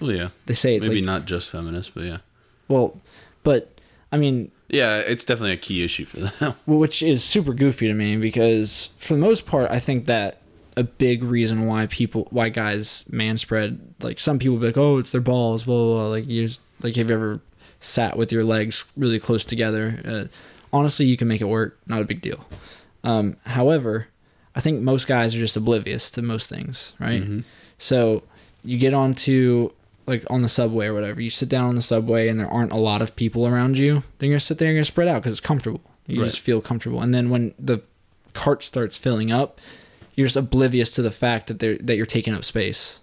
Well, 0.00 0.10
yeah. 0.10 0.30
They 0.46 0.54
say 0.54 0.74
it's 0.74 0.88
Maybe 0.88 1.02
like 1.02 1.06
not 1.06 1.24
just 1.26 1.50
feminists, 1.50 1.92
but 1.94 2.02
yeah. 2.02 2.18
well, 2.66 3.00
but 3.44 3.78
I 4.10 4.16
mean, 4.16 4.50
Yeah, 4.66 4.96
it's 4.98 5.24
definitely 5.24 5.52
a 5.52 5.56
key 5.56 5.84
issue 5.84 6.04
for 6.06 6.18
them. 6.18 6.54
Which 6.66 7.00
is 7.00 7.22
super 7.22 7.52
goofy 7.52 7.86
to 7.86 7.94
me 7.94 8.16
because 8.16 8.90
for 8.98 9.14
the 9.14 9.20
most 9.20 9.46
part 9.46 9.70
i 9.70 9.78
think 9.78 10.06
that 10.06 10.42
a 10.76 10.82
big 10.82 11.22
reason 11.22 11.66
why 11.66 11.86
people 11.86 12.26
why 12.30 12.48
guys 12.48 13.04
man 13.08 13.38
spread 13.38 13.78
like 14.02 14.18
some 14.18 14.40
people 14.40 14.58
be 14.58 14.66
like 14.66 14.76
oh 14.76 14.98
it's 14.98 15.12
their 15.12 15.20
balls 15.20 15.62
blah 15.62 15.76
blah, 15.76 15.94
blah. 15.94 16.08
like 16.08 16.26
you 16.26 16.44
just 16.44 16.60
like 16.82 16.96
have 16.96 17.08
you 17.08 17.14
ever 17.14 17.40
sat 17.80 18.16
with 18.16 18.32
your 18.32 18.42
legs 18.44 18.84
really 18.96 19.18
close 19.20 19.44
together 19.44 20.00
uh, 20.04 20.24
honestly 20.72 21.06
you 21.06 21.16
can 21.16 21.28
make 21.28 21.40
it 21.40 21.46
work 21.48 21.78
not 21.86 22.00
a 22.00 22.04
big 22.04 22.20
deal 22.20 22.44
um, 23.04 23.36
however 23.46 24.08
i 24.54 24.60
think 24.60 24.80
most 24.82 25.06
guys 25.06 25.34
are 25.34 25.38
just 25.38 25.56
oblivious 25.56 26.10
to 26.10 26.20
most 26.22 26.48
things 26.48 26.92
right 26.98 27.22
Mhm. 27.22 27.44
so 27.78 28.22
you 28.64 28.76
get 28.78 28.92
onto 28.94 29.70
like 30.06 30.24
on 30.30 30.40
the 30.40 30.48
subway 30.48 30.86
or 30.86 30.94
whatever. 30.94 31.20
You 31.20 31.28
sit 31.28 31.50
down 31.50 31.66
on 31.68 31.74
the 31.74 31.82
subway 31.82 32.28
and 32.28 32.40
there 32.40 32.48
aren't 32.48 32.72
a 32.72 32.78
lot 32.78 33.02
of 33.02 33.14
people 33.14 33.46
around 33.46 33.76
you. 33.76 34.02
Then 34.18 34.30
you're 34.30 34.36
gonna 34.36 34.40
sit 34.40 34.56
there 34.56 34.66
and 34.66 34.74
you're 34.74 34.78
gonna 34.80 34.86
spread 34.86 35.06
out 35.06 35.20
because 35.22 35.32
it's 35.32 35.46
comfortable. 35.46 35.82
You 36.06 36.22
Right. 36.22 36.24
just 36.30 36.40
feel 36.40 36.62
comfortable. 36.62 37.02
And 37.02 37.12
then 37.12 37.28
when 37.28 37.52
the 37.58 37.80
cart 38.32 38.62
starts 38.62 38.96
filling 38.96 39.30
up, 39.30 39.60
you're 40.14 40.26
just 40.26 40.36
oblivious 40.36 40.94
to 40.94 41.02
the 41.02 41.10
fact 41.10 41.48
that 41.48 41.58
they're 41.58 41.76
that 41.76 41.96
you're 41.96 42.06
taking 42.06 42.32
up 42.32 42.46
space. 42.46 43.00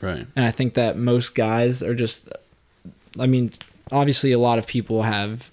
Right. 0.00 0.26
And 0.34 0.44
I 0.46 0.50
think 0.50 0.72
that 0.72 0.96
most 0.96 1.34
guys 1.34 1.82
are 1.82 1.94
just. 1.94 2.30
I 3.20 3.26
mean, 3.26 3.50
obviously, 3.92 4.32
a 4.32 4.38
lot 4.38 4.58
of 4.58 4.66
people 4.66 5.02
have. 5.02 5.50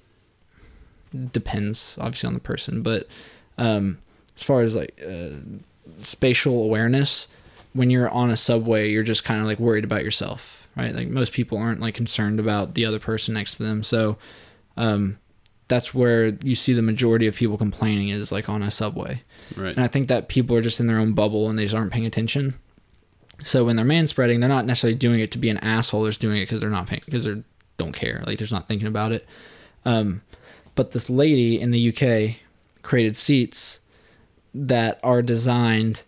Depends 1.31 1.97
obviously 2.01 2.27
on 2.27 2.33
the 2.33 2.41
person, 2.41 2.81
but 2.81 3.07
um, 3.57 3.99
as 4.35 4.43
far 4.43 4.63
as 4.63 4.75
like 4.75 5.01
uh, 5.01 5.29
spatial 6.01 6.61
awareness, 6.61 7.29
when 7.71 7.89
you're 7.89 8.09
on 8.09 8.31
a 8.31 8.35
subway, 8.35 8.91
you're 8.91 9.01
just 9.01 9.23
kind 9.23 9.39
of 9.39 9.45
like 9.45 9.57
worried 9.57 9.85
about 9.85 10.03
yourself, 10.03 10.67
right? 10.75 10.93
Like 10.93 11.07
most 11.07 11.31
people 11.31 11.57
aren't 11.57 11.79
like 11.79 11.93
concerned 11.93 12.37
about 12.37 12.73
the 12.73 12.85
other 12.85 12.99
person 12.99 13.33
next 13.33 13.55
to 13.55 13.63
them, 13.63 13.81
so 13.81 14.17
um, 14.75 15.17
that's 15.69 15.93
where 15.93 16.37
you 16.43 16.55
see 16.55 16.73
the 16.73 16.81
majority 16.81 17.27
of 17.27 17.35
people 17.35 17.57
complaining 17.57 18.09
is 18.09 18.31
like 18.31 18.49
on 18.49 18.61
a 18.61 18.69
subway. 18.69 19.21
Right. 19.55 19.75
And 19.75 19.85
I 19.85 19.87
think 19.87 20.09
that 20.09 20.27
people 20.27 20.55
are 20.57 20.61
just 20.61 20.81
in 20.81 20.87
their 20.87 20.99
own 20.99 21.13
bubble 21.13 21.49
and 21.49 21.57
they 21.57 21.63
just 21.63 21.75
aren't 21.75 21.93
paying 21.93 22.05
attention. 22.05 22.55
So 23.45 23.63
when 23.63 23.77
they're 23.77 23.85
man 23.85 24.07
spreading, 24.07 24.41
they're 24.41 24.49
not 24.49 24.65
necessarily 24.65 24.97
doing 24.97 25.21
it 25.21 25.31
to 25.31 25.37
be 25.37 25.49
an 25.49 25.59
asshole. 25.59 26.03
They're 26.03 26.11
just 26.11 26.21
doing 26.21 26.37
it 26.37 26.41
because 26.41 26.59
they're 26.59 26.69
not 26.69 26.87
paying, 26.87 27.03
because 27.05 27.23
they 27.23 27.41
don't 27.77 27.93
care. 27.93 28.17
Like 28.19 28.25
they're 28.25 28.35
just 28.37 28.51
not 28.51 28.67
thinking 28.67 28.87
about 28.87 29.11
it. 29.11 29.25
Um, 29.85 30.21
but 30.75 30.91
this 30.91 31.09
lady 31.09 31.59
in 31.59 31.71
the 31.71 31.89
UK 31.89 32.37
created 32.81 33.17
seats 33.17 33.79
that 34.53 34.99
are 35.03 35.21
designed 35.21 36.03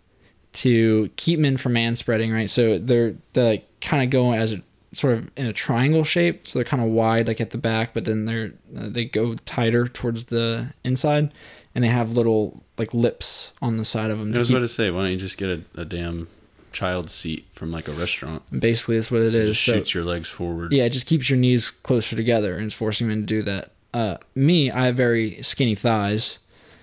to 0.52 1.10
keep 1.16 1.38
men 1.38 1.56
from 1.56 1.74
man 1.74 1.96
spreading, 1.96 2.32
right? 2.32 2.50
So 2.50 2.78
they're, 2.78 3.14
they 3.32 3.64
kind 3.80 4.02
of 4.02 4.10
go 4.10 4.32
as 4.32 4.52
a, 4.52 4.62
sort 4.92 5.18
of 5.18 5.30
in 5.36 5.46
a 5.46 5.52
triangle 5.52 6.04
shape. 6.04 6.48
So 6.48 6.58
they're 6.58 6.64
kind 6.64 6.82
of 6.82 6.88
wide, 6.88 7.28
like 7.28 7.40
at 7.40 7.50
the 7.50 7.58
back, 7.58 7.94
but 7.94 8.04
then 8.04 8.24
they're 8.24 8.52
uh, 8.76 8.88
they 8.88 9.04
go 9.04 9.34
tighter 9.34 9.86
towards 9.86 10.24
the 10.26 10.72
inside, 10.84 11.32
and 11.74 11.84
they 11.84 11.88
have 11.88 12.12
little 12.12 12.62
like 12.78 12.94
lips 12.94 13.52
on 13.60 13.76
the 13.76 13.84
side 13.84 14.10
of 14.10 14.18
them. 14.18 14.34
I 14.34 14.38
was 14.38 14.48
keep, 14.48 14.56
about 14.56 14.64
to 14.66 14.68
say, 14.68 14.90
why 14.90 15.02
don't 15.02 15.12
you 15.12 15.18
just 15.18 15.36
get 15.36 15.50
a, 15.50 15.62
a 15.80 15.84
damn 15.84 16.28
child 16.72 17.10
seat 17.10 17.46
from 17.52 17.70
like 17.72 17.88
a 17.88 17.92
restaurant? 17.92 18.42
basically, 18.60 18.96
that's 18.96 19.10
what 19.10 19.22
it 19.22 19.34
It 19.34 19.36
is. 19.36 19.58
So- 19.58 19.74
shoots 19.74 19.94
your 19.94 20.04
legs 20.04 20.28
forward. 20.28 20.72
Yeah, 20.72 20.84
it 20.84 20.90
just 20.90 21.06
keeps 21.06 21.28
your 21.30 21.38
knees 21.38 21.70
closer 21.70 22.16
together 22.16 22.54
and 22.56 22.64
it's 22.64 22.74
forcing 22.74 23.08
men 23.08 23.20
to 23.20 23.26
do 23.26 23.42
that. 23.42 23.72
Uh, 23.94 24.16
me, 24.34 24.70
I 24.70 24.86
have 24.86 24.96
very 24.96 25.42
skinny 25.42 25.74
thighs, 25.74 26.38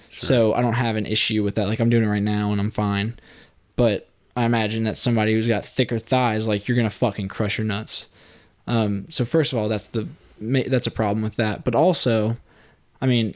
Sure. 0.10 0.28
so 0.28 0.54
I 0.54 0.62
don't 0.62 0.74
have 0.74 0.96
an 0.96 1.06
issue 1.06 1.44
with 1.44 1.56
that. 1.56 1.68
Like 1.68 1.80
I'm 1.80 1.90
doing 1.90 2.04
it 2.04 2.08
right 2.08 2.22
now 2.24 2.52
and 2.52 2.60
I'm 2.60 2.72
fine. 2.72 3.18
But 3.76 4.08
I 4.36 4.44
imagine 4.46 4.84
that 4.86 4.98
somebody 4.98 5.34
who's 5.34 5.48
got 5.48 5.66
thicker 5.66 6.00
thighs, 6.00 6.48
like 6.48 6.68
you're 6.68 6.76
gonna 6.78 6.90
fucking 6.90 7.28
crush 7.28 7.58
your 7.58 7.66
nuts. 7.66 8.08
Um, 8.68 9.06
so 9.10 9.24
first 9.26 9.54
of 9.54 9.60
all, 9.60 9.70
that's 9.70 9.88
the 9.88 10.08
that's 10.42 10.88
a 10.88 10.92
problem 10.92 11.22
with 11.24 11.36
that. 11.38 11.64
But 11.64 11.76
also, 11.76 12.36
I 13.02 13.06
mean, 13.06 13.36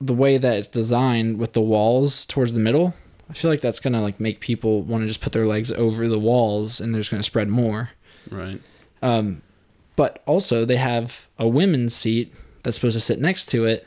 the 0.00 0.12
way 0.14 0.36
that 0.36 0.58
it's 0.58 0.68
designed 0.68 1.38
with 1.38 1.52
the 1.54 1.60
walls 1.62 2.26
towards 2.26 2.52
the 2.52 2.60
middle, 2.60 2.94
I 3.30 3.32
feel 3.32 3.50
like 3.50 3.60
that's 3.60 3.80
gonna 3.80 4.02
like 4.02 4.20
make 4.20 4.40
people 4.40 4.82
want 4.82 5.02
to 5.02 5.06
just 5.08 5.20
put 5.20 5.32
their 5.32 5.46
legs 5.46 5.72
over 5.72 6.08
the 6.08 6.18
walls 6.18 6.80
and 6.80 6.92
they're 6.94 7.00
just 7.00 7.10
gonna 7.10 7.22
spread 7.22 7.48
more. 7.48 7.90
Right. 8.30 8.60
Um, 9.02 9.42
but 9.96 10.22
also 10.26 10.64
they 10.64 10.76
have 10.76 11.26
a 11.38 11.46
women's 11.48 11.94
seat 11.94 12.32
that's 12.62 12.76
supposed 12.76 12.94
to 12.96 13.00
sit 13.00 13.20
next 13.20 13.46
to 13.46 13.64
it, 13.64 13.86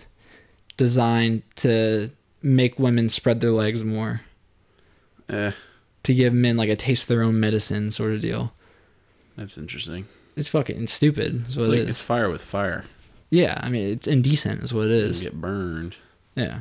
designed 0.78 1.44
to 1.58 2.10
make 2.42 2.78
women 2.80 3.10
spread 3.10 3.40
their 3.42 3.52
legs 3.52 3.84
more, 3.84 4.22
Eh, 5.30 5.52
to 6.04 6.14
give 6.14 6.34
men 6.34 6.56
like 6.56 6.70
a 6.70 6.76
taste 6.76 7.04
of 7.04 7.08
their 7.10 7.24
own 7.24 7.40
medicine 7.40 7.92
sort 7.92 8.14
of 8.14 8.22
deal. 8.22 8.54
that's 9.36 9.58
interesting. 9.58 10.06
It's 10.36 10.50
fucking 10.50 10.88
stupid. 10.88 11.48
Is 11.48 11.58
what 11.58 11.64
It's, 11.64 11.70
like, 11.70 11.78
it 11.80 11.82
is. 11.84 11.90
it's 11.90 12.02
fire 12.02 12.30
with 12.30 12.42
fire. 12.44 12.86
Yeah, 13.30 13.60
I 13.62 13.70
mean 13.70 13.90
it's 13.92 14.08
indecent. 14.08 14.64
Is 14.64 14.74
what 14.74 14.86
it 14.86 14.92
is. 14.92 15.24
You 15.24 15.30
get 15.32 15.42
burned. 15.42 15.96
Yeah. 16.36 16.60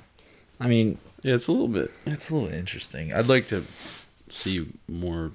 I 0.58 0.66
mean, 0.68 0.98
Yeah, 1.26 1.34
it's 1.34 1.48
a 1.48 1.52
little 1.52 1.66
bit. 1.66 1.90
It's 2.06 2.30
a 2.30 2.36
little 2.36 2.48
interesting. 2.48 3.12
I'd 3.12 3.26
like 3.26 3.48
to 3.48 3.64
see 4.28 4.68
more, 4.86 5.32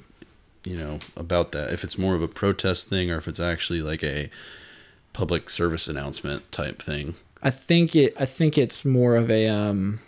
you 0.64 0.78
know, 0.78 1.00
about 1.18 1.52
that. 1.52 1.74
If 1.74 1.84
it's 1.84 1.98
more 1.98 2.16
of 2.16 2.22
a 2.22 2.30
protest 2.30 2.88
thing, 2.88 3.12
or 3.12 3.18
if 3.18 3.28
it's 3.28 3.42
actually 3.42 3.82
like 3.82 4.02
a 4.02 4.30
public 5.12 5.50
service 5.50 5.90
announcement 5.90 6.50
type 6.50 6.82
thing. 6.82 7.16
I 7.44 7.50
think 7.50 7.94
it. 7.94 8.14
I 8.18 8.26
think 8.26 8.58
it's 8.58 8.86
more 8.86 9.18
of 9.18 9.30
a. 9.30 9.50
Um, 9.50 10.00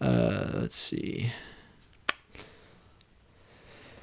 uh, 0.00 0.52
let's 0.54 0.78
see. 0.78 1.32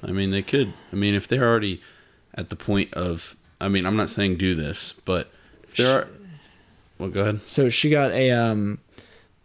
I 0.04 0.12
mean, 0.12 0.30
they 0.30 0.42
could. 0.42 0.72
I 0.92 0.94
mean, 0.94 1.16
if 1.16 1.26
they're 1.26 1.48
already 1.48 1.82
at 2.32 2.48
the 2.48 2.54
point 2.54 2.94
of, 2.94 3.34
I 3.60 3.66
mean, 3.66 3.84
I'm 3.84 3.96
not 3.96 4.08
saying 4.08 4.36
do 4.36 4.54
this, 4.54 4.94
but 5.04 5.32
if 5.64 5.78
there 5.78 5.98
are, 5.98 6.08
well, 6.96 7.08
go 7.08 7.22
ahead. 7.22 7.40
So 7.48 7.68
she 7.68 7.90
got 7.90 8.12
a 8.12 8.30
um, 8.30 8.78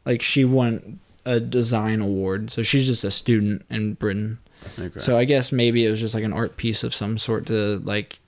like 0.05 0.21
she 0.21 0.45
won 0.45 0.99
a 1.25 1.39
design 1.39 2.01
award. 2.01 2.51
So 2.51 2.63
she's 2.63 2.85
just 2.85 3.03
a 3.03 3.11
student 3.11 3.65
in 3.69 3.93
Britain. 3.93 4.39
Okay. 4.79 4.99
So 4.99 5.17
I 5.17 5.25
guess 5.25 5.51
maybe 5.51 5.85
it 5.85 5.89
was 5.89 5.99
just 5.99 6.15
like 6.15 6.23
an 6.23 6.33
art 6.33 6.57
piece 6.57 6.83
of 6.83 6.93
some 6.93 7.17
sort 7.17 7.47
to 7.47 7.79
like 7.79 8.19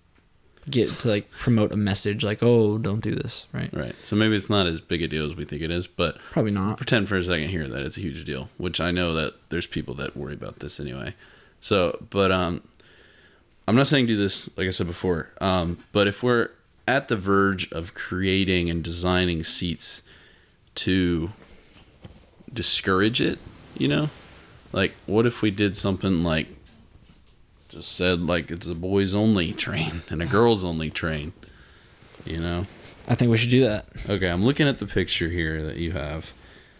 get 0.69 0.89
to 0.89 1.07
like 1.07 1.29
promote 1.29 1.71
a 1.71 1.77
message 1.77 2.23
like 2.23 2.41
oh 2.41 2.79
don't 2.79 3.01
do 3.01 3.13
this 3.13 3.45
right 3.53 3.71
right. 3.71 3.95
So 4.03 4.15
maybe 4.15 4.35
it's 4.35 4.49
not 4.49 4.65
as 4.65 4.81
big 4.81 5.03
a 5.03 5.07
deal 5.07 5.25
as 5.25 5.35
we 5.35 5.45
think 5.45 5.61
it 5.61 5.71
is, 5.71 5.87
but 5.87 6.17
probably 6.31 6.51
not 6.51 6.77
pretend 6.77 7.07
for 7.07 7.15
a 7.15 7.23
second 7.23 7.49
here 7.49 7.67
that 7.67 7.83
it's 7.83 7.97
a 7.97 8.01
huge 8.01 8.25
deal, 8.25 8.49
which 8.57 8.79
I 8.79 8.91
know 8.91 9.13
that 9.13 9.35
there's 9.49 9.67
people 9.67 9.93
that 9.95 10.17
worry 10.17 10.33
about 10.33 10.59
this 10.59 10.79
anyway. 10.79 11.13
So, 11.61 12.03
but 12.09 12.31
um, 12.31 12.67
I'm 13.67 13.75
not 13.75 13.87
saying 13.87 14.07
do 14.07 14.17
this 14.17 14.49
like 14.57 14.67
I 14.67 14.71
said 14.71 14.87
before. 14.87 15.29
Um, 15.39 15.83
but 15.91 16.07
if 16.07 16.23
we're 16.23 16.49
at 16.87 17.07
the 17.07 17.15
verge 17.15 17.71
of 17.71 17.93
creating 17.93 18.69
and 18.69 18.83
designing 18.83 19.43
seats 19.43 20.03
to 20.75 21.31
discourage 22.53 23.21
it, 23.21 23.39
you 23.77 23.87
know, 23.87 24.09
like 24.71 24.93
what 25.05 25.25
if 25.25 25.41
we 25.41 25.51
did 25.51 25.75
something 25.77 26.23
like 26.23 26.47
just 27.69 27.91
said 27.93 28.21
like 28.21 28.51
it's 28.51 28.67
a 28.67 28.75
boys 28.75 29.13
only 29.13 29.51
train 29.51 30.01
and 30.09 30.21
a 30.21 30.25
girls 30.25 30.63
only 30.63 30.89
train, 30.89 31.33
you 32.25 32.39
know? 32.39 32.65
I 33.07 33.13
think 33.15 33.29
we 33.29 33.37
should 33.37 33.51
do 33.51 33.61
that 33.61 33.85
Okay, 34.09 34.27
I'm 34.29 34.43
looking 34.43 34.67
at 34.67 34.79
the 34.79 34.87
picture 34.87 35.29
here 35.29 35.63
that 35.63 35.77
you 35.77 35.91
have. 35.91 36.33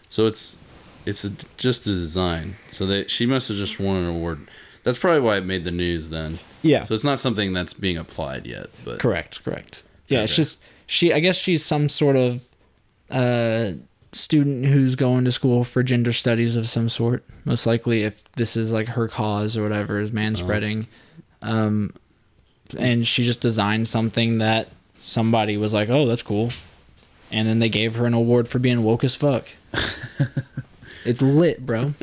So 0.08 0.26
it's 0.26 0.56
it's 1.04 1.24
a, 1.24 1.30
just 1.56 1.86
a 1.86 1.90
design. 1.90 2.56
So 2.68 2.86
that 2.86 3.10
she 3.10 3.26
must 3.26 3.48
have 3.48 3.56
just 3.56 3.78
won 3.78 3.96
an 3.96 4.08
award. 4.08 4.48
That's 4.82 4.98
probably 4.98 5.20
why 5.20 5.36
it 5.36 5.44
made 5.44 5.64
the 5.64 5.70
news 5.70 6.08
then. 6.10 6.38
yeah 6.62 6.84
So 6.84 6.94
it's 6.94 7.04
not 7.04 7.18
something 7.18 7.52
that's 7.52 7.72
being 7.72 7.96
applied 7.96 8.46
yet, 8.46 8.66
but 8.84 8.98
correct 9.00 9.44
correct 9.44 9.82
yeah 10.08 10.22
it's 10.22 10.36
just 10.36 10.62
she 10.86 11.12
I 11.12 11.18
guess 11.20 11.36
she's 11.36 11.64
some 11.64 11.88
sort 11.88 12.16
of 12.16 12.42
uh 13.10 13.72
student 14.16 14.64
who's 14.66 14.94
going 14.94 15.24
to 15.24 15.32
school 15.32 15.64
for 15.64 15.82
gender 15.82 16.12
studies 16.12 16.56
of 16.56 16.68
some 16.68 16.88
sort 16.88 17.24
most 17.44 17.66
likely 17.66 18.02
if 18.02 18.30
this 18.32 18.56
is 18.56 18.72
like 18.72 18.88
her 18.88 19.08
cause 19.08 19.56
or 19.56 19.62
whatever 19.62 20.00
is 20.00 20.12
man 20.12 20.34
spreading 20.34 20.86
um 21.42 21.92
and 22.78 23.06
she 23.06 23.24
just 23.24 23.40
designed 23.40 23.86
something 23.88 24.38
that 24.38 24.68
somebody 24.98 25.56
was 25.56 25.72
like 25.72 25.88
oh 25.88 26.06
that's 26.06 26.22
cool 26.22 26.50
and 27.30 27.46
then 27.46 27.58
they 27.58 27.68
gave 27.68 27.96
her 27.96 28.06
an 28.06 28.14
award 28.14 28.48
for 28.48 28.58
being 28.58 28.82
woke 28.82 29.04
as 29.04 29.14
fuck 29.14 29.48
it's 31.04 31.22
lit 31.22 31.64
bro 31.64 31.94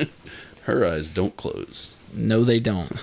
her 0.62 0.86
eyes 0.86 1.10
don't 1.10 1.36
close. 1.36 1.98
no 2.12 2.44
they 2.44 2.60
don't 2.60 3.02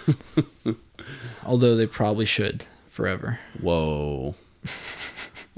although 1.46 1.76
they 1.76 1.86
probably 1.86 2.26
should 2.26 2.66
forever 2.90 3.40
Whoa. 3.60 4.36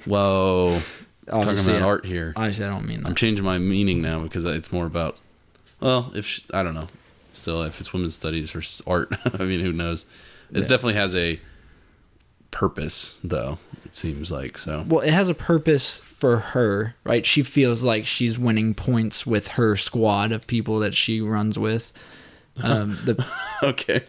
Whoa. 0.05 0.81
Talking 1.27 1.51
about 1.59 1.81
I- 1.81 1.85
art 1.85 2.05
here. 2.05 2.33
obviously 2.35 2.65
i 2.65 2.69
don't 2.69 2.85
mean 2.87 3.05
I'm 3.05 3.15
changing 3.15 3.45
my 3.45 3.57
meaning 3.57 4.01
now 4.01 4.19
because 4.19 4.45
it's 4.45 4.71
more 4.71 4.85
about 4.85 5.17
well, 5.79 6.11
if 6.15 6.25
she, 6.25 6.43
I 6.53 6.63
don't 6.63 6.75
know. 6.75 6.87
Still 7.33 7.63
if 7.63 7.79
it's 7.81 7.91
women's 7.91 8.15
studies 8.15 8.55
or 8.55 8.59
s- 8.59 8.81
art, 8.87 9.11
I 9.39 9.43
mean, 9.43 9.59
who 9.59 9.73
knows. 9.73 10.05
It 10.51 10.59
Yeah. 10.61 10.67
definitely 10.67 10.93
has 10.93 11.13
a 11.15 11.39
purpose 12.51 13.19
though, 13.23 13.57
it 13.83 13.95
seems 13.95 14.31
like. 14.31 14.57
So 14.57 14.85
well 14.87 15.01
it 15.01 15.11
has 15.11 15.27
a 15.29 15.33
purpose 15.33 15.99
for 15.99 16.37
her 16.37 16.95
right 17.03 17.25
she 17.25 17.41
feels 17.43 17.83
like 17.83 18.05
she's 18.05 18.37
winning 18.37 18.73
points 18.75 19.25
with 19.25 19.47
her 19.49 19.75
squad 19.75 20.31
of 20.31 20.45
people 20.45 20.79
that 20.79 20.93
she 20.93 21.19
runs 21.19 21.57
with 21.57 21.91
um 22.61 22.99
the 23.05 23.25
Okay. 23.63 24.03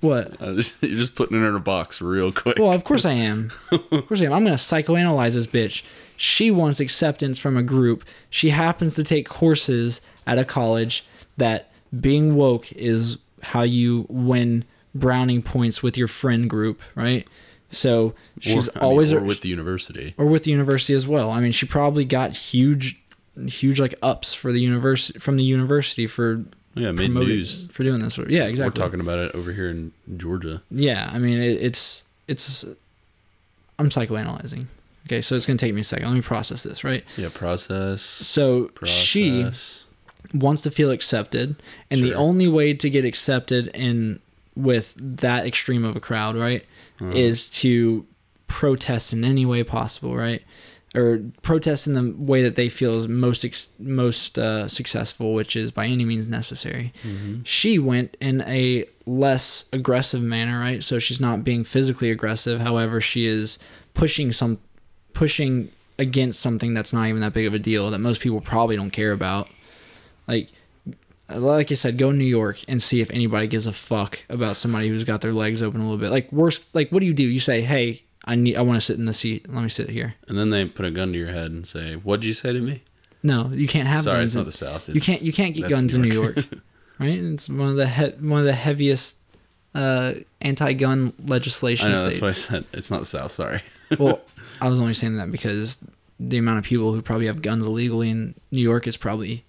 what 0.00 0.38
just, 0.56 0.82
you're 0.82 0.98
just 0.98 1.14
putting 1.14 1.40
it 1.40 1.46
in 1.46 1.54
a 1.54 1.60
box 1.60 2.02
real 2.02 2.32
quick. 2.32 2.58
well 2.58 2.72
of 2.72 2.82
course 2.82 3.04
i 3.04 3.12
am 3.12 3.50
of 3.70 4.06
course 4.08 4.20
i 4.20 4.24
am 4.24 4.32
i'm 4.32 4.42
gonna 4.44 4.56
psychoanalyze 4.56 5.34
this 5.34 5.46
bitch 5.46 5.82
she 6.20 6.50
wants 6.50 6.80
acceptance 6.80 7.38
from 7.38 7.56
a 7.56 7.62
group 7.62 8.04
she 8.28 8.50
happens 8.50 8.94
to 8.96 9.02
take 9.04 9.26
courses 9.28 10.00
at 10.26 10.38
a 10.38 10.44
college 10.44 11.04
that 11.38 11.70
being 12.00 12.34
woke 12.34 12.70
is 12.72 13.16
how 13.42 13.62
you 13.62 14.04
win 14.10 14.64
browning 14.94 15.40
points 15.40 15.82
with 15.82 15.96
your 15.96 16.08
friend 16.08 16.50
group 16.50 16.82
right 16.96 17.26
so 17.70 18.14
she's 18.40 18.68
Or- 18.68 18.72
I 18.74 18.80
mean, 18.80 18.84
always 18.84 19.12
or 19.12 19.20
with 19.20 19.40
the 19.42 19.48
university. 19.48 20.14
or 20.18 20.26
with 20.26 20.44
the 20.44 20.50
university 20.50 20.94
as 20.94 21.06
well. 21.06 21.30
I 21.30 21.40
mean, 21.40 21.52
she 21.52 21.66
probably 21.66 22.06
got 22.06 22.32
huge, 22.34 22.98
huge 23.46 23.78
like 23.78 23.94
ups 24.00 24.32
for 24.32 24.52
the 24.52 24.58
university 24.60 25.18
from 25.18 25.36
the 25.36 25.44
university 25.44 26.06
for 26.06 26.42
Yeah, 26.74 26.92
made 26.92 27.10
news. 27.12 27.66
for 27.70 27.84
doing 27.84 28.00
this. 28.00 28.16
Yeah, 28.16 28.44
exactly. 28.44 28.80
We're 28.80 28.86
talking 28.86 29.00
about 29.00 29.18
it 29.18 29.34
over 29.34 29.52
here 29.52 29.68
in 29.68 29.92
Georgia. 30.16 30.62
Yeah, 30.70 31.10
I 31.12 31.18
mean, 31.18 31.36
it, 31.42 31.58
it's 31.62 32.04
it's. 32.26 32.64
I'm 33.78 33.90
psychoanalyzing. 33.90 34.64
Okay, 35.08 35.20
so 35.22 35.34
it's 35.34 35.46
gonna 35.46 35.58
take 35.58 35.74
me 35.74 35.80
a 35.80 35.84
second. 35.84 36.06
Let 36.06 36.14
me 36.14 36.20
process 36.20 36.62
this. 36.62 36.84
Right. 36.84 37.04
Yeah, 37.16 37.30
process. 37.32 38.02
So 38.02 38.66
Process. 38.66 38.94
she 38.96 39.46
wants 40.34 40.62
to 40.62 40.70
feel 40.70 40.90
accepted, 40.90 41.56
and 41.90 42.02
the 42.02 42.14
only 42.14 42.46
way 42.48 42.74
to 42.74 42.90
get 42.90 43.04
accepted 43.04 43.68
in 43.68 44.20
with 44.54 44.94
that 44.98 45.46
extreme 45.46 45.84
of 45.84 45.96
a 45.96 46.00
crowd, 46.00 46.36
right, 46.36 46.64
Uh-huh. 47.00 47.10
is 47.12 47.48
to 47.48 48.04
protest 48.48 49.12
in 49.12 49.24
any 49.24 49.46
way 49.46 49.62
possible, 49.62 50.16
right, 50.16 50.42
or 50.94 51.20
protest 51.42 51.86
in 51.86 51.92
the 51.94 52.14
way 52.18 52.42
that 52.42 52.56
they 52.56 52.68
feel 52.68 52.96
is 52.96 53.06
most 53.06 53.44
ex- 53.44 53.68
most 53.78 54.38
uh, 54.38 54.66
successful, 54.68 55.32
which 55.32 55.54
is 55.54 55.70
by 55.70 55.86
any 55.86 56.04
means 56.04 56.28
necessary. 56.28 56.92
Mm-hmm. 57.06 57.42
She 57.44 57.78
went 57.78 58.16
in 58.20 58.40
a 58.42 58.84
less 59.06 59.64
aggressive 59.72 60.22
manner, 60.22 60.58
right? 60.58 60.82
So 60.82 60.98
she's 60.98 61.20
not 61.20 61.44
being 61.44 61.62
physically 61.64 62.10
aggressive. 62.10 62.60
However, 62.60 63.00
she 63.00 63.26
is 63.26 63.58
pushing 63.94 64.32
some 64.32 64.58
pushing 65.12 65.70
against 65.98 66.40
something 66.40 66.74
that's 66.74 66.92
not 66.92 67.08
even 67.08 67.20
that 67.22 67.32
big 67.32 67.46
of 67.46 67.54
a 67.54 67.58
deal 67.58 67.90
that 67.90 67.98
most 67.98 68.20
people 68.20 68.40
probably 68.40 68.76
don't 68.76 68.90
care 68.90 69.12
about. 69.12 69.48
Like 70.26 70.48
like 71.30 71.70
I 71.70 71.74
said, 71.74 71.98
go 71.98 72.10
to 72.10 72.16
New 72.16 72.24
York 72.24 72.60
and 72.68 72.82
see 72.82 73.00
if 73.02 73.10
anybody 73.10 73.46
gives 73.48 73.66
a 73.66 73.72
fuck 73.72 74.24
about 74.30 74.56
somebody 74.56 74.88
who's 74.88 75.04
got 75.04 75.20
their 75.20 75.32
legs 75.34 75.62
open 75.62 75.80
a 75.80 75.84
little 75.84 75.98
bit. 75.98 76.10
Like 76.10 76.32
worst, 76.32 76.66
like 76.74 76.90
what 76.90 77.00
do 77.00 77.06
you 77.06 77.12
do? 77.14 77.24
You 77.24 77.40
say, 77.40 77.60
"Hey, 77.60 78.02
I 78.24 78.34
need, 78.34 78.56
I 78.56 78.62
want 78.62 78.76
to 78.78 78.80
sit 78.80 78.98
in 78.98 79.04
the 79.04 79.12
seat. 79.12 79.46
Let 79.52 79.62
me 79.62 79.68
sit 79.68 79.90
here." 79.90 80.14
And 80.26 80.38
then 80.38 80.50
they 80.50 80.64
put 80.64 80.86
a 80.86 80.90
gun 80.90 81.12
to 81.12 81.18
your 81.18 81.28
head 81.32 81.50
and 81.50 81.66
say, 81.66 81.94
"What'd 81.96 82.24
you 82.24 82.32
say 82.34 82.52
to 82.54 82.60
me?" 82.60 82.82
No, 83.22 83.48
you 83.50 83.66
can't 83.68 83.88
have 83.88 84.04
Sorry, 84.04 84.18
guns. 84.20 84.30
it's 84.30 84.36
not 84.36 84.46
the 84.46 84.52
South. 84.52 84.88
you 84.88 85.00
can't 85.00 85.20
you 85.20 85.32
can't 85.32 85.54
get 85.54 85.62
that's 85.62 85.74
guns 85.74 85.94
in 85.94 86.00
New 86.02 86.12
York, 86.14 86.36
right? 86.98 87.18
It's 87.18 87.48
one 87.48 87.70
of 87.70 87.76
the 87.76 87.88
he- 87.88 88.26
one 88.26 88.40
of 88.40 88.46
the 88.46 88.52
heaviest 88.54 89.18
uh, 89.74 90.14
anti-gun 90.40 91.12
legislation 91.26 91.88
I 91.88 91.94
know 91.96 92.02
that's 92.04 92.16
states. 92.16 92.22
why 92.22 92.28
I 92.28 92.32
said 92.60 92.64
it's 92.72 92.90
not 92.90 93.00
the 93.00 93.06
South. 93.06 93.32
Sorry. 93.32 93.62
well, 93.98 94.20
I 94.60 94.68
was 94.68 94.80
only 94.80 94.94
saying 94.94 95.16
that 95.16 95.30
because 95.30 95.78
the 96.20 96.38
amount 96.38 96.58
of 96.58 96.64
people 96.64 96.92
who 96.92 97.00
probably 97.02 97.26
have 97.26 97.42
guns 97.42 97.64
illegally 97.64 98.10
in 98.10 98.34
New 98.50 98.60
York 98.62 98.86
is 98.86 98.96
probably 98.96 99.44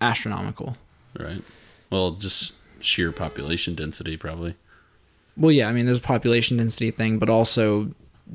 astronomical. 0.00 0.76
right. 1.18 1.42
Well, 1.90 2.12
just 2.12 2.54
sheer 2.80 3.12
population 3.12 3.74
density, 3.74 4.16
probably. 4.16 4.56
Well, 5.36 5.52
yeah, 5.52 5.68
I 5.68 5.72
mean, 5.72 5.86
there's 5.86 5.98
a 5.98 6.02
population 6.02 6.56
density 6.56 6.90
thing, 6.90 7.18
but 7.18 7.28
also 7.30 7.90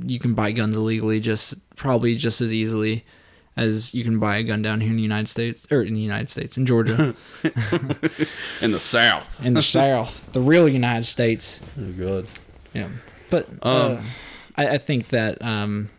you 0.05 0.19
can 0.19 0.33
buy 0.33 0.51
guns 0.51 0.77
illegally 0.77 1.19
just 1.19 1.55
probably 1.75 2.15
just 2.15 2.41
as 2.41 2.53
easily 2.53 3.03
as 3.57 3.93
you 3.93 4.03
can 4.03 4.19
buy 4.19 4.37
a 4.37 4.43
gun 4.43 4.61
down 4.61 4.79
here 4.81 4.91
in 4.91 4.95
the 4.95 5.01
United 5.01 5.27
States 5.27 5.67
or 5.71 5.81
in 5.81 5.93
the 5.93 5.99
United 5.99 6.29
States 6.29 6.57
in 6.57 6.65
Georgia 6.65 7.15
In 8.61 8.71
the 8.71 8.79
South. 8.79 9.43
in 9.45 9.53
the 9.55 9.61
South, 9.61 10.31
the 10.31 10.39
real 10.41 10.69
United 10.69 11.05
States. 11.05 11.61
Oh 11.79 11.91
God. 11.91 12.27
Yeah, 12.73 12.89
but 13.29 13.47
uh, 13.63 13.97
Um, 13.97 14.05
I, 14.55 14.67
I 14.67 14.77
think 14.77 15.09
that 15.09 15.41
um, 15.41 15.89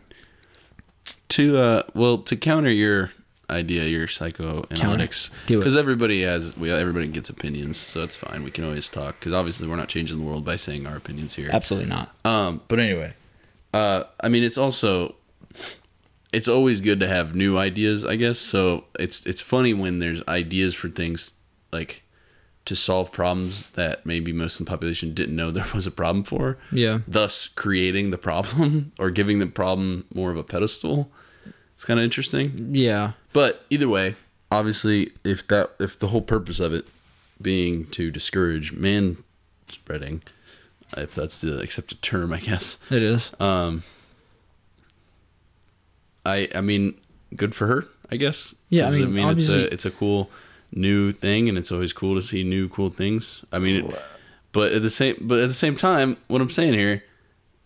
To 1.31 1.57
uh, 1.57 1.83
well, 1.93 2.17
to 2.19 2.35
counter 2.35 2.69
your 2.71 3.11
idea, 3.49 3.83
your 3.85 4.07
psychoanalytics, 4.07 5.29
Do 5.47 5.55
it. 5.55 5.57
because 5.57 5.75
everybody 5.75 6.23
has, 6.23 6.55
we 6.57 6.71
everybody 6.71 7.07
gets 7.07 7.29
opinions, 7.29 7.77
so 7.77 8.01
it's 8.01 8.15
fine. 8.15 8.43
We 8.43 8.51
can 8.51 8.63
always 8.63 8.89
talk 8.89 9.19
because 9.19 9.33
obviously 9.33 9.67
we're 9.67 9.75
not 9.75 9.89
changing 9.89 10.17
the 10.19 10.23
world 10.25 10.45
by 10.45 10.55
saying 10.55 10.87
our 10.87 10.95
opinions 10.95 11.35
here. 11.35 11.49
absolutely 11.51 11.89
not. 11.89 12.13
Um, 12.25 12.61
but 12.67 12.79
anyway, 12.79 13.13
uh, 13.73 14.03
I 14.21 14.29
mean, 14.29 14.43
it's 14.43 14.57
also 14.57 15.15
it's 16.33 16.47
always 16.47 16.81
good 16.81 16.99
to 17.01 17.07
have 17.07 17.35
new 17.35 17.57
ideas, 17.57 18.05
I 18.05 18.15
guess. 18.15 18.39
So 18.39 18.85
it's 18.99 19.25
it's 19.25 19.41
funny 19.41 19.73
when 19.73 19.99
there's 19.99 20.21
ideas 20.27 20.73
for 20.75 20.89
things 20.89 21.31
like 21.71 22.03
to 22.63 22.75
solve 22.75 23.11
problems 23.11 23.71
that 23.71 24.05
maybe 24.05 24.31
most 24.31 24.59
of 24.59 24.65
the 24.65 24.69
population 24.69 25.13
didn't 25.13 25.35
know 25.35 25.49
there 25.51 25.65
was 25.73 25.87
a 25.87 25.91
problem 25.91 26.23
for. 26.23 26.57
Yeah, 26.71 26.99
Thus, 27.07 27.47
creating 27.47 28.11
the 28.11 28.17
problem 28.17 28.91
or 28.99 29.09
giving 29.09 29.39
the 29.39 29.47
problem 29.47 30.05
more 30.13 30.31
of 30.31 30.37
a 30.37 30.43
pedestal. 30.43 31.11
It's 31.81 31.85
kind 31.87 31.99
of 31.99 32.03
interesting. 32.03 32.69
yeah, 32.73 33.13
But 33.33 33.65
either 33.71 33.89
way, 33.89 34.13
obviously, 34.51 35.13
if 35.23 35.47
that 35.47 35.71
if 35.79 35.97
the 35.97 36.09
whole 36.09 36.21
purpose 36.21 36.59
of 36.59 36.75
it 36.75 36.85
being 37.41 37.87
to 37.87 38.11
discourage 38.11 38.71
man 38.71 39.17
spreading, 39.67 40.21
if 40.95 41.15
that's 41.15 41.41
the 41.41 41.59
accepted 41.59 42.03
term, 42.03 42.33
I 42.33 42.37
guess. 42.37 42.77
It 42.91 43.01
is. 43.01 43.31
Um, 43.39 43.81
I 46.23 46.49
I 46.53 46.61
mean, 46.61 46.93
good 47.35 47.55
for 47.55 47.65
her, 47.65 47.87
I 48.11 48.17
guess. 48.17 48.53
Yeah, 48.69 48.87
I 48.87 48.91
mean, 48.91 49.17
it's 49.17 49.25
obviously- 49.25 49.63
a 49.63 49.67
it's 49.69 49.85
a 49.87 49.89
cool 49.91 50.29
new 50.71 51.11
thing, 51.11 51.49
and 51.49 51.57
it's 51.57 51.71
always 51.71 51.93
cool 51.93 52.13
to 52.13 52.21
see 52.21 52.43
new 52.43 52.69
cool 52.69 52.91
things. 52.91 53.43
I 53.51 53.57
mean, 53.57 53.87
it, 53.87 54.01
but 54.51 54.71
at 54.71 54.83
the 54.83 54.91
same 54.91 55.15
but 55.19 55.39
at 55.39 55.47
the 55.47 55.55
same 55.55 55.75
time, 55.75 56.17
what 56.27 56.41
I'm 56.41 56.49
saying 56.51 56.73
here, 56.73 57.03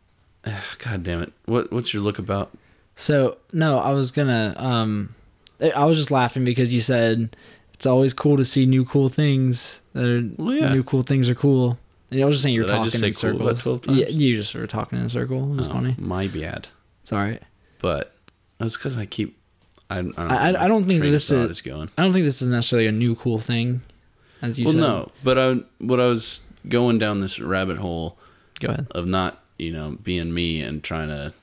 God 0.78 1.04
damn 1.04 1.22
it, 1.22 1.34
what 1.48 1.70
what's 1.74 1.94
your 1.94 2.02
look 2.02 2.18
about? 2.18 2.58
So 2.96 3.38
no, 3.54 3.80
I 3.80 3.92
was 3.92 4.12
gonna. 4.12 4.54
Um, 4.58 5.16
I- 5.62 5.72
I 5.72 5.86
was 5.86 5.98
just 5.98 6.12
laughing 6.12 6.44
because 6.46 6.74
you 6.74 6.82
said 6.82 7.36
it's 7.74 7.86
always 7.86 8.14
cool 8.14 8.38
to 8.38 8.46
see 8.46 8.66
new 8.66 8.86
cool 8.86 9.10
things. 9.10 9.82
That 9.94 10.08
are 10.10 10.30
Well, 10.38 10.54
yeah. 10.56 10.74
new 10.74 10.84
cool 10.84 11.04
things 11.04 11.30
are 11.30 11.36
cool. 11.36 11.78
And 12.12 12.22
I 12.22 12.26
was 12.26 12.36
just 12.36 12.44
saying 12.44 12.56
you're 12.56 12.66
talking 12.66 12.86
in 12.86 12.92
say 13.14 13.32
cool 13.32 13.56
circles. 13.56 13.88
Yeah, 13.98 14.08
you 14.08 14.36
just 14.36 14.54
were 14.56 14.68
talking 14.68 15.00
in 15.00 15.06
a 15.06 15.10
circle. 15.10 15.52
It 15.54 15.58
was 15.58 15.68
Oh, 15.68 15.72
funny. 15.74 15.96
My 15.98 16.28
bad. 16.28 16.68
It's 17.02 17.12
all 17.12 17.20
right. 17.20 17.42
But 17.80 18.14
that's 18.60 18.78
because 18.78 18.98
I 18.98 19.06
keep. 19.06 19.38
I, 19.90 20.00
I 20.00 20.02
don't, 20.02 20.18
I- 20.20 20.66
I 20.66 20.68
don't 20.68 20.86
think 20.86 21.02
this 21.04 21.28
thought 21.30 21.50
is- 21.50 21.62
going. 21.62 21.90
I 21.98 22.04
don't 22.04 22.14
think 22.14 22.26
this 22.26 22.42
is 22.42 22.48
necessarily 22.48 22.88
a 22.88 22.92
new 22.92 23.16
cool 23.16 23.38
thing, 23.38 23.82
as 24.42 24.60
you 24.60 24.68
said. 24.68 24.76
well, 24.80 24.98
said. 24.98 25.06
no, 25.06 25.12
but 25.24 25.38
I 25.38 25.64
what 25.86 26.00
I 26.00 26.06
was 26.08 26.42
going 26.70 26.98
down 26.98 27.20
this 27.20 27.40
rabbit 27.40 27.78
hole 27.78 28.18
Go 28.60 28.70
ahead. 28.70 28.88
of 28.92 29.08
not 29.08 29.44
you 29.60 29.72
know 29.72 29.98
being 30.02 30.34
me 30.34 30.62
and 30.62 30.84
trying 30.84 31.10
to 31.10 31.34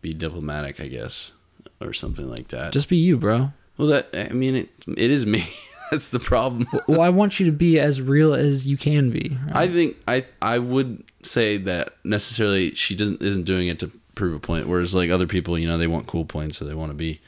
be 0.00 0.12
diplomatic, 0.14 0.80
I 0.80 0.88
guess, 0.88 1.32
or 1.80 1.92
something 1.92 2.28
like 2.28 2.48
that. 2.48 2.72
Just 2.72 2.88
be 2.88 2.96
you, 2.96 3.16
bro. 3.16 3.52
well, 3.76 3.88
that 3.88 4.08
I 4.14 4.32
mean, 4.32 4.54
it 4.56 4.68
it 4.86 5.10
is 5.10 5.26
me. 5.26 5.44
That's 5.90 6.10
the 6.10 6.20
problem. 6.20 6.68
Well, 6.86 7.00
I 7.00 7.08
want 7.08 7.40
you 7.40 7.46
to 7.46 7.52
be 7.52 7.80
as 7.80 8.00
real 8.00 8.32
as 8.32 8.68
you 8.68 8.76
can 8.76 9.10
be. 9.10 9.36
right? 9.46 9.56
I 9.56 9.68
think 9.68 9.96
I 10.06 10.24
I 10.40 10.58
would 10.58 11.02
say 11.24 11.56
that 11.58 11.94
necessarily 12.04 12.74
she 12.76 12.94
doesn't 12.94 13.20
isn't 13.22 13.42
doing 13.44 13.66
it 13.68 13.80
to 13.80 13.90
prove 14.14 14.34
a 14.34 14.38
point. 14.38 14.68
Whereas 14.68 14.94
like 14.94 15.10
other 15.10 15.26
people, 15.26 15.58
you 15.58 15.66
know, 15.66 15.78
they 15.78 15.88
want 15.88 16.06
cool 16.06 16.24
points, 16.24 16.58
so 16.58 16.64
they 16.64 16.74
want 16.74 16.90
to 16.90 16.96
be 16.96 17.20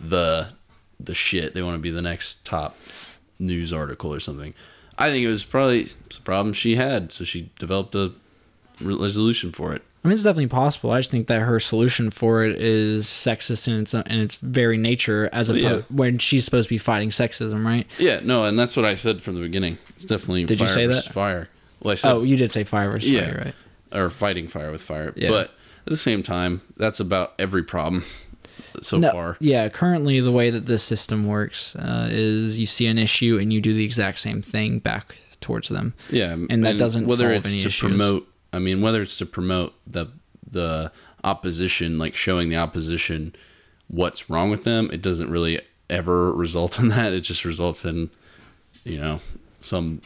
the 0.00 0.48
the 1.00 1.14
shit. 1.14 1.54
They 1.54 1.62
want 1.62 1.76
to 1.76 1.80
be 1.80 1.90
the 1.90 2.02
next 2.02 2.44
top 2.44 2.76
news 3.38 3.72
article 3.72 4.12
or 4.12 4.20
something. 4.20 4.52
I 4.98 5.10
think 5.10 5.24
it 5.24 5.28
was 5.28 5.44
probably 5.44 5.88
a 6.16 6.20
problem 6.20 6.52
she 6.52 6.76
had, 6.76 7.10
so 7.10 7.24
she 7.24 7.50
developed 7.58 7.94
a 7.94 8.12
resolution 8.80 9.50
for 9.50 9.74
it. 9.74 9.82
I 10.04 10.08
mean, 10.08 10.14
it's 10.14 10.22
definitely 10.22 10.48
possible. 10.48 10.90
I 10.90 10.98
just 10.98 11.10
think 11.10 11.28
that 11.28 11.40
her 11.40 11.58
solution 11.58 12.10
for 12.10 12.44
it 12.44 12.60
is 12.60 13.06
sexist 13.06 13.66
in 13.68 13.80
its 13.80 13.94
in 13.94 14.20
its 14.20 14.36
very 14.36 14.76
nature, 14.76 15.30
as 15.32 15.48
opposed 15.48 15.64
yeah. 15.64 15.80
when 15.88 16.18
she's 16.18 16.44
supposed 16.44 16.68
to 16.68 16.74
be 16.74 16.78
fighting 16.78 17.08
sexism, 17.08 17.64
right? 17.64 17.86
Yeah, 17.98 18.20
no, 18.22 18.44
and 18.44 18.58
that's 18.58 18.76
what 18.76 18.84
I 18.84 18.96
said 18.96 19.22
from 19.22 19.34
the 19.36 19.40
beginning. 19.40 19.78
It's 19.90 20.04
definitely 20.04 20.44
Did 20.44 20.60
you 20.60 20.66
say 20.66 20.86
that? 20.86 21.04
Fire. 21.04 21.48
Well, 21.80 21.92
I 21.92 21.94
said 21.94 22.12
Oh, 22.12 22.22
you 22.22 22.36
did 22.36 22.50
say 22.50 22.64
fire 22.64 22.90
versus 22.90 23.10
Yeah. 23.10 23.24
fire, 23.30 23.42
right? 23.46 23.54
or 24.02 24.10
fighting 24.10 24.48
fire 24.48 24.70
with 24.72 24.82
fire, 24.82 25.12
Yeah. 25.16 25.30
but 25.30 25.44
at 25.86 25.90
the 25.90 25.96
same 25.96 26.22
time, 26.22 26.60
that's 26.76 26.98
about 27.00 27.32
every 27.38 27.62
problem 27.62 28.04
so 28.82 28.98
No, 28.98 29.10
far. 29.12 29.36
Yeah, 29.40 29.68
currently 29.68 30.20
the 30.20 30.32
way 30.32 30.50
that 30.50 30.66
this 30.66 30.82
system 30.82 31.26
works 31.26 31.76
uh, 31.76 32.08
is 32.10 32.58
you 32.58 32.66
see 32.66 32.86
an 32.88 32.98
issue 32.98 33.38
and 33.40 33.52
you 33.52 33.60
do 33.60 33.72
the 33.72 33.84
exact 33.84 34.18
same 34.18 34.42
thing 34.42 34.80
back 34.80 35.16
towards 35.40 35.68
them. 35.68 35.94
Yeah, 36.10 36.32
And 36.50 36.64
that 36.64 36.76
doesn't 36.76 37.06
whether 37.06 37.26
solve 37.26 37.36
it's 37.36 37.52
any 37.52 37.60
to 37.60 37.68
issues. 37.68 37.78
promote. 37.88 38.28
I 38.54 38.58
mean, 38.58 38.80
whether 38.80 39.02
it's 39.02 39.18
to 39.18 39.26
promote 39.26 39.74
the 39.86 40.06
the 40.46 40.92
opposition, 41.24 41.98
like 41.98 42.14
showing 42.14 42.48
the 42.48 42.56
opposition 42.56 43.34
what's 43.88 44.30
wrong 44.30 44.50
with 44.50 44.64
them, 44.64 44.90
it 44.92 45.02
doesn't 45.02 45.30
really 45.30 45.60
ever 45.90 46.32
result 46.44 46.78
in 46.78 46.88
that. 46.88 47.12
It 47.12 47.22
just 47.22 47.44
results 47.44 47.84
in, 47.84 48.10
you 48.84 48.98
know, 48.98 49.20
some 49.60 50.00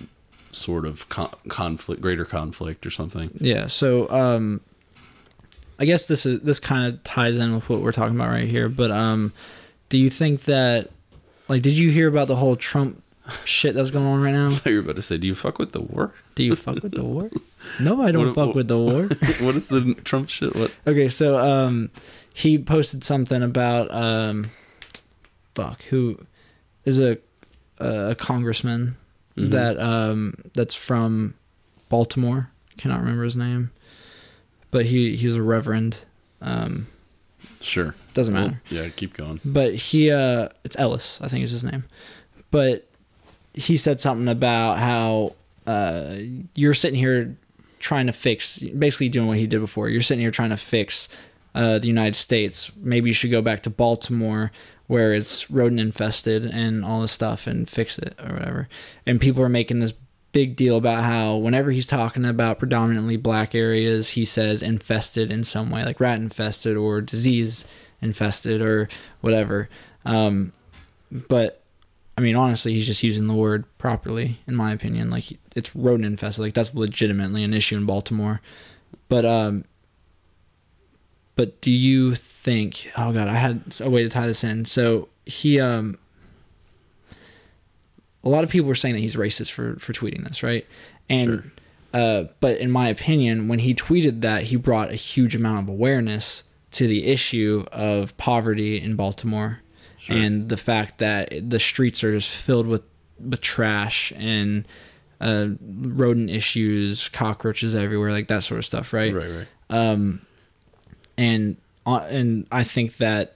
sort 0.53 0.87
of 0.87 1.09
con- 1.09 1.35
conflict, 1.49 2.01
greater 2.01 2.25
conflict 2.25 2.87
or 2.87 2.91
something. 2.91 3.31
Yeah. 3.41 3.67
So, 3.67 4.11
um, 4.11 4.61
I 5.79 5.85
guess 5.85 6.09
this 6.09 6.27
is 6.27 6.41
this 6.41 6.59
kind 6.59 6.93
of 6.93 7.03
ties 7.05 7.39
in 7.39 7.55
with 7.55 7.69
what 7.69 7.81
we're 7.81 7.93
talking 7.93 8.17
about 8.17 8.31
right 8.31 8.49
here. 8.49 8.69
But 8.69 8.91
um, 8.91 9.33
do 9.91 9.99
you 9.99 10.09
think 10.09 10.43
that, 10.43 10.91
like, 11.49 11.63
did 11.63 11.75
you 11.75 11.91
hear 11.91 12.09
about 12.09 12.27
the 12.27 12.37
whole 12.37 12.57
Trump 12.57 13.03
shit 13.45 13.75
that's 13.75 13.91
going 13.91 14.07
on 14.07 14.21
right 14.23 14.33
now? 14.33 14.59
You 14.65 14.75
were 14.75 14.81
about 14.81 14.97
to 14.97 15.03
say, 15.03 15.17
"Do 15.19 15.27
you 15.27 15.35
fuck 15.35 15.59
with 15.59 15.73
the 15.73 15.81
war?" 15.81 16.13
Do 16.35 16.43
you 16.45 16.57
fuck 16.57 16.83
with 16.83 16.93
the 16.93 17.05
war? 17.05 17.31
No, 17.81 18.01
I 18.03 18.13
don't 18.13 18.27
What- 18.29 18.35
fuck 18.37 18.47
what- 18.49 18.55
with 18.57 18.69
the 18.69 18.79
war. 18.79 19.03
what 19.41 19.57
is 19.57 19.69
the 19.69 19.95
Trump 20.05 20.29
shit? 20.29 20.55
What? 20.55 20.71
Okay, 20.87 21.09
so 21.09 21.39
um, 21.39 21.91
he 22.33 22.57
posted 22.59 23.03
something 23.03 23.43
about 23.43 23.91
um, 23.93 24.45
fuck 25.55 25.83
who 25.83 26.19
is 26.85 26.99
a 26.99 27.19
a 27.79 28.15
congressman 28.17 28.97
Mhm. 29.37 29.51
that 29.51 29.79
um 29.81 30.35
that's 30.55 30.75
from 30.75 31.35
Baltimore. 31.89 32.51
Cannot 32.77 33.01
remember 33.01 33.25
his 33.25 33.37
name, 33.37 33.71
but 34.71 34.87
he 34.87 35.17
he 35.17 35.27
was 35.27 35.37
a 35.37 35.43
reverend. 35.43 36.01
Um, 36.41 36.87
Sure, 37.61 37.95
doesn't 38.15 38.35
Well, 38.35 38.45
matter. 38.45 38.63
yeah, 38.71 38.89
keep 38.89 39.15
going. 39.15 39.41
But 39.45 39.75
he 39.75 40.11
uh, 40.13 40.49
it's 40.65 40.77
Ellis, 40.79 41.21
I 41.21 41.27
think 41.29 41.45
is 41.45 41.51
his 41.51 41.65
name. 41.65 41.85
But 42.53 42.88
he 43.55 43.77
said 43.77 44.01
something 44.01 44.29
about 44.29 44.79
how 44.79 45.35
uh, 45.67 46.17
you're 46.55 46.75
sitting 46.75 46.99
here 46.99 47.37
trying 47.79 48.07
to 48.07 48.13
fix, 48.13 48.59
basically 48.59 49.09
doing 49.09 49.29
what 49.29 49.39
he 49.39 49.47
did 49.47 49.61
before. 49.61 49.89
You're 49.89 50.03
sitting 50.03 50.23
here 50.23 50.31
trying 50.31 50.51
to 50.51 50.57
fix 50.57 51.09
uh, 51.55 51.79
the 51.79 51.89
United 51.89 52.17
States. 52.17 52.71
Maybe 52.77 53.11
you 53.11 53.15
should 53.15 53.31
go 53.31 53.43
back 53.43 53.63
to 53.65 53.71
Baltimore 53.71 54.53
where 54.87 55.13
it's 55.13 55.51
rodent 55.51 55.81
infested 55.81 56.47
and 56.47 56.85
all 56.85 57.03
this 57.03 57.13
stuff 57.13 57.47
and 57.47 57.69
fix 57.69 57.99
it 57.99 58.15
or 58.19 58.33
whatever. 58.33 58.69
And 59.07 59.21
people 59.21 59.43
are 59.43 59.49
making 59.49 59.81
this 59.81 59.93
big 60.33 60.57
deal 60.57 60.77
about 60.77 61.05
how 61.05 61.37
whenever 61.37 61.71
he's 61.71 61.87
talking 61.87 62.25
about 62.25 62.59
predominantly 62.59 63.17
black 63.17 63.55
areas, 63.55 64.11
he 64.11 64.25
says 64.25 64.63
infested 64.63 65.31
in 65.31 65.45
some 65.45 65.71
way, 65.71 65.85
like 65.85 66.01
rat 66.01 66.19
infested 66.19 66.77
or 66.77 67.01
disease 67.01 67.67
infested 68.01 68.63
or 68.63 68.89
whatever. 69.21 69.69
Um, 70.05 70.53
but 71.11 71.63
I 72.19 72.21
mean, 72.21 72.35
honestly, 72.35 72.75
he's 72.75 72.85
just 72.85 73.05
using 73.05 73.29
the 73.29 73.33
word 73.35 73.65
properly, 73.79 74.41
in 74.49 74.57
my 74.57 74.73
opinion. 74.73 75.09
Like 75.09 75.27
it's 75.55 75.77
rodent 75.77 76.05
infested. 76.05 76.43
Like 76.43 76.53
that's 76.53 76.75
legitimately 76.75 77.45
an 77.45 77.55
issue 77.55 77.77
in 77.77 77.87
Baltimore. 77.87 78.41
But 79.09 79.25
um, 79.25 79.65
but 81.37 81.61
do 81.61 81.71
you 81.71 82.17
think? 82.17 82.91
Oh 82.97 83.13
God, 83.13 83.29
I 83.29 83.35
had 83.35 83.77
a 83.81 83.89
way 83.89 84.03
to 84.03 84.09
tie 84.09 84.27
this 84.27 84.43
in. 84.43 84.65
So 84.65 85.07
he 85.27 85.61
um, 85.61 85.97
a 88.25 88.29
lot 88.29 88.43
of 88.43 88.51
people 88.51 88.67
were 88.67 88.75
saying 88.75 88.97
that 88.97 89.01
he's 89.01 89.15
racist 89.15 89.53
for 89.53 89.77
for 89.79 89.93
tweeting 89.93 90.27
this, 90.27 90.43
right? 90.43 90.67
And 91.09 91.29
Sure. 91.29 91.45
uh, 91.95 92.25
but 92.41 92.59
in 92.59 92.73
my 92.73 92.89
opinion, 92.89 93.47
when 93.47 93.61
he 93.61 93.75
tweeted 93.77 94.23
that, 94.23 94.43
he 94.43 94.57
brought 94.57 94.91
a 94.91 94.97
huge 94.97 95.37
amount 95.37 95.61
of 95.61 95.69
awareness 95.69 96.43
to 96.73 96.89
the 96.89 97.07
issue 97.07 97.65
of 97.71 98.17
poverty 98.17 98.83
in 98.83 98.97
Baltimore 98.97 99.61
Sure. 100.09 100.17
and 100.17 100.49
the 100.49 100.57
fact 100.57 100.99
that 100.99 101.51
the 101.51 101.61
streets 101.61 102.03
are 102.03 102.13
just 102.13 102.31
filled 102.31 102.67
with 102.67 102.83
with 103.21 103.41
trash 103.41 104.13
and 104.17 104.67
uh, 105.21 105.49
rodent 105.61 106.31
issues, 106.31 107.09
cockroaches 107.09 107.75
everywhere, 107.75 108.13
like 108.13 108.29
that 108.29 108.45
sort 108.45 108.59
of 108.59 108.65
stuff, 108.65 108.93
right? 108.93 109.15
Right, 109.15 109.31
right. 109.31 109.47
um, 109.71 110.23
and 111.19 111.57
uh, 111.85 112.07
and 112.09 112.47
I 112.51 112.65
think 112.65 112.97
that 112.99 113.35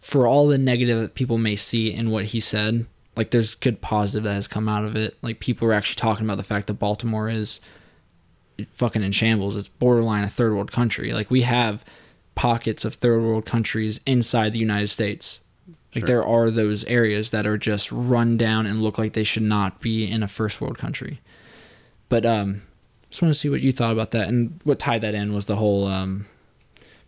for 0.00 0.26
all 0.26 0.48
the 0.48 0.58
negative 0.58 1.00
that 1.00 1.14
people 1.14 1.38
may 1.38 1.56
see 1.56 1.92
in 1.92 2.10
what 2.10 2.26
he 2.26 2.40
said, 2.40 2.86
like 3.16 3.30
there's 3.30 3.54
good 3.54 3.80
positive 3.80 4.24
that 4.24 4.34
has 4.34 4.48
come 4.48 4.68
out 4.68 4.84
of 4.84 4.96
it. 4.96 5.16
Like 5.22 5.40
people 5.40 5.66
are 5.68 5.72
actually 5.72 5.96
talking 5.96 6.24
about 6.26 6.36
the 6.36 6.44
fact 6.44 6.66
that 6.66 6.74
Baltimore 6.74 7.28
is 7.28 7.60
fucking 8.72 9.02
in 9.02 9.12
shambles. 9.12 9.56
It's 9.56 9.68
borderline 9.68 10.24
a 10.24 10.28
third 10.28 10.52
world 10.52 10.72
country. 10.72 11.12
Like 11.12 11.30
we 11.30 11.42
have 11.42 11.84
pockets 12.38 12.84
of 12.84 12.94
third 12.94 13.20
world 13.20 13.44
countries 13.44 13.98
inside 14.06 14.52
the 14.52 14.60
United 14.60 14.86
States. 14.88 15.40
Like 15.94 16.02
Sure. 16.02 16.06
there 16.06 16.24
are 16.24 16.50
those 16.50 16.84
areas 16.84 17.32
that 17.32 17.46
are 17.48 17.58
just 17.58 17.90
run 17.90 18.36
down 18.36 18.64
and 18.66 18.78
look 18.78 18.96
like 18.96 19.14
they 19.14 19.24
should 19.24 19.42
not 19.42 19.80
be 19.80 20.08
in 20.08 20.22
a 20.22 20.28
first 20.28 20.60
world 20.60 20.78
country. 20.78 21.20
But 22.08 22.24
um 22.24 22.62
just 23.10 23.22
want 23.22 23.34
to 23.34 23.40
see 23.40 23.48
what 23.48 23.60
you 23.62 23.72
thought 23.72 23.90
about 23.92 24.12
that 24.12 24.28
and 24.28 24.60
what 24.64 24.78
tied 24.78 25.00
that 25.00 25.14
in 25.14 25.32
was 25.34 25.46
the 25.46 25.56
whole 25.56 25.86
um 25.86 26.26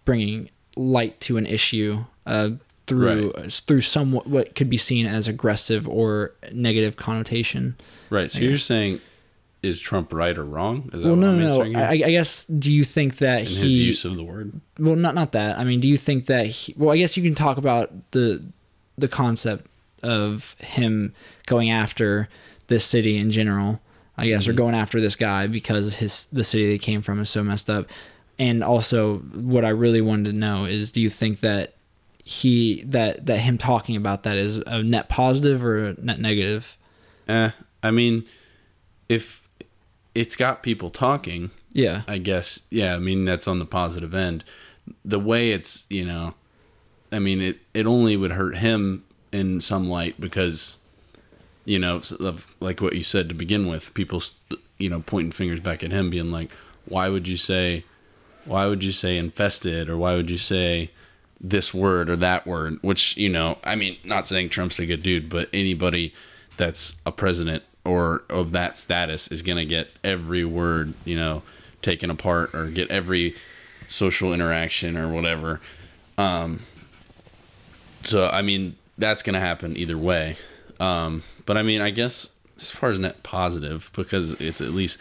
bringing 0.04 0.50
light 0.76 1.20
to 1.20 1.36
an 1.36 1.46
issue 1.46 2.04
uh 2.26 2.50
through 2.88 3.32
through 3.66 3.82
somewhat 3.82 4.26
what 4.26 4.56
could 4.56 4.68
be 4.68 4.76
seen 4.76 5.06
as 5.06 5.28
aggressive 5.28 5.86
or 5.88 6.32
negative 6.52 6.96
connotation. 6.96 7.76
Right. 8.08 8.30
So 8.32 8.40
you're 8.40 8.56
saying, 8.56 9.00
is 9.62 9.78
Trump 9.80 10.12
right 10.12 10.36
or 10.38 10.44
wrong? 10.44 10.90
Is 10.92 11.00
that 11.02 11.06
Well, 11.08 11.10
what 11.10 11.18
no, 11.20 11.62
I'm 11.62 11.72
no? 11.72 11.80
I, 11.80 11.90
I 11.90 11.96
guess. 12.10 12.44
Do 12.44 12.72
you 12.72 12.84
think 12.84 13.18
that 13.18 13.40
in 13.40 13.46
he? 13.46 13.54
his 13.60 13.78
use 13.78 14.04
of 14.04 14.16
the 14.16 14.22
word. 14.24 14.60
well, 14.78 14.96
not 14.96 15.14
not 15.14 15.32
that. 15.32 15.58
I 15.58 15.64
mean, 15.64 15.80
do 15.80 15.88
you 15.88 15.96
think 15.96 16.26
that? 16.26 16.46
He, 16.46 16.74
well, 16.76 16.90
I 16.94 16.98
guess 16.98 17.16
you 17.16 17.22
can 17.22 17.34
talk 17.34 17.58
about 17.58 17.90
the 18.12 18.42
the 18.96 19.08
concept 19.08 19.66
of 20.02 20.56
him 20.60 21.12
going 21.46 21.70
after 21.70 22.28
this 22.68 22.84
city 22.84 23.16
in 23.18 23.30
general. 23.30 23.80
I 24.16 24.26
guess, 24.26 24.46
or 24.46 24.52
Mhm. 24.52 24.56
going 24.56 24.74
after 24.74 25.00
this 25.00 25.16
guy 25.16 25.46
because 25.46 25.94
his 25.94 26.26
the 26.26 26.44
city 26.44 26.66
they 26.68 26.78
came 26.78 27.00
from 27.00 27.20
is 27.20 27.30
so 27.30 27.42
messed 27.42 27.70
up. 27.70 27.88
And 28.38 28.62
also, 28.62 29.18
what 29.18 29.64
I 29.64 29.70
really 29.70 30.00
wanted 30.02 30.30
to 30.30 30.36
know 30.36 30.64
is, 30.66 30.92
do 30.92 31.00
you 31.00 31.08
think 31.08 31.40
that 31.40 31.74
he 32.22 32.82
that 32.86 33.24
that 33.26 33.38
him 33.38 33.56
talking 33.56 33.96
about 33.96 34.22
that 34.24 34.36
is 34.36 34.58
a 34.58 34.82
net 34.82 35.08
positive 35.08 35.64
or 35.64 35.86
a 35.88 35.94
net 36.02 36.20
negative? 36.20 36.76
Eh, 37.28 37.50
I 37.82 37.90
mean, 37.90 38.24
if 39.08 39.39
it's 40.14 40.36
got 40.36 40.62
people 40.62 40.90
talking, 40.90 41.50
Yeah. 41.72 42.02
I 42.08 42.18
guess, 42.18 42.60
yeah, 42.70 42.94
I 42.94 42.98
mean, 42.98 43.24
that's 43.24 43.46
on 43.46 43.58
the 43.58 43.66
positive 43.66 44.14
end. 44.14 44.44
The 45.04 45.20
way 45.20 45.52
it's, 45.52 45.86
you 45.88 46.04
know, 46.04 46.34
I 47.12 47.18
mean, 47.18 47.40
it, 47.40 47.58
it 47.74 47.86
only 47.86 48.16
would 48.16 48.32
hurt 48.32 48.56
him 48.56 49.04
in 49.32 49.60
some 49.60 49.88
light 49.88 50.20
because, 50.20 50.78
you 51.64 51.78
know, 51.78 52.00
of 52.20 52.54
like 52.60 52.80
what 52.80 52.94
you 52.94 53.04
said 53.04 53.28
to 53.28 53.34
begin 53.34 53.68
with, 53.68 53.94
people, 53.94 54.22
you 54.78 54.90
know, 54.90 55.00
pointing 55.00 55.32
fingers 55.32 55.60
back 55.60 55.84
at 55.84 55.92
him, 55.92 56.10
being 56.10 56.30
like, 56.30 56.50
why 56.86 57.08
would 57.08 57.28
you 57.28 57.36
say, 57.36 57.84
why 58.44 58.66
would 58.66 58.82
you 58.82 58.92
say 58.92 59.16
infested 59.16 59.88
or 59.88 59.96
why 59.96 60.14
would 60.16 60.30
you 60.30 60.38
say 60.38 60.90
this 61.40 61.72
word 61.72 62.10
or 62.10 62.16
that 62.16 62.46
word? 62.46 62.78
Which, 62.82 63.16
you 63.16 63.28
know, 63.28 63.58
I 63.64 63.76
mean, 63.76 63.96
not 64.02 64.26
saying 64.26 64.48
Trump's 64.48 64.78
a 64.78 64.86
good 64.86 65.02
dude, 65.02 65.28
but 65.28 65.48
anybody 65.52 66.12
that's 66.56 66.96
a 67.06 67.12
president 67.12 67.62
or 67.84 68.24
of 68.28 68.52
that 68.52 68.76
status 68.76 69.28
is 69.28 69.42
going 69.42 69.58
to 69.58 69.64
get 69.64 69.90
every 70.04 70.44
word, 70.44 70.94
you 71.04 71.16
know, 71.16 71.42
taken 71.82 72.10
apart 72.10 72.54
or 72.54 72.66
get 72.66 72.90
every 72.90 73.34
social 73.88 74.32
interaction 74.32 74.96
or 74.96 75.08
whatever. 75.08 75.60
Um, 76.18 76.60
so, 78.04 78.28
I 78.28 78.42
mean, 78.42 78.76
that's 78.98 79.22
going 79.22 79.34
to 79.34 79.40
happen 79.40 79.76
either 79.76 79.98
way. 79.98 80.36
Um, 80.78 81.22
but 81.46 81.56
I 81.56 81.62
mean, 81.62 81.80
I 81.80 81.90
guess 81.90 82.34
as 82.56 82.70
far 82.70 82.90
as 82.90 82.98
net 82.98 83.22
positive, 83.22 83.90
because 83.94 84.32
it's 84.40 84.60
at 84.60 84.70
least 84.70 84.98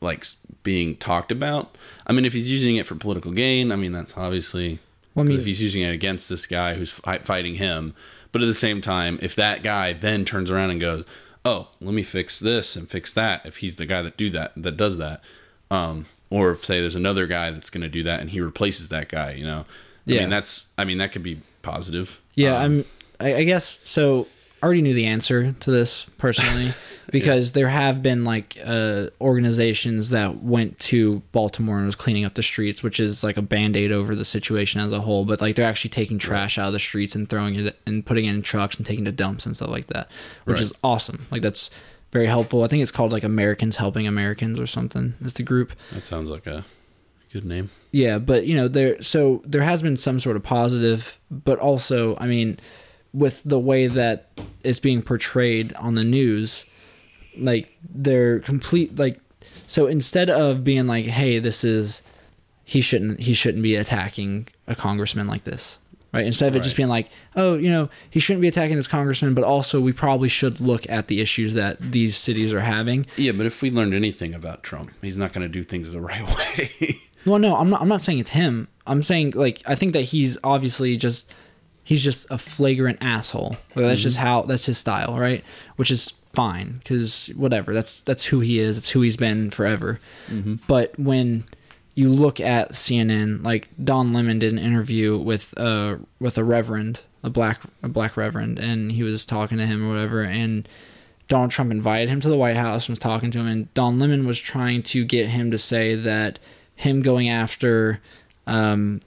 like 0.00 0.24
being 0.62 0.96
talked 0.96 1.32
about. 1.32 1.76
I 2.06 2.12
mean, 2.12 2.24
if 2.24 2.32
he's 2.32 2.50
using 2.50 2.76
it 2.76 2.86
for 2.86 2.94
political 2.94 3.32
gain, 3.32 3.72
I 3.72 3.76
mean, 3.76 3.92
that's 3.92 4.16
obviously. 4.16 4.78
Well, 5.14 5.24
I 5.26 5.28
mean- 5.28 5.38
if 5.38 5.44
he's 5.44 5.62
using 5.62 5.82
it 5.82 5.92
against 5.92 6.28
this 6.28 6.46
guy 6.46 6.74
who's 6.74 6.90
fighting 6.90 7.56
him, 7.56 7.94
but 8.30 8.42
at 8.42 8.46
the 8.46 8.54
same 8.54 8.80
time, 8.80 9.18
if 9.22 9.34
that 9.36 9.62
guy 9.62 9.92
then 9.92 10.24
turns 10.24 10.50
around 10.50 10.70
and 10.70 10.80
goes, 10.80 11.04
"Oh, 11.44 11.68
let 11.80 11.94
me 11.94 12.02
fix 12.02 12.38
this 12.38 12.76
and 12.76 12.88
fix 12.88 13.12
that," 13.14 13.44
if 13.44 13.58
he's 13.58 13.76
the 13.76 13.86
guy 13.86 14.02
that 14.02 14.16
do 14.16 14.30
that 14.30 14.52
that 14.56 14.76
does 14.76 14.98
that, 14.98 15.22
um, 15.70 16.06
or 16.30 16.52
if 16.52 16.64
say 16.64 16.80
there's 16.80 16.94
another 16.94 17.26
guy 17.26 17.50
that's 17.50 17.70
going 17.70 17.82
to 17.82 17.88
do 17.88 18.02
that 18.04 18.20
and 18.20 18.30
he 18.30 18.40
replaces 18.40 18.88
that 18.90 19.08
guy, 19.08 19.32
you 19.32 19.44
know, 19.44 19.60
I 20.08 20.12
Yeah. 20.12 20.20
mean 20.20 20.30
that's 20.30 20.66
I 20.78 20.84
mean 20.84 20.98
that 20.98 21.12
could 21.12 21.22
be 21.22 21.40
positive. 21.62 22.20
Yeah, 22.34 22.56
Um, 22.56 22.62
I'm. 22.62 22.84
I, 23.20 23.34
I 23.36 23.44
guess 23.44 23.78
so. 23.84 24.26
I 24.62 24.66
already 24.66 24.82
knew 24.82 24.94
the 24.94 25.06
answer 25.06 25.52
to 25.58 25.70
this 25.72 26.06
personally 26.18 26.72
because 27.10 27.50
there 27.50 27.68
have 27.68 28.00
been 28.00 28.22
like 28.24 28.56
uh, 28.64 29.06
organizations 29.20 30.10
that 30.10 30.42
went 30.42 30.78
to 30.78 31.20
Baltimore 31.32 31.78
and 31.78 31.86
was 31.86 31.96
cleaning 31.96 32.24
up 32.24 32.34
the 32.34 32.44
streets, 32.44 32.80
which 32.82 33.00
is 33.00 33.24
like 33.24 33.36
a 33.36 33.42
band 33.42 33.76
aid 33.76 33.90
over 33.90 34.14
the 34.14 34.24
situation 34.24 34.80
as 34.80 34.92
a 34.92 35.00
whole. 35.00 35.24
But 35.24 35.40
like 35.40 35.56
they're 35.56 35.66
actually 35.66 35.90
taking 35.90 36.16
trash 36.18 36.58
out 36.58 36.68
of 36.68 36.72
the 36.72 36.78
streets 36.78 37.16
and 37.16 37.28
throwing 37.28 37.56
it 37.56 37.76
and 37.86 38.06
putting 38.06 38.26
it 38.26 38.30
in 38.34 38.42
trucks 38.42 38.76
and 38.76 38.86
taking 38.86 39.04
to 39.06 39.12
dumps 39.12 39.46
and 39.46 39.56
stuff 39.56 39.68
like 39.70 39.88
that, 39.88 40.08
which 40.44 40.58
Right. 40.58 40.62
is 40.62 40.72
awesome. 40.84 41.26
Like 41.32 41.42
that's 41.42 41.70
very 42.12 42.26
helpful. 42.26 42.62
I 42.62 42.68
think 42.68 42.82
it's 42.82 42.92
called 42.92 43.10
like 43.10 43.24
Americans 43.24 43.76
Helping 43.76 44.06
Americans 44.06 44.60
or 44.60 44.68
something. 44.68 45.14
Is 45.24 45.34
the 45.34 45.42
group. 45.42 45.72
that 45.92 46.04
sounds 46.04 46.30
like 46.30 46.46
a 46.46 46.64
good 47.32 47.44
name. 47.44 47.70
Yeah, 47.90 48.18
but 48.18 48.46
you 48.46 48.54
know, 48.54 48.68
there 48.68 49.02
so 49.02 49.42
there 49.44 49.62
has 49.62 49.82
been 49.82 49.96
some 49.96 50.20
sort 50.20 50.36
of 50.36 50.42
positive, 50.44 51.18
but 51.30 51.58
also, 51.58 52.16
I 52.18 52.26
mean, 52.28 52.58
with 53.14 53.42
the 53.44 53.58
way 53.58 53.86
that 53.86 54.28
it's 54.64 54.78
being 54.78 55.02
portrayed 55.02 55.72
on 55.74 55.94
the 55.94 56.04
news, 56.04 56.64
like 57.36 57.76
they're 57.94 58.40
complete 58.40 58.98
like 58.98 59.18
so 59.66 59.86
instead 59.86 60.28
of 60.30 60.64
being 60.64 60.86
like, 60.86 61.06
"Hey, 61.06 61.38
this 61.38 61.64
is 61.64 62.02
he 62.64 62.80
shouldn't 62.80 63.20
he 63.20 63.34
shouldn't 63.34 63.62
be 63.62 63.76
attacking 63.76 64.48
a 64.66 64.74
congressman 64.74 65.26
like 65.26 65.44
this." 65.44 65.78
Right? 66.12 66.26
Instead 66.26 66.48
of 66.48 66.56
it 66.56 66.62
just 66.62 66.76
being 66.76 66.90
like, 66.90 67.08
"Oh, 67.36 67.56
you 67.56 67.70
know, 67.70 67.88
he 68.10 68.20
shouldn't 68.20 68.42
be 68.42 68.48
attacking 68.48 68.76
this 68.76 68.86
congressman, 68.86 69.32
but 69.32 69.44
also 69.44 69.80
we 69.80 69.94
probably 69.94 70.28
should 70.28 70.60
look 70.60 70.88
at 70.90 71.08
the 71.08 71.22
issues 71.22 71.54
that 71.54 71.80
these 71.80 72.18
cities 72.18 72.52
are 72.52 72.60
having." 72.60 73.06
Yeah, 73.16 73.32
but 73.32 73.46
if 73.46 73.62
we 73.62 73.70
learned 73.70 73.94
anything 73.94 74.34
about 74.34 74.62
Trump, 74.62 74.90
he's 75.00 75.16
not 75.16 75.32
going 75.32 75.42
to 75.46 75.48
do 75.52 75.62
things 75.62 75.90
the 75.90 76.00
right 76.12 76.22
way. 76.36 76.98
Well, 77.24 77.38
no, 77.38 77.56
I'm 77.56 77.70
not. 77.70 77.80
I'm 77.80 77.88
not 77.88 78.02
saying 78.02 78.18
it's 78.18 78.30
him. 78.30 78.68
I'm 78.86 79.02
saying 79.02 79.32
like 79.36 79.62
I 79.64 79.74
think 79.74 79.94
that 79.94 80.02
he's 80.02 80.36
obviously 80.44 80.98
just 80.98 81.32
he's 81.84 82.02
just 82.02 82.26
a 82.30 82.38
flagrant 82.38 82.98
asshole. 83.00 83.56
Like, 83.74 83.86
that's 83.86 84.02
just 84.02 84.16
how 84.18 84.42
that's 84.42 84.66
his 84.66 84.78
style, 84.78 85.18
right? 85.18 85.44
Which 85.76 85.90
is 85.90 86.14
fine 86.32 86.78
because 86.78 87.26
whatever. 87.36 87.74
That's 87.74 88.00
that's 88.02 88.24
who 88.24 88.40
he 88.40 88.58
is. 88.58 88.78
It's 88.78 88.90
who 88.90 89.02
he's 89.02 89.16
been 89.16 89.50
forever. 89.50 90.00
But 90.66 90.98
when 90.98 91.44
you 91.94 92.08
look 92.08 92.40
at 92.40 92.72
CNN, 92.72 93.44
like 93.44 93.68
Don 93.82 94.12
Lemon 94.12 94.38
did 94.38 94.52
an 94.52 94.58
interview 94.58 95.18
with 95.18 95.54
uh 95.58 95.96
with 96.20 96.38
a 96.38 96.44
reverend, 96.44 97.02
a 97.22 97.30
black 97.30 97.60
a 97.82 97.88
black 97.88 98.16
reverend, 98.16 98.58
and 98.58 98.92
he 98.92 99.02
was 99.02 99.24
talking 99.24 99.58
to 99.58 99.66
him 99.66 99.84
or 99.84 99.88
whatever, 99.90 100.22
and 100.22 100.68
Donald 101.28 101.50
Trump 101.50 101.70
invited 101.70 102.08
him 102.08 102.20
to 102.20 102.28
the 102.28 102.36
White 102.36 102.56
House 102.56 102.86
and 102.86 102.92
was 102.92 102.98
talking 102.98 103.30
to 103.30 103.38
him, 103.38 103.46
and 103.46 103.74
Don 103.74 103.98
Lemon 103.98 104.26
was 104.26 104.38
trying 104.38 104.82
to 104.84 105.04
get 105.04 105.28
him 105.28 105.50
to 105.50 105.58
say 105.58 105.94
that 105.94 106.38
him 106.74 107.02
going 107.02 107.28
after 107.28 108.00
um, 108.46 109.00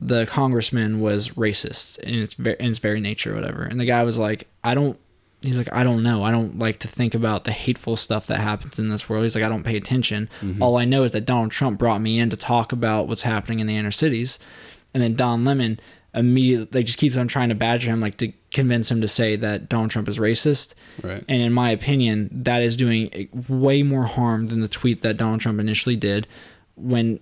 the 0.00 0.26
congressman 0.26 1.00
was 1.00 1.30
racist 1.30 1.98
in 2.00 2.22
its 2.22 2.38
in 2.38 2.70
its 2.70 2.78
very 2.78 3.00
nature, 3.00 3.32
or 3.32 3.34
whatever. 3.34 3.62
And 3.62 3.80
the 3.80 3.84
guy 3.84 4.02
was 4.02 4.18
like, 4.18 4.48
"I 4.62 4.74
don't." 4.74 4.98
He's 5.40 5.58
like, 5.58 5.72
"I 5.72 5.84
don't 5.84 6.02
know. 6.02 6.24
I 6.24 6.30
don't 6.30 6.58
like 6.58 6.80
to 6.80 6.88
think 6.88 7.14
about 7.14 7.44
the 7.44 7.52
hateful 7.52 7.96
stuff 7.96 8.26
that 8.26 8.38
happens 8.38 8.78
in 8.78 8.88
this 8.88 9.08
world." 9.08 9.24
He's 9.24 9.34
like, 9.34 9.44
"I 9.44 9.48
don't 9.48 9.64
pay 9.64 9.76
attention. 9.76 10.28
Mm-hmm. 10.40 10.62
All 10.62 10.76
I 10.76 10.84
know 10.84 11.04
is 11.04 11.12
that 11.12 11.26
Donald 11.26 11.50
Trump 11.50 11.78
brought 11.78 12.00
me 12.00 12.18
in 12.18 12.30
to 12.30 12.36
talk 12.36 12.72
about 12.72 13.08
what's 13.08 13.22
happening 13.22 13.60
in 13.60 13.66
the 13.66 13.76
inner 13.76 13.90
cities." 13.90 14.38
And 14.94 15.02
then 15.02 15.14
Don 15.14 15.44
Lemon 15.44 15.78
immediately 16.14 16.80
like 16.80 16.86
just 16.86 16.98
keeps 16.98 17.16
on 17.16 17.28
trying 17.28 17.48
to 17.50 17.54
badger 17.54 17.90
him, 17.90 18.00
like 18.00 18.16
to 18.18 18.32
convince 18.52 18.90
him 18.90 19.00
to 19.00 19.08
say 19.08 19.36
that 19.36 19.68
Donald 19.68 19.90
Trump 19.90 20.08
is 20.08 20.18
racist. 20.18 20.74
right. 21.02 21.24
And 21.28 21.42
in 21.42 21.52
my 21.52 21.70
opinion, 21.70 22.28
that 22.32 22.62
is 22.62 22.76
doing 22.76 23.28
way 23.48 23.82
more 23.82 24.04
harm 24.04 24.48
than 24.48 24.60
the 24.60 24.68
tweet 24.68 25.02
that 25.02 25.16
Donald 25.16 25.40
Trump 25.40 25.60
initially 25.60 25.96
did. 25.96 26.26
When, 26.76 27.20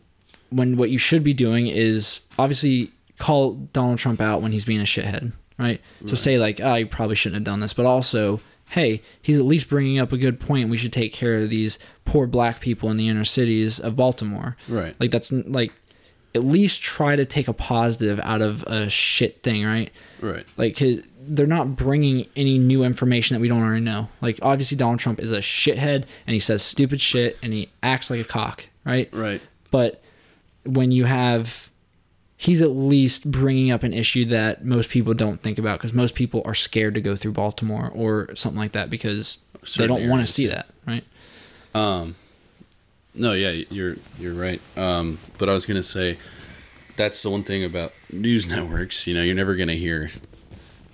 when 0.51 0.77
what 0.77 0.91
you 0.91 0.99
should 0.99 1.25
be 1.25 1.35
doing 1.35 1.67
is 1.67 2.21
obviously 2.39 2.91
call 3.19 3.53
Donald 3.73 3.99
Trump 3.99 4.21
out 4.21 4.43
when 4.43 4.53
he's 4.53 4.65
being 4.65 4.81
a 4.81 4.85
shithead, 4.85 5.33
right? 5.59 5.81
So 6.07 6.15
say 6.15 6.39
like, 6.39 6.61
oh, 6.63 6.75
you 6.75 6.87
probably 6.87 7.17
shouldn't 7.17 7.37
have 7.37 7.45
done 7.45 7.61
this, 7.61 7.73
but 7.73 7.87
also, 7.87 8.41
hey, 8.71 9.01
he's 9.23 9.39
at 9.39 9.45
least 9.45 9.69
bringing 9.69 9.99
up 9.99 10.13
a 10.13 10.19
good 10.19 10.39
point. 10.41 10.69
We 10.69 10.77
should 10.77 10.93
take 10.93 11.13
care 11.13 11.37
of 11.43 11.51
these 11.51 11.79
poor 12.05 12.27
black 12.27 12.61
people 12.61 12.91
in 12.91 12.97
the 12.97 13.09
inner 13.09 13.25
cities 13.25 13.81
of 13.81 13.97
Baltimore. 13.97 14.57
Right. 14.69 14.95
Like 15.01 15.11
that's 15.11 15.33
like, 15.33 15.73
at 16.35 16.45
least 16.45 16.83
try 16.83 17.17
to 17.17 17.25
take 17.25 17.49
a 17.49 17.55
positive 17.55 18.21
out 18.21 18.43
of 18.43 18.63
a 18.65 18.91
shit 18.91 19.43
thing, 19.43 19.65
right? 19.65 19.91
right. 20.21 20.45
like 20.59 20.77
cause 20.79 21.01
they're 21.29 21.47
not 21.47 21.75
bringing 21.77 22.27
any 22.37 22.59
new 22.59 22.85
information 22.85 23.35
that 23.35 23.41
we 23.41 23.49
don't 23.49 23.63
already 23.63 23.81
know 23.81 24.09
like 24.21 24.39
obviously 24.43 24.77
donald 24.77 25.01
trump 25.01 25.19
is 25.19 25.33
a 25.33 25.39
shithead 25.39 26.05
and 26.27 26.35
he 26.35 26.39
says 26.39 26.63
stupid 26.63 27.01
shit 27.01 27.37
and 27.43 27.53
he 27.53 27.69
acts 27.83 28.11
like 28.11 28.21
a 28.21 28.25
cock 28.25 28.65
right 28.85 29.13
Right. 29.13 29.41
but 29.73 30.01
when 30.67 30.93
you 30.93 31.05
have 31.05 31.71
he's 32.37 32.61
at 32.61 32.71
least 32.71 33.31
bringing 33.31 33.71
up 33.71 33.83
an 33.83 33.95
issue 33.95 34.25
that 34.27 34.65
most 34.65 34.91
people 34.91 35.15
don't 35.15 35.43
think 35.43 35.59
about 35.59 35.79
because 35.79 35.93
most 35.95 36.15
people 36.15 36.43
are 36.45 36.55
scared 36.55 36.95
to 36.95 37.01
go 37.01 37.17
through 37.17 37.33
baltimore 37.33 37.91
or 37.95 38.35
something 38.35 38.59
like 38.59 38.73
that 38.73 38.91
because 38.91 39.39
they 39.79 39.87
don't 39.87 40.09
want 40.09 40.25
to 40.25 40.31
see 40.33 40.47
that 40.47 40.67
right 40.87 41.05
Um, 41.75 42.15
no, 43.15 43.33
yeah, 43.33 43.65
you're 43.71 43.97
you're 44.19 44.35
right. 44.35 44.61
Um, 44.77 45.19
but 45.39 45.49
I 45.49 45.55
was 45.55 45.65
gonna 45.67 45.83
say 45.83 46.19
that's 46.97 47.23
the 47.23 47.31
one 47.31 47.45
thing 47.45 47.65
about 47.65 47.93
news 48.13 48.47
networks. 48.55 49.07
You 49.07 49.15
know, 49.15 49.23
you're 49.23 49.35
never 49.35 49.57
gonna 49.57 49.75
hear 49.75 50.11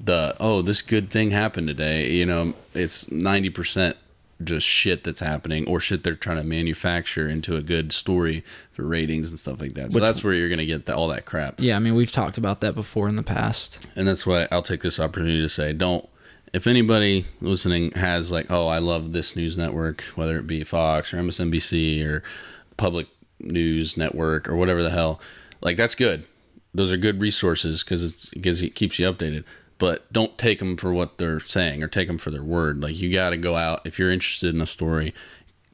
the 0.00 0.37
oh 0.40 0.62
this 0.62 0.82
good 0.82 1.11
thing 1.11 1.30
happened 1.32 1.68
today. 1.68 2.11
You 2.11 2.26
know, 2.26 2.54
it's 2.74 3.11
ninety 3.11 3.50
percent 3.50 3.96
just 4.44 4.66
shit 4.66 5.04
that's 5.04 5.20
happening 5.20 5.66
or 5.68 5.80
shit 5.80 6.04
they're 6.04 6.14
trying 6.14 6.36
to 6.38 6.44
manufacture 6.44 7.28
into 7.28 7.56
a 7.56 7.62
good 7.62 7.92
story 7.92 8.44
for 8.72 8.84
ratings 8.84 9.30
and 9.30 9.38
stuff 9.38 9.60
like 9.60 9.74
that. 9.74 9.92
So 9.92 9.96
Which- 9.96 10.02
that's 10.02 10.22
where 10.24 10.34
you're 10.34 10.48
gonna 10.48 10.66
get 10.66 10.86
the, 10.86 10.94
all 10.96 11.08
that 11.08 11.24
crap. 11.24 11.60
yeah 11.60 11.76
i 11.76 11.78
mean 11.78 11.94
we've 11.94 12.12
talked 12.12 12.38
about 12.38 12.60
that 12.60 12.74
before 12.74 13.08
in 13.08 13.16
the 13.16 13.22
past 13.22 13.86
And 13.96 14.06
that's 14.08 14.26
why 14.26 14.48
I'll 14.50 14.62
take 14.62 14.82
this 14.82 14.98
opportunity 15.00 15.40
to 15.40 15.48
say, 15.48 15.72
don't. 15.72 16.08
If 16.52 16.66
anybody 16.66 17.24
listening 17.40 17.92
has 17.92 18.30
like, 18.30 18.50
oh, 18.50 18.66
I 18.68 18.78
love 18.78 19.12
this 19.14 19.34
news 19.36 19.56
network, 19.56 20.02
whether 20.16 20.38
it 20.38 20.46
be 20.46 20.64
Fox 20.64 21.14
or 21.14 21.16
MSNBC 21.16 22.04
or 22.04 22.22
Public 22.76 23.06
News 23.40 23.96
Network 23.96 24.48
or 24.48 24.56
whatever 24.56 24.82
the 24.82 24.90
hell, 24.90 25.18
like 25.62 25.76
that's 25.78 25.94
good. 25.94 26.24
Those 26.74 26.92
are 26.92 26.96
good 26.98 27.20
resources 27.20 27.82
because 27.82 28.04
it's 28.04 28.28
because 28.30 28.62
it 28.62 28.74
keeps 28.74 28.98
you 28.98 29.10
updated. 29.10 29.44
But 29.83 30.12
don't 30.12 30.38
take 30.38 30.60
them 30.60 30.76
for 30.76 30.92
what 30.92 31.18
they're 31.18 31.40
saying 31.40 31.83
or 31.83 31.88
take 31.88 32.06
them 32.06 32.16
for 32.16 32.30
their 32.30 32.44
word. 32.44 32.80
Like 32.80 33.00
you 33.00 33.12
got 33.12 33.30
to 33.30 33.37
go 33.37 33.56
out 33.56 33.85
if 33.85 33.98
you're 33.98 34.12
interested 34.12 34.54
in 34.54 34.60
a 34.60 34.66
story, 34.66 35.12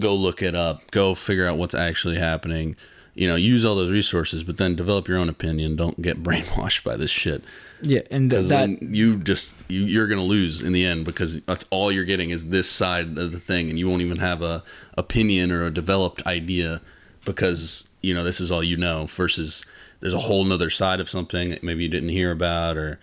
go 0.01 0.15
look 0.15 0.41
it 0.41 0.55
up, 0.55 0.91
go 0.93 1.15
figure 1.15 1.47
out 1.47 1.59
what's 1.59 1.75
actually 1.75 2.17
happening. 2.17 2.75
You 3.15 3.29
know, 3.29 3.35
use 3.35 3.67
all 3.67 3.75
those 3.75 3.91
resources, 3.91 4.43
but 4.43 4.57
then 4.57 4.75
develop 4.75 5.09
your 5.09 5.19
own 5.19 5.29
opinion. 5.29 5.77
Don't 5.77 6.01
get 6.01 6.23
brainwashed 6.23 6.85
by 6.85 6.97
this 6.97 7.11
shit 7.11 7.45
yeah 7.81 8.01
and 8.11 8.29
th- 8.29 8.47
that 8.47 8.49
then 8.49 8.79
you 8.93 9.19
just 9.19 9.55
you, 9.69 9.83
you're 9.83 10.09
gonna 10.09 10.21
lose 10.21 10.61
in 10.61 10.73
the 10.73 10.85
end 10.85 11.05
because 11.05 11.41
that's 11.43 11.65
all 11.71 11.93
you're 11.93 12.03
getting 12.03 12.31
is 12.31 12.49
this 12.49 12.69
side 12.69 13.17
of 13.17 13.31
the 13.31 13.39
thing 13.39 13.71
and 13.71 13.79
you 13.79 13.89
won't 13.89 14.03
even 14.03 14.17
have 14.17 14.43
a 14.43 14.65
opinion 14.97 15.53
or 15.53 15.65
a 15.65 15.71
developed 15.71 16.27
idea 16.27 16.81
because 17.25 17.87
you 18.01 18.13
know 18.13 18.25
this 18.25 18.41
is 18.41 18.51
all 18.51 18.65
you 18.65 18.77
know 18.77 19.07
versus 19.07 19.65
there's 20.01 20.15
a 20.15 20.19
whole 20.19 20.45
nother 20.45 20.71
side 20.71 20.99
of 20.99 21.09
something 21.09 21.51
that 21.51 21.63
maybe 21.63 21.85
you 21.85 21.89
didn't 21.89 22.09
hear 22.09 22.33
about 22.33 22.77
or 22.77 22.99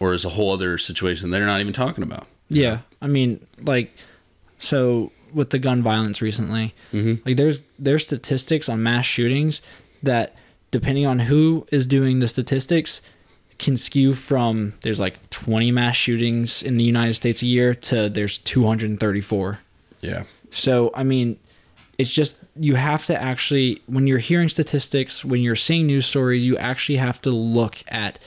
or 0.00 0.12
is 0.12 0.24
a 0.24 0.30
whole 0.30 0.52
other 0.52 0.78
situation 0.78 1.30
they're 1.30 1.46
not 1.46 1.60
even 1.60 1.72
talking 1.72 2.02
about. 2.04 2.26
Yeah, 2.48 2.80
I 3.00 3.06
mean, 3.06 3.44
like, 3.62 3.94
so 4.58 5.12
with 5.32 5.50
the 5.50 5.58
gun 5.58 5.82
violence 5.82 6.22
recently, 6.22 6.74
Mhm. 6.92 7.20
like 7.26 7.36
there's 7.36 7.62
there's 7.78 8.06
statistics 8.06 8.68
on 8.68 8.82
mass 8.82 9.04
shootings 9.04 9.60
that, 10.02 10.34
depending 10.70 11.06
on 11.06 11.18
who 11.20 11.66
is 11.72 11.86
doing 11.86 12.18
the 12.20 12.28
statistics, 12.28 13.02
can 13.58 13.76
skew 13.76 14.14
from 14.14 14.74
there's 14.82 15.00
like 15.00 15.28
20 15.30 15.70
mass 15.70 15.96
shootings 15.96 16.62
in 16.62 16.76
the 16.76 16.84
United 16.84 17.14
States 17.14 17.42
a 17.42 17.46
year 17.46 17.74
to 17.74 18.08
there's 18.08 18.38
234. 18.38 19.58
Yeah. 20.02 20.24
So, 20.50 20.90
I 20.94 21.02
mean, 21.04 21.36
it's 21.98 22.10
just 22.12 22.36
you 22.58 22.74
have 22.76 23.06
to 23.06 23.20
actually, 23.20 23.80
when 23.86 24.06
you're 24.06 24.18
hearing 24.18 24.48
statistics, 24.48 25.24
when 25.24 25.40
you're 25.40 25.56
seeing 25.56 25.86
news 25.86 26.06
stories, 26.06 26.44
you 26.44 26.56
actually 26.58 26.96
have 26.98 27.20
to 27.22 27.30
look 27.30 27.78
at 27.88 28.18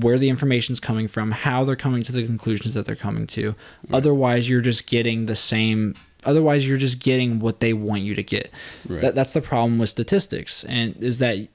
where 0.00 0.18
the 0.18 0.28
information's 0.28 0.80
coming 0.80 1.06
from, 1.08 1.30
how 1.30 1.64
they're 1.64 1.76
coming 1.76 2.02
to 2.02 2.12
the 2.12 2.24
conclusions 2.26 2.74
that 2.74 2.86
they're 2.86 2.96
coming 2.96 3.26
to. 3.28 3.54
Otherwise, 3.92 4.48
you're 4.48 4.60
just 4.60 4.86
getting 4.86 5.26
the 5.26 5.36
same. 5.36 5.94
Otherwise, 6.24 6.66
you're 6.66 6.76
just 6.78 7.00
getting 7.00 7.38
what 7.40 7.60
they 7.60 7.72
want 7.72 8.02
you 8.02 8.14
to 8.14 8.22
get. 8.22 8.50
Right. 8.88 9.00
That, 9.00 9.14
that's 9.14 9.32
the 9.32 9.40
problem 9.40 9.78
with 9.78 9.88
statistics, 9.88 10.64
and 10.64 10.96
is 11.02 11.18
that 11.18 11.48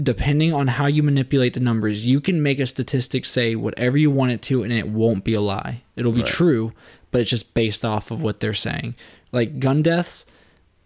depending 0.00 0.54
on 0.54 0.68
how 0.68 0.86
you 0.86 1.02
manipulate 1.02 1.54
the 1.54 1.60
numbers, 1.60 2.06
you 2.06 2.20
can 2.20 2.42
make 2.42 2.58
a 2.60 2.66
statistic 2.66 3.24
say 3.24 3.56
whatever 3.56 3.96
you 3.98 4.10
want 4.10 4.30
it 4.32 4.40
to, 4.42 4.62
and 4.62 4.72
it 4.72 4.88
won't 4.88 5.24
be 5.24 5.34
a 5.34 5.40
lie. 5.40 5.82
It'll 5.96 6.12
be 6.12 6.22
Right. 6.22 6.30
true, 6.30 6.72
but 7.10 7.20
it's 7.20 7.30
just 7.30 7.54
based 7.54 7.84
off 7.84 8.10
of 8.10 8.22
what 8.22 8.40
they're 8.40 8.54
saying. 8.54 8.94
Like 9.32 9.58
gun 9.58 9.82
deaths, 9.82 10.26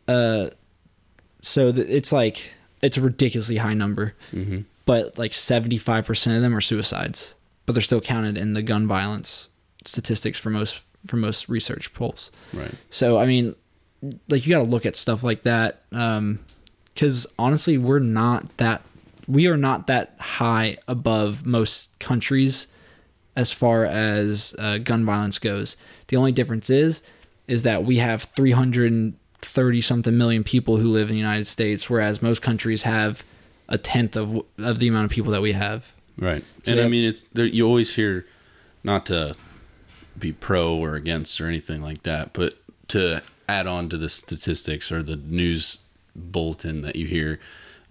uh, 0.09 0.51
so 1.41 1.71
th- 1.71 1.87
it's 1.89 2.13
like 2.13 2.51
it's 2.83 2.97
a 2.97 3.01
ridiculously 3.03 3.57
high 3.59 3.75
number, 3.75 4.15
Mm-hmm. 4.33 4.61
But 4.87 5.19
like 5.19 5.35
seventy 5.35 5.79
five 5.79 6.07
percent 6.07 6.37
of 6.37 6.43
them 6.43 6.57
are 6.57 6.61
suicides, 6.61 7.35
but 7.67 7.73
they're 7.73 7.83
still 7.83 8.01
counted 8.01 8.37
in 8.37 8.53
the 8.53 8.63
gun 8.63 8.87
violence 8.87 9.49
statistics 9.85 10.39
for 10.39 10.51
most 10.51 10.81
for 11.07 11.17
most 11.17 11.49
research 11.49 11.93
polls. 11.95 12.31
Right. 12.53 12.75
So 12.91 13.19
I 13.19 13.27
mean, 13.27 13.55
like 14.29 14.47
you 14.47 14.55
got 14.55 14.65
to 14.65 14.71
look 14.71 14.87
at 14.87 14.97
stuff 14.97 15.23
like 15.23 15.43
that, 15.43 15.83
because 15.91 17.27
honestly, 17.39 17.79
we're 17.79 17.99
not 17.99 18.57
that 18.59 18.83
we 19.27 19.47
are 19.47 19.57
not 19.57 19.87
that 19.87 20.15
high 20.19 20.77
above 20.89 21.47
most 21.47 21.99
countries 21.99 22.69
as 23.37 23.53
far 23.53 23.85
as 23.85 24.55
uh, 24.59 24.79
gun 24.79 25.05
violence 25.05 25.39
goes. 25.39 25.77
The 26.09 26.17
only 26.17 26.33
difference 26.33 26.71
is 26.71 27.03
is 27.47 27.63
that 27.63 27.85
we 27.85 27.99
have 27.99 28.23
330 28.23 29.81
something 29.83 30.17
million 30.17 30.43
people 30.45 30.79
who 30.79 30.89
live 30.89 31.09
in 31.09 31.15
the 31.15 31.21
United 31.21 31.47
States, 31.47 31.91
whereas 31.91 32.23
most 32.23 32.41
countries 32.41 32.85
have 32.85 33.23
a 33.75 33.79
tenth 33.79 34.17
of 34.17 34.43
of 34.59 34.79
the 34.79 34.89
amount 34.89 35.07
of 35.07 35.11
people 35.11 35.33
that 35.33 35.43
we 35.43 35.53
have. 35.53 35.93
Right. 36.17 36.45
So 36.63 36.73
and 36.73 36.81
I 36.81 36.89
mean, 36.89 37.05
it's 37.05 37.25
there. 37.33 37.47
You 37.47 37.67
always 37.67 37.97
hear, 37.97 38.25
not 38.85 39.05
to 39.07 39.35
be 40.17 40.33
pro 40.33 40.77
or 40.77 40.95
against 40.95 41.41
or 41.41 41.49
anything 41.49 41.83
like 41.83 42.05
that, 42.05 42.33
but 42.33 42.57
to 42.89 43.23
add 43.49 43.67
on 43.67 43.89
to 43.89 43.99
the 43.99 44.09
statistics 44.09 44.93
or 44.93 45.03
the 45.03 45.17
news 45.17 45.81
bulletin 46.15 46.83
that 46.83 46.95
you 46.95 47.07
hear 47.07 47.41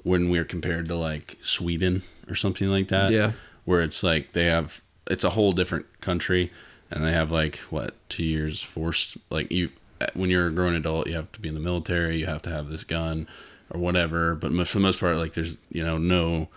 when 0.04 0.30
we're 0.30 0.46
compared 0.46 0.88
to 0.88 0.96
like 0.96 1.38
Sweden 1.42 2.04
or 2.30 2.36
something 2.36 2.70
like 2.70 2.88
that. 2.88 3.12
Yeah. 3.12 3.34
Where 3.66 3.82
it's 3.82 4.04
like 4.04 4.32
they 4.32 4.46
have 4.46 4.82
it's 5.10 5.26
a 5.26 5.32
whole 5.32 5.52
different 5.52 5.86
country 6.00 6.50
and 6.90 7.04
they 7.04 7.12
have 7.12 7.30
like 7.30 7.58
what 7.70 7.96
two 8.08 8.24
years 8.24 8.62
forced 8.62 9.18
like 9.30 9.52
you 9.52 9.70
when 10.14 10.30
you're 10.30 10.48
a 10.48 10.52
grown 10.52 10.76
adult 10.76 11.08
you 11.08 11.16
have 11.16 11.32
to 11.34 11.40
be 11.42 11.48
in 11.50 11.54
the 11.54 11.60
military 11.60 12.18
you 12.18 12.26
have 12.26 12.42
to 12.42 12.50
have 12.50 12.70
this 12.70 12.84
gun 12.84 13.28
or 13.74 13.80
whatever 13.80 14.36
but 14.36 14.52
for 14.68 14.78
the 14.78 14.80
most 14.82 15.00
part 15.00 15.18
like 15.18 15.34
there's 15.34 15.56
you 15.72 15.84
know 15.84 15.98
no 15.98 16.48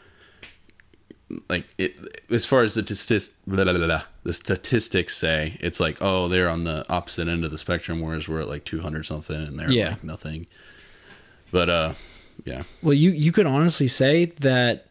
like 1.48 1.66
it 1.78 1.96
as 2.30 2.46
far 2.46 2.62
as 2.62 2.74
the 2.74 2.82
blah, 3.46 3.64
blah, 3.64 3.72
blah, 3.72 4.02
the 4.22 4.32
statistics 4.32 5.16
say 5.16 5.56
it's 5.60 5.80
like 5.80 5.98
oh 6.00 6.28
they're 6.28 6.48
on 6.48 6.64
the 6.64 6.84
opposite 6.92 7.26
end 7.26 7.44
of 7.44 7.50
the 7.50 7.58
spectrum 7.58 8.00
whereas 8.00 8.28
we're 8.28 8.40
at 8.42 8.48
like 8.48 8.64
200 8.64 9.04
something 9.04 9.34
and 9.36 9.58
they're 9.58 9.70
Yeah. 9.70 9.90
like 9.90 10.04
nothing 10.04 10.46
but 11.50 11.68
uh 11.68 11.92
yeah 12.44 12.62
Well, 12.82 12.92
you 12.94 13.10
you 13.10 13.32
could 13.32 13.46
honestly 13.46 13.88
say 13.88 14.26
that 14.26 14.86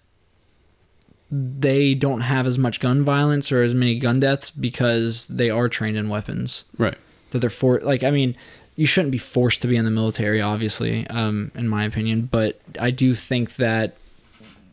they 1.31 1.93
don't 1.95 2.21
have 2.21 2.47
as 2.47 2.57
much 2.57 2.79
gun 2.79 3.03
violence 3.03 3.51
or 3.51 3.61
as 3.61 3.73
many 3.73 3.97
gun 3.97 4.19
deaths 4.19 4.51
because 4.51 5.25
they 5.25 5.49
are 5.49 5.67
trained 5.69 5.97
in 5.97 6.07
weapons. 6.09 6.65
right 6.77 6.97
That 7.31 7.39
they're 7.39 7.49
for 7.49 7.79
like 7.81 8.03
I 8.03 8.11
mean, 8.11 8.35
you 8.75 8.85
shouldn't 8.85 9.11
be 9.11 9.17
forced 9.17 9.61
to 9.61 9.67
be 9.67 9.75
in 9.77 9.85
the 9.85 9.91
military, 9.91 10.41
obviously, 10.41 11.07
um, 11.07 11.51
in 11.55 11.67
my 11.67 11.83
opinion. 11.83 12.27
But 12.29 12.59
I 12.79 12.91
do 12.91 13.13
think 13.13 13.55
that 13.55 13.95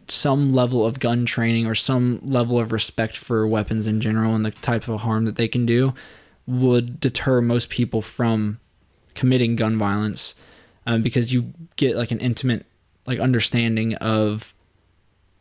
some 0.09 0.53
level 0.53 0.85
of 0.85 0.99
gun 0.99 1.25
training 1.25 1.67
or 1.67 1.75
some 1.75 2.21
level 2.23 2.59
of 2.59 2.73
respect 2.73 3.17
for 3.17 3.47
weapons 3.47 3.87
in 3.87 4.01
general 4.01 4.35
and 4.35 4.45
the 4.45 4.51
type 4.51 4.89
of 4.89 5.01
harm 5.01 5.25
that 5.25 5.37
they 5.37 5.49
can 5.49 5.65
do 5.65 5.95
would 6.47 6.99
deter 7.01 7.41
most 7.41 7.71
people 7.71 8.03
from 8.03 8.59
committing 9.15 9.57
gun 9.57 9.79
violence 9.79 10.35
um, 10.87 11.03
because 11.03 11.33
you 11.33 11.53
get 11.77 11.97
like 11.97 12.11
an 12.11 12.19
intimate 12.19 12.67
like 13.07 13.21
understanding 13.21 13.95
of 13.97 14.55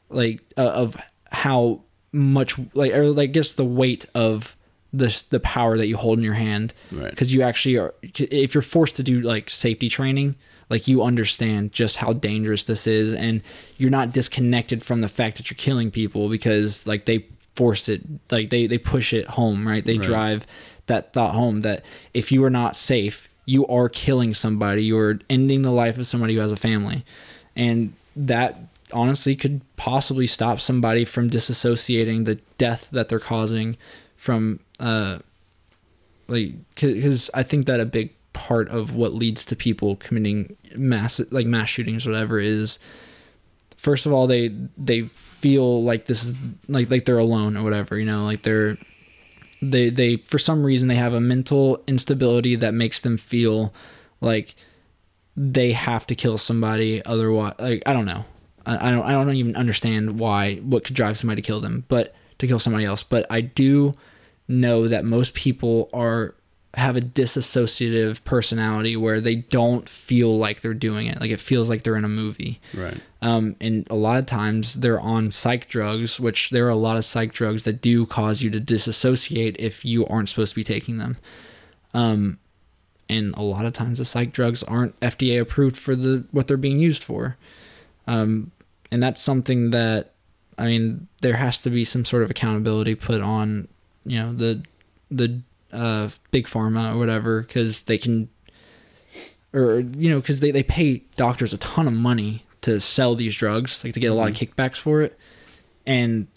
like 0.09 0.41
uh, 0.57 0.62
of 0.62 0.95
how 1.32 1.82
much 2.12 2.59
like 2.74 2.93
or 2.93 3.05
like 3.05 3.32
just 3.32 3.57
the 3.57 3.66
weight 3.66 4.05
of 4.14 4.55
the 4.94 5.24
the 5.30 5.39
power 5.39 5.78
that 5.78 5.88
you 5.88 5.96
hold 5.98 6.18
in 6.20 6.24
your 6.26 6.34
hand 6.34 6.74
Right. 6.92 7.10
because 7.10 7.34
you 7.34 7.42
actually 7.44 7.78
are 7.78 7.94
if 8.14 8.54
you're 8.54 8.62
forced 8.62 8.96
to 8.98 9.04
do 9.04 9.20
like 9.20 9.50
safety 9.50 9.88
training 9.89 10.36
like 10.70 10.88
you 10.88 11.04
understand 11.04 11.72
just 11.74 11.98
how 11.98 12.14
dangerous 12.14 12.64
this 12.66 12.88
is 12.88 13.14
and 13.14 13.42
you're 13.78 13.89
not 13.89 14.12
disconnected 14.12 14.84
from 14.84 15.02
the 15.02 15.08
fact 15.08 15.38
that 15.38 15.50
you're 15.50 15.58
killing 15.58 15.92
people 15.92 16.28
because 16.30 16.86
like 16.88 17.06
they 17.06 17.26
force 17.56 17.88
it 17.89 18.02
like 18.32 18.50
they 18.50 18.68
they 18.68 18.78
push 18.78 19.14
it 19.14 19.26
home 19.28 19.68
right 19.68 19.86
they 19.86 19.98
Right. 19.98 20.04
drive 20.06 20.48
that 20.88 21.14
thought 21.14 21.34
home 21.36 21.62
that 21.62 21.84
if 22.14 22.32
you 22.32 22.44
are 22.44 22.50
not 22.50 22.76
safe 22.76 23.30
you 23.46 23.66
are 23.68 23.88
killing 23.89 24.34
somebody 24.34 24.84
you're 24.84 25.20
ending 25.30 25.62
the 25.62 25.72
life 25.72 25.98
of 25.98 26.06
somebody 26.08 26.36
who 26.36 26.42
has 26.42 26.52
a 26.52 26.58
family 26.58 27.04
and 27.56 27.94
that 28.16 28.58
honestly 28.94 29.38
could 29.38 29.62
possibly 29.78 30.28
stop 30.28 30.60
somebody 30.60 31.06
from 31.06 31.30
disassociating 31.30 32.26
the 32.26 32.36
death 32.58 32.89
that 32.92 33.08
they're 33.10 33.20
causing 33.20 33.78
from 34.18 34.60
uh 34.82 35.19
like 36.27 36.53
because 36.75 37.29
i 37.34 37.43
think 37.43 37.65
that 37.65 37.79
a 37.79 37.86
big 37.86 38.13
part 38.34 38.69
of 38.69 38.95
what 38.95 39.13
leads 39.13 39.45
to 39.45 39.55
people 39.55 39.95
committing 39.97 40.55
mass 40.75 41.19
like 41.32 41.45
mass 41.45 41.69
shootings 41.69 42.05
whatever 42.05 42.39
is 42.39 42.79
first 43.77 44.05
of 44.05 44.13
all 44.13 44.27
they 44.27 44.49
they 44.77 45.03
feel 45.03 45.84
like 45.84 46.05
this 46.05 46.23
is 46.23 46.36
like 46.67 46.89
like 46.89 47.05
they're 47.05 47.17
alone 47.17 47.57
or 47.57 47.63
whatever 47.63 47.97
you 47.97 48.05
know 48.05 48.23
like 48.23 48.43
they're 48.43 48.77
they 49.61 49.89
they 49.89 50.17
for 50.17 50.39
some 50.39 50.63
reason 50.63 50.88
they 50.88 50.95
have 50.95 51.13
a 51.13 51.21
mental 51.21 51.84
instability 51.88 52.55
that 52.55 52.73
makes 52.73 53.01
them 53.01 53.17
feel 53.17 53.73
like 54.21 54.55
they 55.36 55.71
have 55.71 56.05
to 56.05 56.15
kill 56.15 56.38
somebody 56.38 57.03
otherwise 57.05 57.53
like 57.59 57.84
i 57.86 57.93
don't 57.93 58.05
know. 58.05 58.23
I, 58.65 58.89
I 58.89 58.91
don't 58.91 59.03
i 59.03 59.11
don't 59.11 59.34
even 59.34 59.55
understand 59.55 60.19
why 60.19 60.55
what 60.57 60.84
could 60.84 60.95
drive 60.95 61.17
somebody 61.17 61.41
to 61.41 61.45
kill 61.45 61.59
them 61.59 61.84
but 61.88 62.15
to 62.38 62.47
kill 62.47 62.59
somebody 62.59 62.86
else 62.86 63.03
but 63.03 63.25
i 63.29 63.41
do 63.41 63.93
know 64.52 64.88
that 64.88 65.06
most 65.06 65.34
people 65.34 65.89
are 65.93 66.36
have 66.76 66.95
a 66.95 67.02
disassociative 67.02 68.24
personality 68.24 68.95
where 68.95 69.20
they 69.20 69.36
don't 69.36 69.89
feel 69.89 70.38
like 70.38 70.62
they're 70.62 70.74
doing 70.74 71.08
it 71.08 71.20
like 71.20 71.32
it 71.32 71.39
feels 71.39 71.70
like 71.70 71.84
they're 71.84 71.97
in 71.97 72.06
a 72.06 72.10
movie 72.10 72.62
right 72.74 72.97
um, 73.22 73.56
and 73.62 73.88
a 73.89 73.95
lot 73.95 74.18
of 74.18 74.26
times 74.26 74.76
they're 74.76 74.99
on 74.99 75.30
psych 75.30 75.68
drugs, 75.68 76.20
which 76.20 76.49
there 76.49 76.66
are 76.66 76.70
a 76.70 76.76
lot 76.76 76.97
of 76.97 77.06
psych 77.06 77.34
drugs 77.34 77.64
that 77.66 77.82
do 77.82 78.06
cause 78.06 78.41
you 78.41 78.49
to 78.49 78.60
disassociate 78.60 79.56
if 79.60 79.86
you 79.86 80.08
aren't 80.08 80.30
supposed 80.30 80.54
to 80.54 80.56
be 80.56 80.64
taking 80.64 80.97
them. 80.97 81.18
Um, 81.93 82.39
and 83.10 83.36
a 83.36 83.43
lot 83.43 83.66
of 83.66 83.74
times 83.74 83.99
the 83.99 84.06
psych 84.06 84.34
drugs 84.34 84.64
aren't 84.64 84.99
FDA 85.02 85.39
approved 85.39 85.78
for 85.78 85.95
the 85.95 86.26
what 86.32 86.47
they're 86.47 86.58
being 86.58 86.80
used 86.80 87.04
for. 87.04 87.38
Um, 88.08 88.52
and 88.91 89.04
that's 89.04 89.22
something 89.22 89.70
that 89.70 90.14
I 90.58 90.66
mean 90.66 91.08
there 91.22 91.36
has 91.36 91.62
to 91.62 91.70
be 91.70 91.86
some 91.86 92.06
sort 92.06 92.24
of 92.24 92.32
accountability 92.32 92.95
put 92.95 93.22
on 93.22 93.68
you 94.06 94.20
know 94.20 94.34
the 94.34 94.64
the 95.10 95.41
uh, 95.72 96.10
big 96.32 96.47
pharma 96.47 96.93
or 96.93 96.97
whatever 96.97 97.41
because 97.41 97.84
they 97.84 97.97
can 97.97 98.30
or 99.54 99.80
you 99.80 100.10
know 100.10 100.20
because 100.20 100.39
they, 100.39 100.52
they 100.52 100.64
pay 100.64 101.02
doctors 101.16 101.54
a 101.54 101.58
ton 101.58 101.88
of 101.88 101.93
money 101.93 102.45
to 102.62 102.80
sell 102.80 103.16
these 103.16 103.36
drugs 103.36 103.84
like 103.84 103.93
to 103.93 103.99
get 103.99 104.08
a 104.08 104.14
lot 104.14 104.30
of 104.30 104.36
kickbacks 104.36 104.78
for 104.78 105.02
it 105.02 105.18
and 105.86 106.28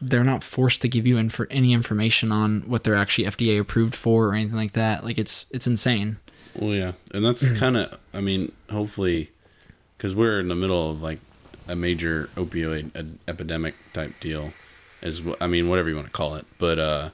they're 0.00 0.24
not 0.24 0.42
forced 0.42 0.82
to 0.82 0.88
give 0.88 1.06
you 1.06 1.18
inf- 1.18 1.40
any 1.50 1.72
information 1.72 2.32
on 2.32 2.62
what 2.62 2.84
they're 2.84 2.96
actually 2.96 3.24
FDA 3.24 3.60
approved 3.60 3.94
for 3.94 4.28
or 4.28 4.34
anything 4.34 4.56
like 4.56 4.72
that. 4.72 5.04
Like 5.04 5.18
it's 5.18 5.46
it's 5.50 5.66
insane. 5.66 6.16
Well, 6.54 6.74
yeah, 6.74 6.92
and 7.12 7.24
that's 7.24 7.50
kind 7.58 7.76
of. 7.76 7.98
I 8.14 8.20
mean, 8.20 8.52
hopefully, 8.70 9.30
because 9.96 10.14
we're 10.14 10.40
in 10.40 10.48
the 10.48 10.54
middle 10.54 10.90
of 10.90 11.02
like 11.02 11.20
a 11.68 11.76
major 11.76 12.30
opioid 12.36 13.18
epidemic 13.28 13.74
type 13.92 14.18
deal, 14.20 14.52
wh- 15.20 15.40
I 15.40 15.46
mean, 15.46 15.68
whatever 15.68 15.88
you 15.88 15.96
want 15.96 16.06
to 16.06 16.12
call 16.12 16.34
it, 16.36 16.46
but 16.58 16.78
uh, 16.78 17.10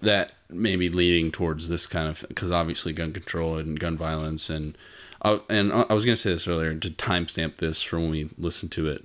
that 0.00 0.32
may 0.48 0.76
be 0.76 0.88
leading 0.88 1.30
towards 1.30 1.68
this 1.68 1.86
kind 1.86 2.08
of 2.08 2.24
because 2.28 2.50
obviously 2.50 2.92
gun 2.92 3.12
control 3.12 3.56
and 3.56 3.78
gun 3.78 3.96
violence, 3.96 4.48
and 4.48 4.76
I, 5.22 5.40
and 5.48 5.72
I 5.72 5.82
I 5.90 5.94
was 5.94 6.04
gonna 6.04 6.16
say 6.16 6.30
this 6.30 6.48
earlier 6.48 6.74
to 6.74 6.90
timestamp 6.90 7.56
this 7.56 7.82
for 7.82 7.98
when 7.98 8.10
we 8.10 8.30
listen 8.38 8.68
to 8.70 8.88
it. 8.88 9.04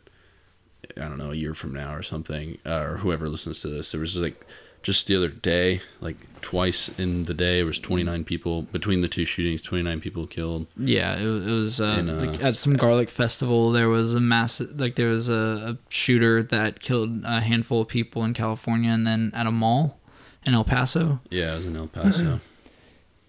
I 0.97 1.01
don't 1.01 1.17
know 1.17 1.31
a 1.31 1.35
year 1.35 1.53
from 1.53 1.73
now 1.73 1.93
or 1.93 2.03
something, 2.03 2.59
uh, 2.65 2.81
or 2.81 2.97
whoever 2.97 3.27
listens 3.29 3.59
to 3.61 3.69
this. 3.69 3.91
There 3.91 4.01
was 4.01 4.15
like 4.15 4.45
just 4.83 5.07
the 5.07 5.15
other 5.15 5.29
day, 5.29 5.81
like 6.01 6.17
twice 6.41 6.89
in 6.97 7.23
the 7.23 7.33
day, 7.33 7.57
there 7.57 7.65
was 7.65 7.79
29 7.79 8.23
people 8.25 8.63
between 8.63 8.99
the 9.01 9.07
two 9.07 9.25
shootings. 9.25 9.61
29 9.61 9.99
people 10.01 10.27
killed. 10.27 10.67
Yeah, 10.77 11.15
it, 11.17 11.25
was- 11.25 11.47
it 11.47 11.51
was 11.51 11.81
uh, 11.81 11.85
And, 11.97 12.09
uh, 12.11 12.13
like 12.15 12.43
at 12.43 12.57
some 12.57 12.75
garlic 12.75 13.09
festival. 13.09 13.71
There 13.71 13.89
was 13.89 14.13
a 14.13 14.19
massive, 14.19 14.79
like 14.79 14.95
there 14.95 15.09
was 15.09 15.29
a, 15.29 15.33
a 15.33 15.77
shooter 15.89 16.43
that 16.43 16.79
killed 16.81 17.23
a 17.23 17.39
handful 17.41 17.81
of 17.81 17.87
people 17.87 18.23
in 18.25 18.33
California, 18.33 18.91
and 18.91 19.07
then 19.07 19.31
at 19.33 19.47
a 19.47 19.51
mall 19.51 19.99
in 20.45 20.53
El 20.53 20.65
Paso. 20.65 21.21
Yeah, 21.31 21.53
it 21.53 21.57
was 21.57 21.65
in 21.65 21.75
El 21.77 21.87
Paso. 21.87 22.39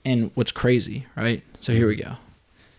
And 0.07 0.31
what's 0.35 0.53
crazy, 0.53 1.07
right? 1.17 1.43
So 1.59 1.73
here 1.73 1.89
we 1.89 1.97
go. 1.97 2.17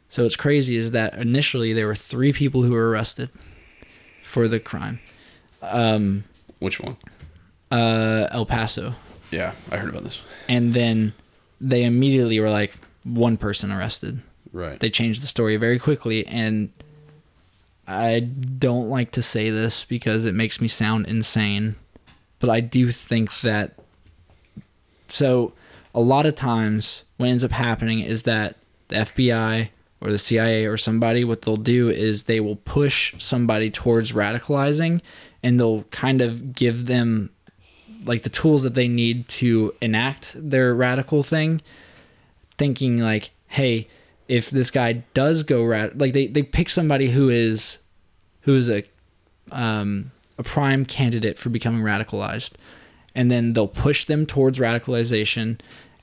So 0.09 0.21
what's 0.21 0.35
crazy 0.35 0.77
is 0.77 0.91
that 0.91 1.15
initially 1.15 1.73
there 1.73 1.87
were 1.87 1.95
three 1.95 2.31
people 2.31 2.61
who 2.61 2.69
were 2.71 2.87
arrested 2.91 3.31
for 4.23 4.47
the 4.47 4.59
crime. 4.59 4.99
Um, 5.63 6.25
Which 6.59 6.79
one? 6.79 6.97
Uh, 7.71 8.27
El 8.31 8.45
Paso, 8.45 8.93
Yeah, 9.31 9.53
I 9.71 9.77
heard 9.77 9.89
about 9.89 10.03
this. 10.03 10.21
and 10.49 10.73
then 10.73 11.13
they 11.61 11.83
immediately 11.83 12.39
were 12.39 12.49
like 12.49 12.73
one 13.03 13.37
person 13.37 13.71
arrested. 13.71 14.21
Right. 14.51 14.79
they 14.79 14.89
changed 14.89 15.21
the 15.21 15.27
story 15.27 15.57
very 15.57 15.77
quickly 15.77 16.25
and 16.27 16.69
i 17.89 18.21
don't 18.21 18.89
like 18.89 19.11
to 19.11 19.21
say 19.21 19.49
this 19.49 19.83
because 19.83 20.23
it 20.25 20.33
makes 20.33 20.61
me 20.61 20.69
sound 20.69 21.07
insane 21.07 21.75
but 22.39 22.49
i 22.49 22.61
do 22.61 22.89
think 22.89 23.41
that 23.41 23.73
so 25.07 25.51
a 25.93 25.99
lot 25.99 26.25
of 26.25 26.35
times 26.35 27.03
what 27.17 27.27
ends 27.27 27.43
up 27.43 27.51
happening 27.51 27.99
is 27.99 28.23
that 28.23 28.55
the 28.87 28.95
fbi 28.95 29.67
or 29.99 30.09
the 30.11 30.17
cia 30.17 30.65
or 30.65 30.77
somebody 30.77 31.23
what 31.25 31.41
they'll 31.41 31.57
do 31.57 31.89
is 31.89 32.23
they 32.23 32.39
will 32.39 32.55
push 32.57 33.13
somebody 33.19 33.69
towards 33.69 34.13
radicalizing 34.13 35.01
and 35.43 35.59
they'll 35.59 35.83
kind 35.91 36.21
of 36.21 36.55
give 36.55 36.85
them 36.85 37.29
like 38.05 38.23
the 38.23 38.29
tools 38.29 38.63
that 38.63 38.73
they 38.75 38.87
need 38.87 39.27
to 39.27 39.73
enact 39.81 40.33
their 40.37 40.73
radical 40.73 41.23
thing 41.23 41.61
thinking 42.57 42.97
like 42.97 43.31
hey 43.47 43.87
if 44.27 44.49
this 44.49 44.71
guy 44.71 44.93
does 45.13 45.43
go 45.43 45.63
rad 45.63 45.99
like 45.99 46.13
they, 46.13 46.27
they 46.27 46.43
pick 46.43 46.69
somebody 46.69 47.09
who 47.09 47.29
is 47.29 47.79
who 48.41 48.55
is 48.55 48.69
a 48.69 48.83
um, 49.51 50.11
a 50.37 50.43
prime 50.43 50.85
candidate 50.85 51.37
for 51.37 51.49
becoming 51.49 51.81
radicalized 51.81 52.51
and 53.13 53.29
then 53.29 53.53
they'll 53.53 53.67
push 53.67 54.05
them 54.05 54.25
towards 54.25 54.57
radicalization 54.59 55.59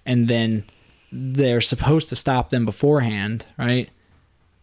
and 0.07 0.29
then 0.29 0.65
they're 1.11 1.61
supposed 1.61 2.09
to 2.09 2.17
stop 2.17 2.51
them 2.51 2.65
beforehand 2.65 3.47
right? 3.59 3.89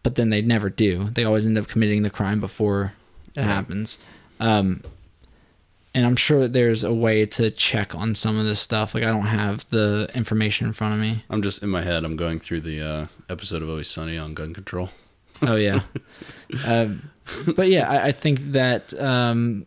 But 0.02 0.14
then 0.14 0.30
they 0.30 0.40
never 0.40 0.70
do. 0.70 1.10
They 1.10 1.24
always 1.24 1.46
end 1.46 1.58
up 1.58 1.68
committing 1.68 2.02
the 2.02 2.10
crime 2.10 2.40
before 2.40 2.94
it 3.34 3.40
Right. 3.40 3.46
happens. 3.46 3.98
Um, 4.40 4.82
and 5.94 6.06
i'm 6.06 6.16
sure 6.16 6.40
that 6.40 6.52
there's 6.52 6.84
a 6.84 6.92
way 6.92 7.26
to 7.26 7.50
check 7.50 7.94
on 7.94 8.14
some 8.14 8.38
of 8.38 8.46
this 8.46 8.60
stuff 8.60 8.94
like 8.94 9.02
i 9.04 9.08
don't 9.10 9.22
have 9.22 9.68
the 9.70 10.08
information 10.14 10.66
in 10.66 10.72
front 10.72 10.94
of 10.94 11.00
me 11.00 11.24
I'm 11.30 11.42
just 11.42 11.62
in 11.62 11.68
my 11.68 11.82
head. 11.82 12.04
I'm 12.04 12.16
going 12.16 12.38
through 12.40 12.60
the 12.62 12.80
uh, 12.82 13.06
episode 13.28 13.62
of 13.62 13.68
Always 13.70 13.88
Sunny 13.88 14.16
on 14.18 14.34
gun 14.34 14.52
control. 14.54 14.90
Oh 15.42 15.56
yeah, 15.56 15.80
um, 16.66 17.10
but 17.56 17.68
yeah, 17.68 17.88
I, 17.90 18.08
I 18.08 18.12
think 18.12 18.52
that. 18.52 18.92
Um, 19.00 19.66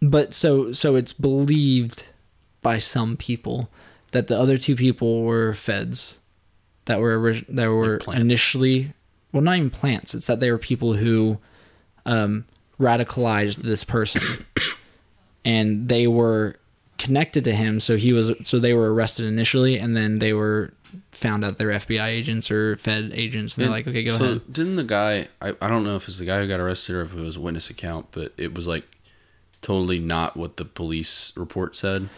but 0.00 0.34
so 0.34 0.72
so 0.72 0.96
it's 0.96 1.12
believed 1.12 2.12
by 2.62 2.78
some 2.78 3.16
people 3.16 3.70
that 4.12 4.26
the 4.28 4.38
other 4.38 4.56
two 4.56 4.76
people 4.76 5.22
were 5.22 5.54
feds 5.54 6.18
that 6.86 7.00
were 7.00 7.34
that 7.48 7.70
were 7.70 7.98
plants. 7.98 8.20
initially 8.20 8.92
well 9.32 9.42
not 9.42 9.56
even 9.56 9.70
plants. 9.70 10.14
It's 10.14 10.26
that 10.26 10.40
they 10.40 10.50
were 10.50 10.58
people 10.58 10.94
who 10.94 11.38
um, 12.06 12.44
radicalized 12.80 13.56
this 13.56 13.84
person, 13.84 14.22
and 15.44 15.88
they 15.88 16.06
were 16.06 16.56
connected 16.98 17.44
to 17.44 17.52
him. 17.54 17.80
So 17.80 17.96
he 17.96 18.12
was 18.12 18.32
so 18.44 18.58
they 18.58 18.72
were 18.74 18.92
arrested 18.92 19.26
initially, 19.26 19.78
and 19.78 19.96
then 19.96 20.16
they 20.16 20.32
were 20.32 20.72
found 21.12 21.44
out 21.44 21.58
they're 21.58 21.68
FBI 21.68 22.06
agents 22.06 22.50
or 22.50 22.76
Fed 22.76 23.10
agents, 23.14 23.56
and 23.56 23.64
they're 23.64 23.70
like, 23.70 23.86
okay, 23.86 24.04
go 24.04 24.16
so 24.18 24.24
ahead. 24.24 24.52
Didn't 24.52 24.76
the 24.76 24.84
guy? 24.84 25.28
I, 25.40 25.54
I 25.60 25.68
don't 25.68 25.84
know 25.84 25.96
if 25.96 26.08
it's 26.08 26.18
the 26.18 26.24
guy 26.24 26.40
who 26.40 26.48
got 26.48 26.60
arrested 26.60 26.94
or 26.96 27.02
if 27.02 27.12
it 27.14 27.20
was 27.20 27.36
a 27.36 27.40
witness 27.40 27.70
account, 27.70 28.06
but 28.12 28.32
it 28.36 28.54
was 28.54 28.66
like 28.66 28.84
totally 29.60 29.98
not 29.98 30.36
what 30.36 30.56
the 30.56 30.64
police 30.64 31.32
report 31.36 31.74
said. 31.76 32.08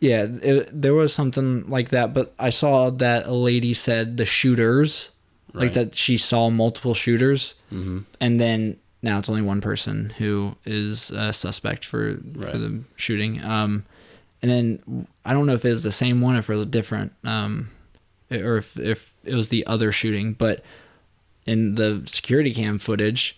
Yeah, 0.00 0.26
it, 0.42 0.68
there 0.82 0.94
was 0.94 1.14
something 1.14 1.68
like 1.70 1.90
that, 1.90 2.12
but 2.12 2.34
I 2.38 2.50
saw 2.50 2.90
that 2.90 3.26
a 3.26 3.32
lady 3.32 3.72
said 3.72 4.16
the 4.16 4.26
shooters, 4.26 5.10
like 5.54 5.72
that 5.74 5.94
she 5.94 6.16
saw 6.18 6.50
multiple 6.50 6.94
shooters, 6.94 7.54
Mm-hmm. 7.72 8.00
and 8.20 8.40
then 8.40 8.76
now 9.04 9.18
it's 9.18 9.28
only 9.28 9.42
one 9.42 9.60
person 9.60 10.10
who 10.18 10.56
is 10.64 11.10
a 11.10 11.32
suspect 11.32 11.84
for 11.84 12.14
Right. 12.34 12.50
for 12.52 12.58
the 12.58 12.80
shooting. 12.96 13.44
Um, 13.44 13.84
and 14.42 14.50
then 14.50 15.06
I 15.24 15.32
don't 15.32 15.46
know 15.46 15.54
if 15.54 15.64
it 15.64 15.70
was 15.70 15.82
the 15.84 15.92
same 15.92 16.20
one 16.20 16.34
or 16.36 16.40
if 16.40 16.50
it 16.50 16.56
was 16.56 16.66
different, 16.66 17.12
um, 17.22 17.70
or 18.30 18.56
if 18.56 18.76
if 18.78 19.12
it 19.24 19.34
was 19.34 19.50
the 19.50 19.64
other 19.66 19.92
shooting, 19.92 20.32
but 20.32 20.64
in 21.46 21.74
the 21.76 22.02
security 22.06 22.52
cam 22.52 22.78
footage, 22.78 23.36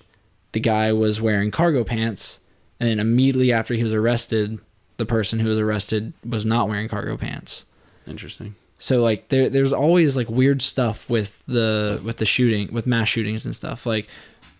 the 0.53 0.61
guy 0.61 0.93
was 0.93 1.21
wearing 1.21 1.51
cargo 1.51 1.85
pants, 1.85 2.41
and 2.81 2.89
then 2.89 3.01
immediately 3.01 3.53
after 3.53 3.75
he 3.75 3.83
was 3.85 3.93
arrested, 3.95 4.59
the 4.97 5.05
person 5.07 5.39
who 5.41 5.49
was 5.49 5.59
arrested 5.59 6.13
was 6.25 6.47
not 6.47 6.69
wearing 6.69 6.89
cargo 6.89 7.17
pants. 7.17 7.65
Interesting. 8.07 8.55
So 8.79 9.03
like 9.03 9.29
there 9.29 9.49
there's 9.49 9.73
always 9.73 10.17
like 10.17 10.29
weird 10.31 10.61
stuff 10.63 11.09
with 11.11 11.45
the 11.47 12.01
with 12.05 12.19
the 12.19 12.27
shooting 12.27 12.73
with 12.73 12.87
mass 12.87 13.09
shootings 13.09 13.45
and 13.47 13.55
stuff. 13.57 13.87
Like 13.87 14.09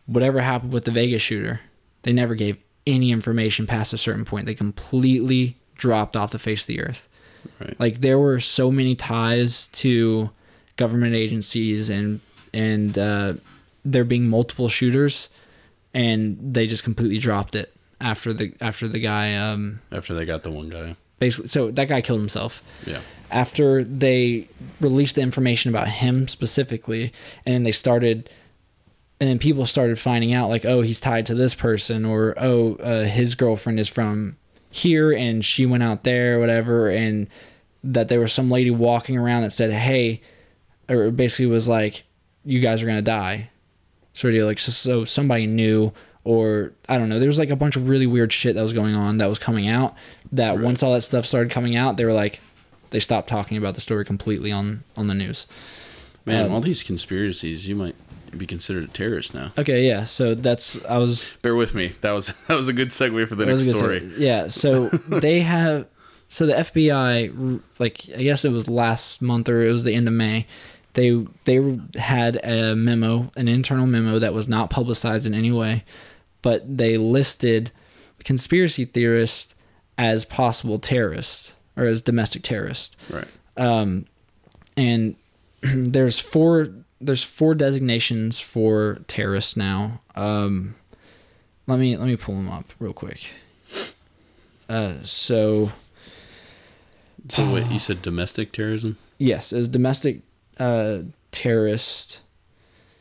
whatever 0.07 0.41
happened 0.41 0.73
with 0.73 0.85
the 0.85 0.91
Vegas 0.91 1.23
shooter, 1.23 1.61
they 2.03 2.13
never 2.13 2.35
gave 2.35 2.57
any 2.87 3.11
information 3.11 3.67
past 3.67 3.93
a 3.93 3.99
certain 3.99 4.25
point. 4.25 4.47
They 4.47 4.55
completely 4.55 5.57
dropped 5.75 6.17
off 6.17 6.31
the 6.31 6.39
face 6.39 6.63
of 6.63 6.67
the 6.69 6.81
earth. 6.81 7.09
Right. 7.61 7.79
Like 7.79 8.01
there 8.01 8.19
were 8.19 8.41
so 8.41 8.71
many 8.71 8.95
ties 8.95 9.69
to 9.69 10.31
government 10.77 11.15
agencies 11.15 11.91
and 11.91 12.21
and 12.55 12.97
uh, 12.99 13.35
there 13.85 14.05
being 14.05 14.27
multiple 14.29 14.69
shooters, 14.69 15.29
and 15.95 16.39
they 16.41 16.67
just 16.67 16.85
completely 16.85 17.19
dropped 17.19 17.55
it 17.55 17.73
after 18.01 18.33
the 18.33 18.53
after 18.61 18.89
the 18.89 18.99
guy 18.99 19.35
um, 19.35 19.81
After 19.93 20.15
they 20.15 20.25
got 20.25 20.43
the 20.43 20.51
one 20.51 20.69
guy. 20.71 20.97
basically. 21.19 21.49
So 21.49 21.71
that 21.71 21.89
guy 21.89 22.01
killed 22.01 22.21
himself 22.21 22.63
Yeah. 22.87 23.01
after 23.31 23.85
they 23.85 24.49
released 24.81 25.15
the 25.17 25.23
information 25.23 25.69
about 25.71 25.89
him 25.89 26.29
specifically 26.29 27.13
and 27.45 27.55
then 27.55 27.63
they 27.65 27.73
started 27.73 28.29
and 29.21 29.29
then 29.31 29.39
people 29.39 29.65
started 29.67 29.99
finding 29.99 30.33
out 30.35 30.49
like 30.49 30.65
oh 30.65 30.83
he's 30.83 31.01
tied 31.01 31.27
to 31.27 31.35
this 31.35 31.55
person 31.55 32.05
or 32.05 32.35
oh 32.39 32.75
uh, 32.77 33.05
his 33.05 33.35
girlfriend 33.35 33.81
is 33.81 33.89
from 33.89 34.37
here 34.71 35.13
and 35.13 35.45
she 35.45 35.65
went 35.65 35.83
out 35.83 36.05
there 36.05 36.37
or 36.37 36.41
whatever 36.41 36.89
and 36.89 37.29
that 37.83 38.09
there 38.09 38.21
was 38.21 38.33
some 38.33 38.51
lady 38.51 38.71
walking 38.71 39.17
around 39.17 39.43
that 39.43 39.53
said 39.53 39.73
hey 39.73 40.21
or 40.89 41.11
basically 41.11 41.47
was 41.47 41.67
like 41.69 42.05
you 42.45 42.61
guys 42.61 42.83
are 42.83 42.87
gonna 42.87 43.01
die 43.03 43.49
sort 44.13 44.35
of 44.35 44.45
like 44.45 44.59
so, 44.59 44.71
so 44.73 45.05
somebody 45.05 45.47
knew 45.47 45.93
or 46.25 46.73
i 46.89 46.99
don't 46.99 47.09
know 47.09 47.19
there 47.19 47.29
was 47.29 47.39
like 47.39 47.51
a 47.51 47.57
bunch 47.57 47.77
of 47.77 47.89
really 47.89 48.07
weird 48.07 48.33
shit 48.33 48.55
that 48.55 48.63
was 48.63 48.73
going 48.73 48.95
on 48.95 49.19
that 49.19 49.29
was 49.29 49.39
coming 49.39 49.67
out 49.69 49.95
that 50.33 50.57
Right. 50.57 50.65
once 50.65 50.83
all 50.83 50.93
that 50.93 51.03
stuff 51.03 51.25
started 51.25 51.51
coming 51.51 51.75
out 51.77 51.97
they 51.97 52.05
were 52.05 52.13
like 52.13 52.41
they 52.91 52.99
stopped 53.01 53.29
talking 53.29 53.57
about 53.57 53.75
the 53.75 53.81
story 53.81 54.05
completely 54.05 54.53
on 54.53 54.85
on 54.97 55.07
the 55.07 55.15
news 55.15 55.47
Man, 56.27 56.47
Um, 56.47 56.53
all 56.55 56.61
these 56.61 56.83
conspiracies, 56.83 57.69
you 57.69 57.77
might 57.77 57.95
be 58.37 58.47
considered 58.47 58.85
a 58.85 58.89
terrorist 58.89 59.35
now. 59.35 59.53
okay 59.59 59.87
yeah 59.87 60.05
so 60.05 60.35
that's 60.35 60.83
i 60.87 60.99
was 60.99 61.37
Bear 61.43 61.55
with 61.57 61.75
me. 61.75 61.93
That 62.03 62.13
was 62.13 62.29
that 62.49 62.57
was 62.57 62.69
a 62.69 62.73
good 62.73 62.89
segue 62.89 63.29
for 63.29 63.35
the 63.35 63.47
next 63.47 63.63
story. 63.63 63.77
story. 64.01 64.13
yeah 64.19 64.49
so 64.49 64.89
they 65.09 65.41
have 65.41 65.87
so 66.29 66.47
the 66.47 66.55
fbi 66.55 67.61
like 67.79 68.01
i 68.17 68.23
guess 68.23 68.45
it 68.45 68.51
was 68.51 68.69
last 68.69 69.23
month 69.23 69.49
or 69.49 69.63
it 69.63 69.73
was 69.73 69.85
the 69.85 69.95
end 69.95 70.09
of 70.09 70.15
may 70.15 70.47
they 70.95 71.25
they 71.45 71.79
had 71.97 72.37
a 72.45 72.75
memo 72.75 73.31
an 73.37 73.49
internal 73.49 73.87
memo 73.87 74.19
that 74.19 74.33
was 74.35 74.49
not 74.49 74.71
publicized 74.71 75.27
in 75.27 75.35
any 75.35 75.53
way 75.53 75.85
but 76.43 76.63
they 76.79 76.97
listed 76.97 77.71
conspiracy 78.25 78.85
theorists 78.85 79.55
as 79.99 80.25
possible 80.25 80.79
terrorists 80.79 81.55
or 81.77 81.85
as 81.85 82.03
domestic 82.03 82.43
terrorists 82.43 82.97
Right. 83.11 83.29
um, 83.57 84.07
and 84.77 85.17
there's 85.63 86.19
four 86.19 86.69
there's 87.01 87.23
four 87.23 87.55
designations 87.55 88.41
for 88.41 89.01
terrorists 89.07 89.57
now. 89.57 90.01
Um, 90.15 90.75
let 91.67 91.79
me 91.79 91.97
let 91.97 92.07
me 92.07 92.17
pull 92.17 92.35
them 92.37 92.49
up 92.49 92.73
real 92.79 92.93
quick. 92.93 93.31
Uh, 94.69 94.95
so 95.03 95.71
So 97.29 97.53
wait, 97.53 97.67
you 97.71 97.79
said 97.79 98.03
domestic 98.03 98.53
terrorism 98.53 98.97
yes, 99.19 99.53
as 99.53 99.69
domestic 99.69 100.21
uh, 100.59 100.99
terrorist. 101.33 102.21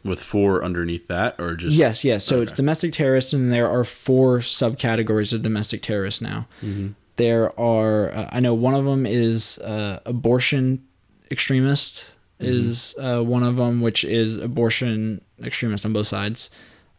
with 0.04 0.22
four 0.22 0.64
underneath 0.64 1.08
that, 1.08 1.36
or 1.40 1.56
just 1.56 1.76
Yes, 1.76 2.04
yes. 2.04 2.24
So 2.26 2.42
it's 2.42 2.52
domestic 2.52 2.94
terrorists, 2.94 3.34
and 3.34 3.52
there 3.52 3.70
are 3.70 3.84
four 3.84 4.40
subcategories 4.40 5.34
of 5.34 5.42
domestic 5.42 5.82
terrorists 5.82 6.22
now. 6.22 6.48
Mhm. 6.62 6.94
There 7.18 7.58
are, 7.60 8.12
uh, 8.12 8.30
I 8.32 8.40
know 8.42 8.54
one 8.54 8.74
of 8.76 8.84
them 8.86 9.06
is 9.06 9.58
uh, 9.60 10.00
abortion 10.06 10.84
extremist, 11.32 12.15
is 12.40 12.94
uh, 13.00 13.22
one 13.22 13.44
of 13.44 13.56
them, 13.56 13.82
which 13.82 14.04
is 14.04 14.38
abortion 14.38 15.22
extremists 15.44 15.86
on 15.86 15.94
both 15.94 16.08
sides. 16.08 16.50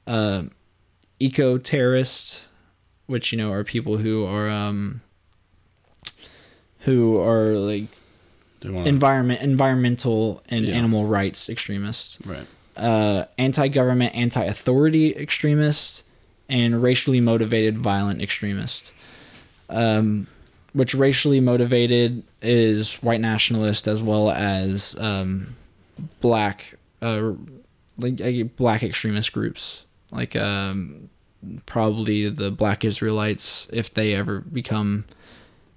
Uh, 0.07 0.45
eco 1.19 1.59
terrorists, 1.59 2.49
which 3.07 3.33
you 3.33 3.39
know 3.39 3.53
are 3.53 3.65
people 3.65 3.97
who 3.99 4.25
are 4.25 4.49
um, 4.51 5.01
who 6.81 7.19
are 7.19 7.55
like 7.57 7.87
environment 8.87 9.41
environmental 9.43 10.43
and 10.49 10.65
Yeah. 10.67 10.75
animal 10.75 11.05
rights 11.07 11.49
extremists 11.49 12.19
right. 12.25 12.47
uh, 12.77 13.27
anti-government 13.39 14.15
anti-authority 14.15 15.15
extremists 15.17 16.03
and 16.49 16.83
racially 16.83 17.21
motivated 17.21 17.79
violent 17.79 18.21
extremists 18.23 18.93
um, 19.69 20.27
which 20.77 20.95
racially 20.95 21.41
motivated 21.41 22.23
is 22.43 22.95
white 23.03 23.21
nationalist 23.21 23.89
as 23.89 24.03
well 24.03 24.31
as 24.31 24.95
um, 24.99 25.57
black 26.21 26.75
uh, 27.01 27.33
like 27.99 28.57
black 28.57 28.83
extremist 28.83 29.33
groups. 29.33 29.85
Like 30.11 30.37
um, 30.37 31.09
probably 31.65 32.29
the 32.29 32.51
black 32.51 32.85
israelites 32.85 33.67
if 33.73 33.95
they 33.95 34.15
ever 34.15 34.41
become 34.41 35.05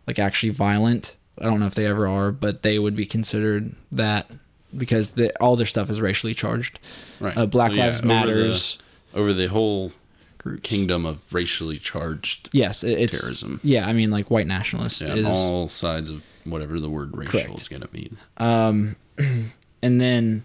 like 0.08 0.18
actually 0.20 0.50
violent 0.50 1.16
i 1.40 1.44
don't 1.46 1.60
know 1.60 1.68
if 1.68 1.76
they 1.76 1.86
ever 1.86 2.08
are 2.08 2.32
but 2.32 2.64
they 2.64 2.80
would 2.80 2.96
be 2.96 3.06
considered 3.06 3.76
that 3.92 4.32
because 4.76 5.12
the, 5.12 5.32
all 5.42 5.56
their 5.56 5.66
stuff 5.66 5.90
is 5.90 6.00
racially 6.02 6.34
charged. 6.34 6.80
Right. 7.20 7.36
uh, 7.36 7.46
black 7.46 7.72
So, 7.72 7.78
yeah, 7.78 7.86
lives 7.86 8.00
over 8.00 8.08
matters. 8.08 8.78
the, 9.12 9.20
over 9.20 9.34
the 9.34 9.48
whole 9.48 9.92
groups. 10.40 10.62
kingdom 10.68 11.06
of 11.06 11.20
racially 11.32 11.78
charged 11.78 12.50
yes 12.54 12.84
it- 12.84 12.98
it's 13.00 13.22
terrorism. 13.22 13.60
yeah 13.64 13.88
i 13.88 13.94
mean 13.94 14.10
like 14.10 14.32
white 14.32 14.48
nationalist 14.48 15.02
yeah, 15.02 15.14
is 15.14 15.26
all 15.28 15.68
sides 15.68 16.10
of 16.10 16.24
whatever 16.46 16.80
the 16.80 16.90
word 16.90 17.16
racial 17.16 17.32
Correct. 17.42 17.62
is 17.62 17.68
going 17.68 17.82
to 17.84 17.90
mean. 17.94 18.18
Um, 18.38 18.96
and 19.84 20.02
then, 20.02 20.44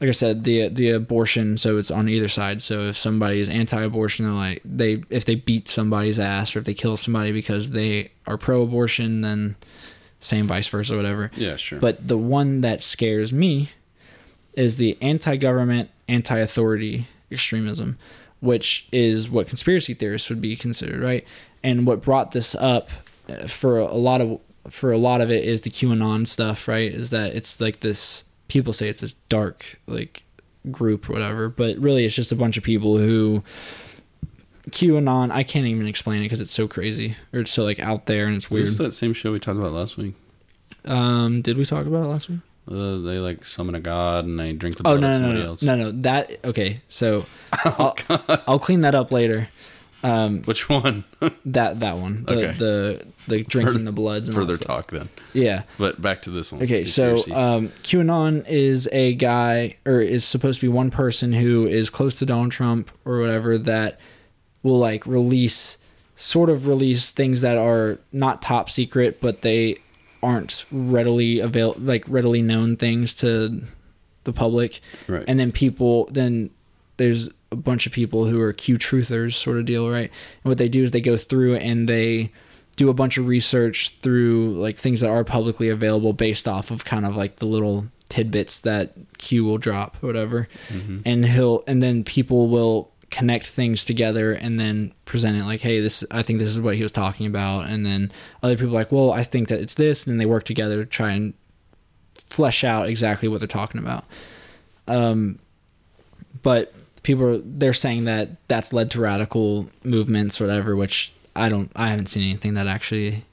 like 0.00 0.08
I 0.08 0.12
said, 0.12 0.42
the 0.42 0.68
the 0.70 0.90
abortion. 0.90 1.56
So 1.56 1.76
it's 1.78 1.90
on 1.90 2.08
either 2.08 2.26
side. 2.26 2.62
So 2.62 2.88
if 2.88 2.96
somebody 2.96 3.38
is 3.38 3.48
anti-abortion, 3.48 4.24
they're 4.24 4.34
like 4.34 4.60
they 4.64 5.02
if 5.10 5.24
they 5.24 5.36
beat 5.36 5.68
somebody's 5.68 6.18
ass 6.18 6.56
or 6.56 6.58
if 6.60 6.64
they 6.64 6.74
kill 6.74 6.96
somebody 6.96 7.30
because 7.30 7.70
they 7.70 8.10
are 8.26 8.36
pro-abortion, 8.36 9.20
then 9.20 9.54
same 10.18 10.48
vice 10.48 10.66
versa, 10.66 10.96
whatever. 10.96 11.30
Yeah, 11.36 11.56
sure. 11.56 11.78
But 11.78 12.08
the 12.08 12.18
one 12.18 12.62
that 12.62 12.82
scares 12.82 13.32
me 13.32 13.70
is 14.54 14.78
the 14.78 14.98
anti-government, 15.00 15.90
anti-authority 16.08 17.06
extremism, 17.30 17.98
which 18.44 18.86
is 18.92 19.30
what 19.30 19.48
conspiracy 19.48 19.94
theorists 19.94 20.28
would 20.28 20.40
be 20.40 20.54
considered, 20.54 21.00
right? 21.00 21.26
And 21.62 21.86
what 21.86 22.02
brought 22.02 22.32
this 22.32 22.54
up 22.54 22.90
uh, 23.28 23.46
for 23.46 23.78
a 23.78 23.94
lot 23.94 24.20
of 24.20 24.40
for 24.70 24.92
a 24.92 24.98
lot 24.98 25.20
of 25.20 25.30
it 25.30 25.44
is 25.44 25.62
the 25.62 25.70
QAnon 25.70 26.26
stuff, 26.26 26.68
right? 26.68 26.92
Is 26.92 27.10
that 27.10 27.34
it's 27.34 27.60
like 27.60 27.80
this 27.80 28.24
people 28.48 28.72
say 28.72 28.88
it's 28.88 29.00
this 29.00 29.14
dark 29.28 29.80
like 29.86 30.22
group 30.70 31.08
or 31.08 31.14
whatever, 31.14 31.48
but 31.48 31.78
really 31.78 32.04
it's 32.04 32.14
just 32.14 32.32
a 32.32 32.36
bunch 32.36 32.56
of 32.56 32.62
people 32.62 32.98
who 32.98 33.42
QAnon. 34.70 35.30
I 35.30 35.42
can't 35.42 35.66
even 35.66 35.86
explain 35.86 36.18
it 36.18 36.26
because 36.26 36.40
it's 36.40 36.52
so 36.52 36.68
crazy 36.68 37.16
or 37.32 37.40
it's 37.40 37.52
so 37.52 37.64
like 37.64 37.80
out 37.80 38.06
there 38.06 38.26
and 38.26 38.36
it's 38.36 38.50
weird. 38.50 38.66
this 38.66 38.76
that 38.76 38.92
same 38.92 39.14
show 39.14 39.32
we 39.32 39.40
talked 39.40 39.58
about 39.58 39.72
last 39.72 39.96
week? 39.96 40.14
Um, 40.84 41.40
did 41.40 41.56
we 41.56 41.64
talk 41.64 41.86
about 41.86 42.04
it 42.04 42.08
last 42.08 42.28
week? 42.28 42.40
Uh, 42.70 42.98
they 42.98 43.18
like 43.18 43.44
summon 43.44 43.74
a 43.74 43.80
god 43.80 44.24
and 44.24 44.40
they 44.40 44.52
drink 44.52 44.76
the 44.76 44.82
Oh 44.88 44.96
blood 44.96 45.00
no 45.02 45.08
of 45.10 45.14
somebody 45.16 45.38
no 45.38 45.44
no, 45.44 45.50
else. 45.50 45.62
no 45.62 45.76
no 45.76 45.90
that 46.02 46.38
okay 46.44 46.80
so 46.88 47.26
Oh, 47.64 47.94
I'll, 48.08 48.38
I'll 48.46 48.58
clean 48.58 48.80
that 48.82 48.94
up 48.94 49.12
later 49.12 49.48
um 50.02 50.42
Which 50.44 50.68
one? 50.68 51.04
that 51.46 51.80
that 51.80 51.98
one 51.98 52.24
the 52.24 52.32
Okay. 52.34 52.58
the 52.58 53.06
the 53.28 53.42
drinking 53.44 53.72
Further- 53.74 53.84
the 53.84 53.92
bloods 53.92 54.28
and 54.30 54.36
Further 54.38 54.56
talk 54.56 54.90
then. 54.90 55.08
yeah 55.34 55.62
But 55.78 56.00
back 56.00 56.22
to 56.22 56.30
this 56.30 56.52
one. 56.52 56.62
okay 56.62 56.84
so 56.86 57.16
um 57.34 57.68
QAnon 57.82 58.46
is 58.48 58.88
a 58.92 59.14
guy 59.14 59.76
or 59.84 60.00
is 60.00 60.24
supposed 60.24 60.60
to 60.60 60.66
be 60.66 60.70
one 60.72 60.90
person 60.90 61.32
who 61.34 61.66
is 61.66 61.90
close 61.90 62.14
to 62.16 62.26
Donald 62.26 62.52
Trump 62.52 62.90
or 63.04 63.18
whatever 63.20 63.58
that 63.58 63.98
will 64.62 64.78
like 64.78 65.06
release 65.06 65.76
sort 66.16 66.48
of 66.48 66.66
release 66.66 67.10
things 67.10 67.40
that 67.42 67.58
are 67.58 67.98
not 68.12 68.40
top 68.40 68.70
secret 68.70 69.20
but 69.20 69.42
they 69.42 69.76
aren't 70.24 70.64
readily 70.72 71.38
avail 71.40 71.74
like 71.78 72.04
readily 72.08 72.42
known 72.42 72.76
things 72.76 73.14
to 73.14 73.62
the 74.24 74.32
public 74.32 74.80
right. 75.06 75.24
and 75.28 75.38
then 75.38 75.52
people 75.52 76.06
then 76.10 76.48
there's 76.96 77.28
a 77.52 77.56
bunch 77.56 77.86
of 77.86 77.92
people 77.92 78.24
who 78.24 78.40
are 78.40 78.52
q 78.52 78.78
truthers 78.78 79.34
sort 79.34 79.58
of 79.58 79.64
deal 79.66 79.88
right 79.90 80.10
and 80.42 80.50
what 80.50 80.58
they 80.58 80.68
do 80.68 80.82
is 80.82 80.90
they 80.92 81.00
go 81.00 81.16
through 81.16 81.56
and 81.56 81.88
they 81.88 82.32
do 82.76 82.88
a 82.88 82.94
bunch 82.94 83.18
of 83.18 83.26
research 83.28 83.94
through 84.02 84.50
like 84.54 84.76
things 84.76 85.00
that 85.00 85.10
are 85.10 85.22
publicly 85.24 85.68
available 85.68 86.12
based 86.12 86.48
off 86.48 86.70
of 86.70 86.84
kind 86.84 87.04
of 87.06 87.14
like 87.16 87.36
the 87.36 87.46
little 87.46 87.86
tidbits 88.08 88.60
that 88.60 88.92
q 89.18 89.44
will 89.44 89.58
drop 89.58 89.96
or 90.02 90.06
whatever 90.06 90.48
Mhm. 90.72 91.02
and 91.04 91.26
he'll 91.26 91.62
and 91.66 91.82
then 91.82 92.02
people 92.04 92.48
will 92.48 92.90
connect 93.14 93.46
things 93.46 93.84
together 93.84 94.32
and 94.32 94.58
then 94.58 94.92
present 95.04 95.36
it 95.36 95.44
like 95.44 95.60
hey 95.60 95.78
this 95.78 96.02
i 96.10 96.20
think 96.20 96.40
this 96.40 96.48
is 96.48 96.58
what 96.58 96.74
he 96.74 96.82
was 96.82 96.90
talking 96.90 97.26
about. 97.26 97.68
And 97.68 97.86
then 97.86 98.10
other 98.42 98.56
people 98.56 98.74
like 98.74 98.90
well 98.90 99.12
i 99.12 99.22
think 99.22 99.46
that 99.48 99.60
it's 99.60 99.74
this. 99.74 100.04
And 100.04 100.12
then 100.12 100.18
they 100.18 100.26
work 100.26 100.42
together 100.42 100.84
to 100.84 100.90
try 100.90 101.12
and 101.12 101.32
flesh 102.16 102.64
out 102.64 102.88
exactly 102.88 103.28
what 103.28 103.38
they're 103.38 103.46
talking 103.46 103.80
about. 103.80 104.04
Um 104.88 105.38
but 106.42 106.74
people 107.04 107.24
are 107.24 107.38
they're 107.38 107.72
saying 107.72 108.06
that 108.06 108.30
that's 108.48 108.72
led 108.72 108.90
to 108.90 109.00
radical 109.00 109.68
movements 109.84 110.40
or 110.40 110.46
whatever 110.48 110.74
which 110.74 111.12
i 111.36 111.48
don't 111.48 111.70
i 111.76 111.90
haven't 111.90 112.06
seen 112.06 112.24
anything 112.24 112.54
that 112.54 112.66
actually 112.66 113.24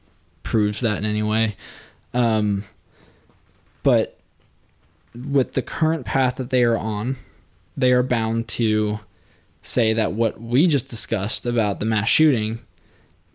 proves 0.44 0.82
that 0.82 1.00
in 1.00 1.06
any 1.06 1.24
way. 1.24 1.56
Um 2.14 2.66
but 3.82 4.20
with 5.16 5.54
the 5.54 5.64
current 5.64 6.06
path 6.06 6.36
that 6.36 6.52
they 6.52 6.64
are 6.64 6.78
on 6.78 7.18
they 7.76 7.92
are 7.92 8.04
bound 8.04 8.48
to 8.48 9.00
say 9.62 9.93
that 9.93 10.14
what 10.14 10.39
we 10.41 10.68
just 10.68 10.88
discussed 10.89 11.45
about 11.45 11.80
the 11.80 11.86
mass 11.86 12.09
shooting 12.09 12.59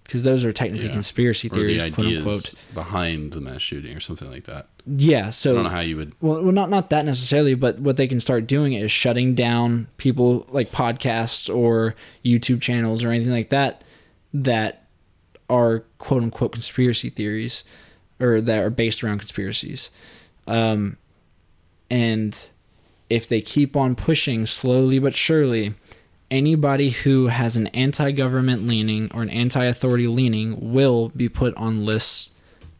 because 0.03 0.22
those 0.22 0.45
are 0.45 0.53
technically 0.53 0.87
Yeah. 0.87 0.93
conspiracy 0.93 1.49
or 1.49 1.55
theories 1.55 1.83
the 1.83 1.91
quote 1.91 2.07
unquote 2.07 2.55
behind 2.74 3.33
the 3.33 3.41
mass 3.41 3.61
shooting 3.62 3.97
or 3.97 4.01
something 4.01 4.31
like 4.31 4.45
that. 4.45 4.68
yeah 4.87 5.31
so 5.31 5.51
I 5.53 5.55
don't 5.55 5.64
know 5.64 5.70
how 5.70 5.81
you 5.81 5.97
would. 5.97 6.12
well, 6.20 6.43
well 6.43 6.53
not 6.53 6.70
not 6.70 6.91
that 6.91 7.05
necessarily 7.05 7.55
but 7.55 7.79
what 7.81 7.97
they 7.97 8.07
can 8.07 8.20
start 8.20 8.47
doing 8.47 8.72
is 8.72 8.91
shutting 8.93 9.35
down 9.35 9.89
people 9.99 10.47
like 10.51 10.70
podcasts 10.72 11.53
or 11.55 11.95
youtube 12.24 12.61
channels 12.61 13.03
or 13.05 13.11
anything 13.11 13.33
like 13.33 13.49
that 13.51 13.83
that 14.35 14.85
are 15.49 15.81
quote 15.99 16.22
unquote 16.22 16.53
conspiracy 16.53 17.09
theories 17.11 17.64
or 18.20 18.41
that 18.41 18.59
are 18.61 18.70
based 18.70 19.03
around 19.05 19.18
conspiracies 19.18 19.91
um, 20.49 20.97
and 21.91 22.51
if 23.11 23.29
they 23.29 23.41
keep 23.41 23.77
on 23.77 23.95
pushing 23.95 24.47
slowly 24.47 24.99
but 24.99 25.14
surely 25.14 25.74
anybody 26.31 26.91
who 26.91 27.29
has 27.29 27.57
an 27.57 27.68
anti-government 27.68 28.66
leaning 28.66 29.11
or 29.14 29.22
an 29.22 29.31
anti-authority 29.31 30.09
leaning 30.09 30.72
will 30.72 31.11
be 31.11 31.29
put 31.29 31.55
on 31.57 31.85
lists 31.85 32.31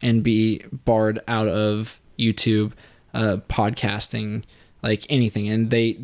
and 0.01 0.23
be 0.23 0.59
barred 0.85 1.19
out 1.27 1.47
of 1.47 1.99
YouTube, 2.19 2.73
uh, 3.13 3.37
podcasting, 3.49 4.43
like 4.83 5.05
anything. 5.09 5.47
And 5.47 5.69
they, 5.69 5.97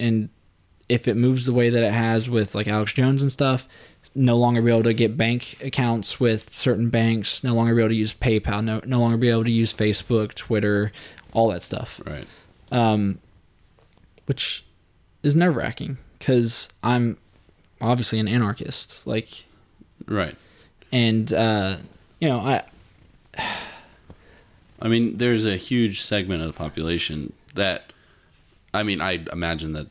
and 0.00 0.28
if 0.88 1.06
it 1.06 1.16
moves 1.16 1.46
the 1.46 1.52
way 1.52 1.70
that 1.70 1.82
it 1.82 1.92
has 1.92 2.30
with 2.30 2.54
like 2.54 2.66
Alex 2.66 2.92
Jones 2.92 3.22
and 3.22 3.30
stuff, 3.30 3.68
no 4.14 4.36
longer 4.36 4.62
be 4.62 4.70
able 4.70 4.84
to 4.84 4.94
get 4.94 5.16
bank 5.16 5.58
accounts 5.62 6.18
with 6.18 6.52
certain 6.52 6.88
banks, 6.88 7.44
no 7.44 7.54
longer 7.54 7.74
be 7.74 7.82
able 7.82 7.90
to 7.90 7.94
use 7.94 8.14
PayPal, 8.14 8.64
no, 8.64 8.80
no 8.84 9.00
longer 9.00 9.16
be 9.16 9.28
able 9.28 9.44
to 9.44 9.52
use 9.52 9.72
Facebook, 9.72 10.34
Twitter, 10.34 10.90
all 11.32 11.48
that 11.48 11.62
stuff. 11.62 12.00
Right. 12.06 12.26
Um, 12.72 13.18
which 14.24 14.64
is 15.22 15.36
nerve 15.36 15.56
wracking 15.56 15.98
because 16.18 16.68
I'm 16.82 17.16
obviously 17.80 18.18
an 18.20 18.28
anarchist. 18.28 19.06
Like, 19.06 19.44
Right. 20.06 20.36
and, 20.92 21.32
uh, 21.32 21.78
you 22.20 22.28
know, 22.28 22.40
I, 22.40 22.62
I 24.80 24.88
mean, 24.88 25.16
there's 25.18 25.44
a 25.46 25.56
huge 25.56 26.02
segment 26.02 26.42
of 26.42 26.48
the 26.48 26.52
population 26.52 27.32
that, 27.54 27.92
I 28.74 28.82
mean, 28.82 29.00
I 29.00 29.24
imagine 29.32 29.72
that 29.72 29.86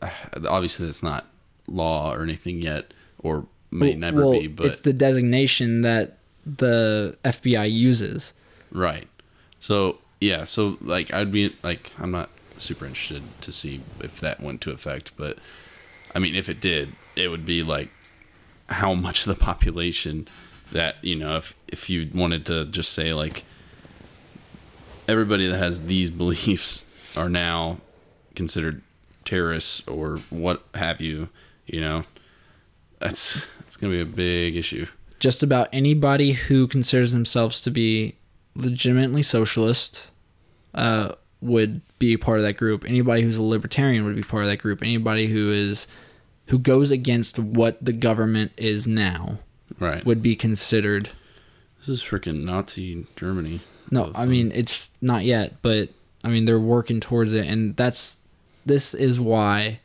uh, 0.00 0.08
obviously 0.48 0.88
it's 0.88 1.02
not 1.02 1.26
law 1.66 2.12
or 2.14 2.22
anything 2.22 2.62
yet, 2.62 2.92
or 3.18 3.46
may 3.70 3.90
well- 3.90 3.98
never 3.98 4.20
well, 4.22 4.32
be, 4.40 4.46
but 4.46 4.66
it's 4.66 4.80
the 4.80 4.92
designation 4.92 5.82
that 5.82 6.18
the 6.44 7.16
FBI 7.24 7.70
uses. 7.70 8.32
right. 8.72 9.06
So 9.60 9.98
yeah, 10.20 10.42
so 10.42 10.76
like 10.80 11.12
I'd 11.14 11.30
be 11.30 11.54
like 11.62 11.92
I'm 11.96 12.10
not 12.10 12.30
super 12.56 12.84
interested 12.84 13.22
to 13.42 13.52
see 13.52 13.80
if 14.00 14.18
that 14.18 14.40
went 14.40 14.60
to 14.62 14.72
effect, 14.72 15.12
but 15.16 15.38
I 16.14 16.18
mean, 16.18 16.34
if 16.34 16.48
it 16.48 16.60
did, 16.60 16.92
it 17.16 17.28
would 17.28 17.44
be 17.46 17.62
like 17.62 17.90
how 18.68 18.94
much 18.94 19.26
of 19.26 19.36
the 19.36 19.44
population 19.44 20.28
that 20.72 20.96
you 21.02 21.14
know 21.14 21.36
if 21.36 21.54
if 21.68 21.90
you 21.90 22.08
wanted 22.14 22.46
to 22.46 22.64
just 22.66 22.92
say 22.92 23.12
like 23.12 23.44
everybody 25.06 25.46
that 25.46 25.58
has 25.58 25.82
these 25.82 26.10
beliefs 26.22 26.84
are 27.16 27.28
now 27.28 27.78
considered 28.34 28.82
terrorists 29.24 29.86
or 29.86 30.16
what 30.30 30.64
have 30.74 31.00
you 31.00 31.28
you 31.66 31.80
know 31.80 32.02
that's 32.98 33.46
that's 33.60 33.76
gonna 33.76 33.92
be 33.92 34.00
a 34.00 34.06
big 34.06 34.56
issue. 34.56 34.86
Just 35.18 35.42
about 35.42 35.68
anybody 35.72 36.32
who 36.32 36.66
considers 36.66 37.12
themselves 37.12 37.60
to 37.62 37.70
be 37.70 38.16
legitimately 38.54 39.22
socialist, 39.22 40.10
uh, 40.74 41.14
would 41.42 41.80
be 41.98 42.16
part 42.16 42.38
of 42.38 42.44
that 42.44 42.54
group. 42.56 42.84
Anybody 42.84 43.22
who's 43.22 43.36
a 43.36 43.42
libertarian 43.42 44.04
would 44.04 44.16
be 44.16 44.22
part 44.22 44.44
of 44.44 44.48
that 44.48 44.58
group. 44.58 44.82
Anybody 44.82 45.26
who 45.26 45.50
is 45.50 45.86
who 46.46 46.58
goes 46.58 46.90
against 46.90 47.38
what 47.38 47.82
the 47.84 47.92
government 47.92 48.52
is 48.56 48.86
now 48.86 49.38
Right. 49.78 50.04
would 50.04 50.22
be 50.22 50.36
considered. 50.36 51.08
This 51.78 51.88
is 51.88 52.02
freaking 52.02 52.44
Nazi 52.44 53.06
Germany. 53.16 53.60
No, 53.90 54.12
I 54.14 54.24
mean 54.26 54.52
it's 54.54 54.90
not 55.00 55.24
yet, 55.24 55.60
but 55.62 55.88
I 56.24 56.28
mean 56.28 56.44
they're 56.44 56.60
working 56.60 57.00
towards 57.00 57.32
it, 57.32 57.46
and 57.46 57.76
that's 57.76 58.18
this 58.64 58.94
is 58.94 59.18
why 59.18 59.80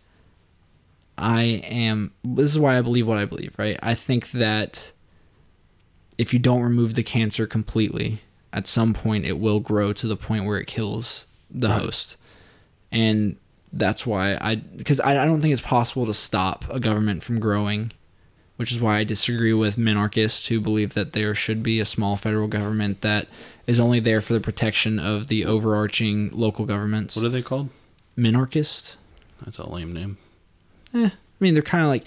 I 1.18 1.42
am. 1.66 2.12
This 2.24 2.52
is 2.52 2.60
why 2.60 2.78
I 2.78 2.82
believe 2.82 3.08
what 3.08 3.18
I 3.18 3.26
believe. 3.26 3.54
Right? 3.58 3.80
I 3.82 3.96
think 3.96 4.32
that 4.32 4.92
if 6.18 6.34
you 6.34 6.40
don't 6.40 6.62
remove 6.62 6.94
the 6.94 7.04
cancer 7.04 7.48
completely, 7.48 8.22
at 8.54 8.68
some 8.68 8.94
point 8.94 9.26
it 9.26 9.40
will 9.40 9.60
grow 9.60 9.94
to 9.94 10.08
the 10.08 10.18
point 10.18 10.46
where 10.46 10.60
it 10.60 10.68
kills 10.68 11.26
the 11.52 11.70
Right. 11.70 11.82
host, 11.82 12.18
and 12.92 13.38
that's 13.74 14.06
why 14.06 14.38
I 14.40 14.56
because 14.56 15.00
I, 15.00 15.22
I 15.22 15.26
don't 15.26 15.42
think 15.42 15.52
it's 15.52 15.62
possible 15.62 16.06
to 16.06 16.14
stop 16.14 16.66
a 16.70 16.80
government 16.80 17.24
from 17.24 17.40
growing. 17.40 17.92
Which 18.58 18.72
is 18.72 18.80
why 18.82 18.98
I 18.98 19.04
disagree 19.04 19.54
with 19.54 19.76
minarchists 19.78 20.48
who 20.48 20.60
believe 20.60 20.96
that 20.96 21.14
there 21.14 21.36
should 21.36 21.62
be 21.62 21.80
a 21.80 21.86
small 21.86 22.18
federal 22.18 22.48
government 22.48 23.02
that 23.02 23.28
is 23.68 23.80
only 23.80 24.00
there 24.00 24.20
for 24.20 24.34
the 24.34 24.40
protection 24.40 24.98
of 24.98 25.28
the 25.28 25.46
overarching 25.46 26.32
local 26.32 26.66
governments. 26.66 27.16
What 27.16 27.26
are 27.26 27.30
they 27.30 27.44
called? 27.44 27.70
Minarchist? 28.18 28.96
That's 29.46 29.60
a 29.60 29.70
lame 29.70 29.94
name. 29.94 30.18
Eh, 30.92 31.06
I 31.06 31.12
mean, 31.40 31.54
they're 31.54 31.62
kind 31.62 31.84
of 31.84 31.90
like 31.90 32.06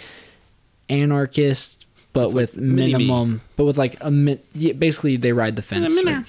anarchist, 0.88 1.79
but 2.12 2.26
It's 2.26 2.34
with 2.34 2.54
like 2.56 2.62
mini-me. 2.64 2.92
minimum, 3.04 3.40
but 3.56 3.64
with 3.64 3.78
like 3.78 3.96
a 4.00 4.10
min- 4.10 4.40
yeah, 4.54 4.72
basically 4.72 5.16
they 5.16 5.32
ride 5.32 5.56
the 5.56 5.62
fence. 5.62 5.94
right? 6.04 6.24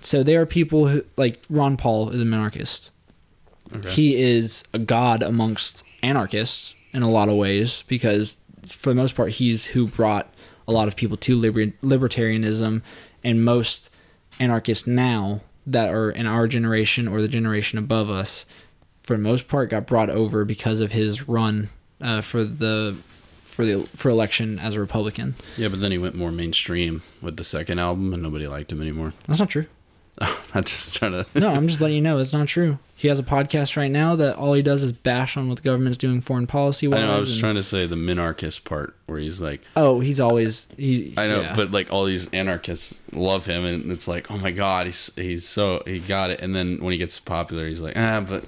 So 0.00 0.22
there 0.22 0.40
are 0.40 0.46
people 0.46 0.88
who 0.88 1.04
like 1.16 1.40
Ron 1.50 1.76
Paul 1.76 2.10
is 2.10 2.20
a 2.20 2.24
minarchist. 2.24 2.90
Okay. 3.74 3.90
He 3.90 4.16
is 4.20 4.64
a 4.72 4.78
god 4.78 5.22
amongst 5.22 5.82
anarchists 6.02 6.74
in 6.92 7.02
a 7.02 7.10
lot 7.10 7.28
of 7.28 7.34
ways 7.34 7.82
because 7.88 8.38
for 8.66 8.90
the 8.90 8.94
most 8.94 9.14
part 9.14 9.30
he's 9.32 9.64
who 9.66 9.86
brought 9.88 10.32
a 10.68 10.72
lot 10.72 10.88
of 10.88 10.96
people 10.96 11.16
to 11.18 11.34
liber- 11.34 11.72
libertarianism 11.82 12.82
and 13.24 13.44
most 13.44 13.90
anarchists 14.40 14.86
now 14.86 15.40
that 15.66 15.90
are 15.90 16.10
in 16.10 16.26
our 16.26 16.46
generation 16.46 17.08
or 17.08 17.20
the 17.20 17.28
generation 17.28 17.78
above 17.78 18.08
us 18.08 18.46
for 19.02 19.14
the 19.16 19.22
most 19.22 19.48
part 19.48 19.70
got 19.70 19.86
brought 19.86 20.10
over 20.10 20.44
because 20.44 20.80
of 20.80 20.92
his 20.92 21.28
run 21.28 21.68
uh, 22.00 22.20
for 22.20 22.44
the 22.44 22.96
for 23.56 23.64
the 23.64 23.82
for 23.96 24.10
election 24.10 24.58
as 24.58 24.74
a 24.76 24.80
republican 24.80 25.34
yeah, 25.56 25.68
but 25.68 25.80
then 25.80 25.90
he 25.90 25.96
went 25.98 26.14
more 26.14 26.30
mainstream 26.30 27.02
with 27.22 27.36
the 27.38 27.44
second 27.44 27.78
album, 27.78 28.12
and 28.12 28.22
nobody 28.22 28.46
liked 28.46 28.70
him 28.70 28.82
anymore. 28.82 29.14
that's 29.26 29.40
not 29.40 29.48
true 29.48 29.64
I'm 30.54 30.64
just 30.64 30.94
trying 30.96 31.12
to. 31.12 31.26
no 31.34 31.50
i'm 31.50 31.66
just 31.68 31.80
letting 31.80 31.96
you 31.96 32.02
know 32.02 32.18
it's 32.18 32.32
not 32.32 32.48
true 32.48 32.78
he 32.94 33.08
has 33.08 33.18
a 33.18 33.22
podcast 33.22 33.76
right 33.76 33.90
now 33.90 34.16
that 34.16 34.36
all 34.36 34.54
he 34.54 34.62
does 34.62 34.82
is 34.82 34.90
bash 34.92 35.36
on 35.36 35.48
what 35.48 35.56
the 35.56 35.62
government's 35.62 35.98
doing 35.98 36.22
foreign 36.22 36.46
policy 36.46 36.86
I 36.86 36.90
know. 36.98 37.14
I 37.14 37.18
was 37.18 37.32
and- 37.32 37.40
trying 37.40 37.54
to 37.56 37.62
say 37.62 37.86
the 37.86 37.96
minarchist 37.96 38.64
part 38.64 38.94
where 39.04 39.18
he's 39.18 39.38
like, 39.38 39.60
Oh, 39.76 40.00
he's 40.00 40.18
always 40.18 40.66
he. 40.78 41.12
I 41.18 41.26
know, 41.28 41.42
yeah. 41.42 41.54
but 41.54 41.70
like 41.72 41.92
all 41.92 42.06
these 42.06 42.28
anarchists 42.28 43.02
love 43.12 43.44
him, 43.44 43.66
and 43.66 43.92
it's 43.92 44.08
like, 44.08 44.30
oh 44.30 44.38
my 44.38 44.50
god, 44.50 44.86
he's 44.86 45.10
he's 45.14 45.46
so 45.46 45.82
he 45.86 45.98
got 46.00 46.30
it. 46.30 46.40
And 46.40 46.56
then 46.56 46.78
when 46.82 46.92
he 46.92 46.96
gets 46.98 47.20
popular, 47.20 47.68
he's 47.68 47.82
like, 47.82 47.98
ah, 47.98 48.22
but 48.26 48.44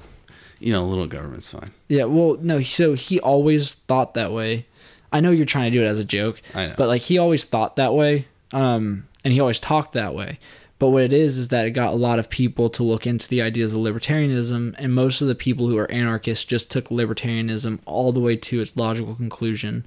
you 0.61 0.73
know, 0.73 0.83
a 0.83 0.89
little 0.89 1.07
government's 1.07 1.51
fine. 1.51 1.71
yeah. 1.89 2.05
Well, 2.05 2.39
no. 2.41 2.63
So 2.63 2.95
he 2.95 3.21
always 3.21 3.75
thought 3.75 4.15
that 4.15 4.33
way. 4.33 4.65
I 5.13 5.21
know 5.21 5.31
you're 5.31 5.47
trying 5.47 5.73
to 5.73 5.79
do 5.79 5.85
it 5.85 5.89
as 5.89 5.99
a 5.99 6.05
joke, 6.05 6.43
I 6.55 6.67
know. 6.67 6.75
but 6.77 6.89
like 6.89 7.03
he 7.03 7.19
always 7.19 7.45
thought 7.45 7.77
that 7.77 7.95
way, 7.95 8.27
um, 8.53 9.07
and 9.25 9.33
he 9.33 9.41
always 9.41 9.61
talked 9.61 9.93
that 9.93 10.15
way. 10.15 10.39
But 10.79 10.91
what 10.91 11.03
it 11.03 11.13
is 11.13 11.39
is 11.39 11.49
that 11.49 11.67
it 11.67 11.73
got 11.73 11.93
a 11.93 11.97
lot 11.97 12.21
of 12.21 12.31
people 12.31 12.71
to 12.71 12.85
look 12.85 13.07
into 13.07 13.29
the 13.29 13.43
ideas 13.43 13.73
of 13.73 13.79
libertarianism, 13.79 14.77
and 14.79 14.95
most 14.95 15.21
of 15.21 15.29
the 15.29 15.35
people 15.35 15.69
who 15.69 15.77
are 15.77 15.91
anarchists 15.91 16.45
just 16.45 16.71
took 16.71 16.89
libertarianism 16.89 17.81
all 17.85 18.13
the 18.13 18.21
way 18.21 18.37
to 18.37 18.61
its 18.61 18.77
logical 18.77 19.15
conclusion 19.17 19.85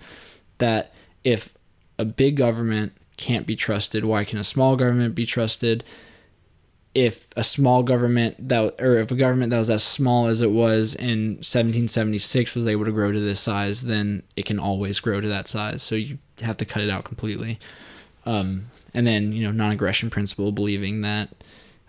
that 0.58 0.94
if 1.24 1.54
a 1.98 2.04
big 2.04 2.36
government 2.36 2.94
can't 3.16 3.48
be 3.48 3.56
trusted, 3.56 4.04
why 4.04 4.26
can 4.26 4.38
a 4.38 4.44
small 4.44 4.76
government 4.76 5.16
be 5.16 5.26
trusted? 5.26 5.84
If 6.94 7.28
a 7.38 7.44
small 7.44 7.84
government 7.84 8.36
that 8.50 8.80
or 8.82 8.98
if 8.98 9.12
a 9.12 9.16
government 9.16 9.50
that 9.52 9.60
was 9.60 9.70
as 9.70 9.84
small 9.84 10.28
as 10.28 10.42
it 10.42 10.52
was 10.52 10.94
in 10.96 11.36
1776 11.38 12.54
was 12.54 12.68
able 12.68 12.84
to 12.84 12.92
grow 12.92 13.12
to 13.12 13.20
this 13.20 13.40
size 13.40 13.84
then 13.84 14.22
it 14.36 14.46
can 14.46 14.60
always 14.60 15.00
grow 15.00 15.22
to 15.22 15.28
that 15.28 15.48
size. 15.48 15.82
So 15.82 15.96
you 15.96 16.18
have 16.42 16.58
to 16.58 16.66
cut 16.66 16.84
it 16.84 16.90
out 16.90 17.06
completely. 17.06 17.60
Um, 18.26 18.66
and 18.94 19.08
then 19.08 19.32
you 19.32 19.44
know 19.44 19.52
non-aggression 19.52 20.10
principle 20.10 20.52
believing 20.52 21.02
that 21.02 21.30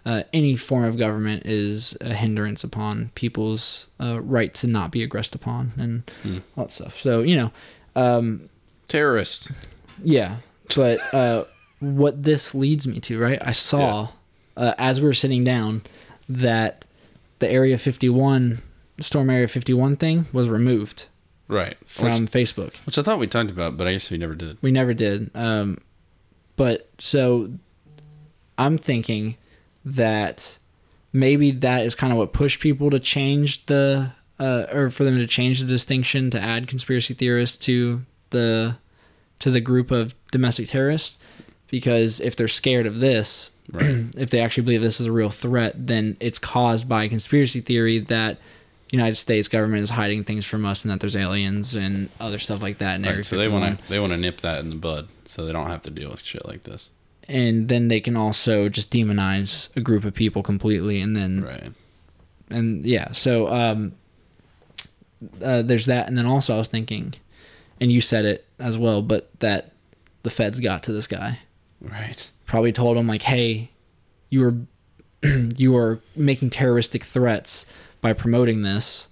uh, 0.04 0.22
any 0.32 0.56
form 0.56 0.84
of 0.84 0.96
government 0.96 1.46
is 1.46 1.96
a 2.00 2.14
hindrance 2.14 2.64
upon 2.64 3.10
people's 3.14 3.86
uh, 4.00 4.20
right 4.20 4.52
to 4.54 4.66
not 4.66 4.90
be 4.90 5.02
aggressed 5.02 5.34
upon 5.34 5.72
and 5.78 6.10
all 6.56 6.64
that 6.64 6.72
stuff. 6.72 7.00
So 7.00 7.20
you 7.20 7.36
know 7.36 7.52
um, 7.96 8.48
Terrorist. 8.88 9.50
yeah, 10.02 10.36
but 10.74 11.00
uh, 11.12 11.44
what 11.80 12.22
this 12.22 12.54
leads 12.54 12.86
me 12.86 13.00
to, 13.00 13.18
right? 13.18 13.38
I 13.42 13.52
saw 13.52 14.08
uh, 14.56 14.74
as 14.78 15.00
we 15.00 15.06
were 15.06 15.14
sitting 15.14 15.44
down 15.44 15.82
that 16.28 16.84
the 17.38 17.50
Area 17.50 17.78
51, 17.78 18.58
Storm 19.00 19.30
Area 19.30 19.48
51 19.48 19.96
thing 19.96 20.26
was 20.32 20.48
removed 20.48 21.06
Right. 21.48 21.76
from 21.86 22.22
which, 22.22 22.30
Facebook. 22.32 22.74
which 22.86 22.98
I 22.98 23.02
thought 23.02 23.18
we 23.18 23.26
talked 23.26 23.50
about, 23.50 23.76
but 23.76 23.86
I 23.86 23.92
guess 23.92 24.10
we 24.10 24.18
never 24.18 24.34
did. 24.34 24.56
We 24.62 24.70
never 24.70 24.94
did. 24.94 25.30
Um, 25.34 25.78
but 26.56 26.88
so 26.98 27.50
I'm 28.58 28.78
thinking 28.78 29.36
that 29.84 30.58
maybe 31.12 31.50
that 31.50 31.84
is 31.84 31.94
kind 31.94 32.12
of 32.12 32.18
what 32.18 32.32
pushed 32.32 32.60
people 32.60 32.90
to 32.90 33.00
change 33.00 33.66
the, 33.66 34.12
uh, 34.38 34.66
or 34.72 34.88
for 34.90 35.04
them 35.04 35.18
to 35.18 35.26
change 35.26 35.60
the 35.60 35.66
distinction 35.66 36.30
to 36.30 36.40
add 36.40 36.68
conspiracy 36.68 37.14
theorists 37.14 37.56
to 37.66 38.02
the 38.30 38.76
to 39.40 39.50
the 39.50 39.60
group 39.60 39.90
of 39.90 40.14
domestic 40.30 40.68
terrorists 40.68 41.18
because 41.72 42.20
if 42.20 42.36
they're 42.36 42.46
scared 42.46 42.86
of 42.86 43.00
this 43.00 43.50
Right. 43.72 44.04
if 44.16 44.30
they 44.30 44.40
actually 44.40 44.64
believe 44.64 44.82
this 44.82 45.00
is 45.00 45.06
a 45.08 45.12
real 45.12 45.30
threat 45.30 45.74
then 45.88 46.16
it's 46.20 46.38
caused 46.38 46.88
by 46.88 47.04
a 47.04 47.08
conspiracy 47.08 47.60
theory 47.60 47.98
that 47.98 48.38
United 48.90 49.14
States 49.16 49.48
government 49.48 49.82
is 49.82 49.88
hiding 49.90 50.22
things 50.24 50.44
from 50.44 50.66
us 50.66 50.84
and 50.84 50.92
that 50.92 51.00
there's 51.00 51.16
aliens 51.16 51.74
and 51.74 52.10
other 52.20 52.38
stuff 52.38 52.60
like 52.60 52.78
that 52.78 53.00
Area 53.00 53.16
right. 53.16 53.24
So 53.24 53.36
they 53.38 53.48
want 53.48 53.78
to 53.80 53.88
they 53.88 53.98
want 53.98 54.12
to 54.12 54.18
nip 54.18 54.40
that 54.42 54.58
in 54.60 54.68
the 54.68 54.74
bud, 54.76 55.08
so 55.24 55.46
they 55.46 55.52
don't 55.52 55.68
have 55.68 55.82
to 55.82 55.90
deal 55.90 56.10
with 56.10 56.22
shit 56.22 56.44
like 56.44 56.64
this. 56.64 56.90
and 57.28 57.68
then 57.68 57.88
they 57.88 58.00
can 58.00 58.16
also 58.16 58.68
just 58.68 58.90
demonize 58.92 59.68
a 59.76 59.80
group 59.80 60.04
of 60.04 60.12
people 60.12 60.42
completely 60.42 61.00
and 61.00 61.16
then 61.16 61.42
Right. 61.42 61.72
and 62.50 62.84
yeah 62.84 63.12
so 63.12 63.48
um 63.48 63.92
uh, 65.40 65.62
there's 65.62 65.86
that 65.86 66.08
and 66.08 66.18
then 66.18 66.26
also 66.26 66.54
i 66.54 66.58
was 66.58 66.68
thinking 66.68 67.14
and 67.80 67.90
you 67.92 68.00
said 68.00 68.24
it 68.24 68.44
as 68.58 68.76
well 68.76 69.00
but 69.02 69.30
that 69.40 69.70
the 70.24 70.30
feds 70.30 70.58
got 70.60 70.82
to 70.82 70.92
this 70.92 71.06
guy 71.06 71.38
Right. 71.82 72.30
probably 72.46 72.72
told 72.72 72.96
him 72.96 73.06
like 73.06 73.22
hey 73.22 73.70
you 74.30 74.40
were 74.40 74.54
you 75.56 75.76
are 75.76 76.00
making 76.16 76.50
terroristic 76.50 77.02
threats 77.04 77.66
by 78.00 78.12
promoting 78.12 78.62
this 78.62 79.08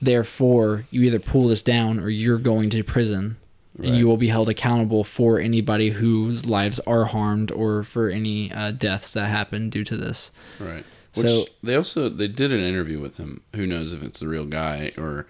therefore 0.00 0.84
you 0.90 1.02
either 1.02 1.18
pull 1.18 1.48
this 1.48 1.62
down 1.62 1.98
or 2.00 2.08
you're 2.08 2.38
going 2.38 2.70
to 2.70 2.82
prison 2.82 3.36
and 3.82 3.96
you 3.96 4.06
will 4.06 4.16
be 4.18 4.28
held 4.28 4.48
accountable 4.48 5.02
for 5.02 5.40
anybody 5.40 5.88
whose 5.90 6.44
lives 6.46 6.78
are 6.80 7.06
harmed 7.06 7.50
or 7.50 7.82
for 7.82 8.08
any 8.10 8.52
uh, 8.52 8.70
deaths 8.70 9.14
that 9.14 9.26
happen 9.28 9.70
due 9.70 9.82
to 9.84 9.96
this 9.96 10.30
Right. 10.60 10.84
Which 11.14 11.26
So- 11.26 11.46
they 11.62 11.74
also 11.74 12.08
they 12.08 12.28
did 12.28 12.52
an 12.52 12.60
interview 12.60 12.98
with 13.00 13.16
him. 13.18 13.42
Who 13.54 13.66
knows 13.66 13.92
if 13.92 14.02
it's 14.02 14.20
the 14.20 14.28
real 14.28 14.46
guy 14.46 14.92
or 14.96 15.26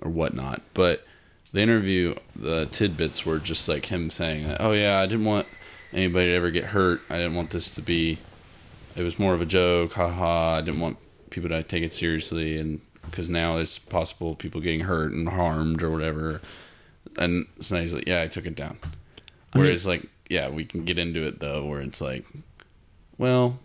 or 0.00 0.10
whatnot? 0.10 0.60
But 0.74 1.04
the 1.52 1.60
interview, 1.60 2.14
the 2.36 2.66
tidbits 2.66 3.24
were 3.26 3.38
just 3.40 3.68
like 3.68 3.86
him 3.86 4.10
saying, 4.10 4.56
"Oh 4.60 4.70
yeah, 4.72 5.00
I 5.00 5.06
didn't 5.06 5.24
want 5.24 5.46
anybody 5.94 6.26
to 6.26 6.34
ever 6.34 6.50
get 6.50 6.64
hurt. 6.64 7.00
I 7.08 7.16
didn't 7.16 7.34
want 7.34 7.50
this 7.50 7.70
to 7.70 7.82
be. 7.82 8.18
It 8.96 9.02
was 9.02 9.18
more 9.18 9.34
of 9.34 9.40
a 9.40 9.46
joke. 9.46 9.94
Haha. 9.94 10.56
I 10.56 10.60
didn't 10.60 10.80
want 10.80 10.98
people 11.30 11.48
to 11.50 11.62
take 11.62 11.82
it 11.82 11.92
seriously, 11.92 12.58
and 12.58 12.80
because 13.04 13.28
now 13.28 13.56
it's 13.58 13.78
possible 13.78 14.34
people 14.34 14.60
getting 14.60 14.80
hurt 14.80 15.12
and 15.12 15.28
harmed 15.28 15.82
or 15.82 15.90
whatever. 15.90 16.40
And 17.18 17.46
so 17.60 17.76
now 17.76 17.80
he's 17.82 17.92
like, 17.94 18.06
"Yeah, 18.06 18.22
I 18.22 18.26
took 18.28 18.46
it 18.46 18.54
down." 18.56 18.78
I 19.52 19.58
mean- 19.58 19.66
Whereas, 19.66 19.86
like, 19.86 20.06
yeah, 20.28 20.48
we 20.48 20.64
can 20.64 20.84
get 20.84 20.98
into 20.98 21.22
it 21.26 21.38
though, 21.40 21.64
where 21.66 21.80
it's 21.80 22.00
like, 22.00 22.24
well, 23.18 23.58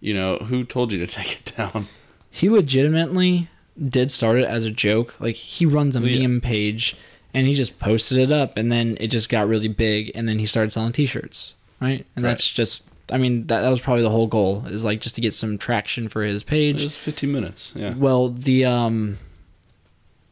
you 0.00 0.14
know, 0.14 0.36
who 0.36 0.64
told 0.64 0.92
you 0.92 0.98
to 0.98 1.06
take 1.12 1.40
it 1.40 1.52
down? 1.56 1.88
he 2.30 2.48
legitimately 2.50 3.48
did 3.88 4.10
start 4.10 4.38
it 4.38 4.44
as 4.44 4.64
a 4.64 4.70
joke. 4.70 5.20
Like 5.20 5.36
he 5.36 5.66
runs 5.66 5.94
a 5.96 6.00
Well, 6.00 6.08
yeah. 6.08 6.26
meme 6.26 6.40
page 6.40 6.96
and 7.32 7.46
he 7.46 7.54
just 7.54 7.78
posted 7.78 8.18
it 8.18 8.32
up 8.32 8.56
and 8.56 8.70
then 8.72 8.96
it 9.00 9.06
just 9.08 9.28
got 9.28 9.46
really 9.46 9.68
big 9.68 10.10
and 10.16 10.28
then 10.28 10.38
he 10.40 10.46
started 10.46 10.72
selling 10.72 10.92
t-shirts, 10.92 11.54
right? 11.84 12.06
And 12.16 12.24
Right. 12.24 12.30
that's 12.30 12.48
just 12.48 12.84
I 13.12 13.18
mean 13.18 13.46
that 13.48 13.60
that 13.60 13.68
was 13.68 13.80
probably 13.80 14.02
the 14.02 14.10
whole 14.10 14.26
goal 14.26 14.64
is 14.66 14.84
like 14.84 15.00
just 15.00 15.14
to 15.16 15.20
get 15.20 15.34
some 15.34 15.58
traction 15.58 16.08
for 16.08 16.22
his 16.22 16.42
It 16.42 16.46
page. 16.46 16.82
was 16.82 16.96
15 16.96 17.30
minutes. 17.30 17.72
Yeah. 17.74 17.94
Well, 17.94 18.28
the 18.30 18.64
um 18.64 19.18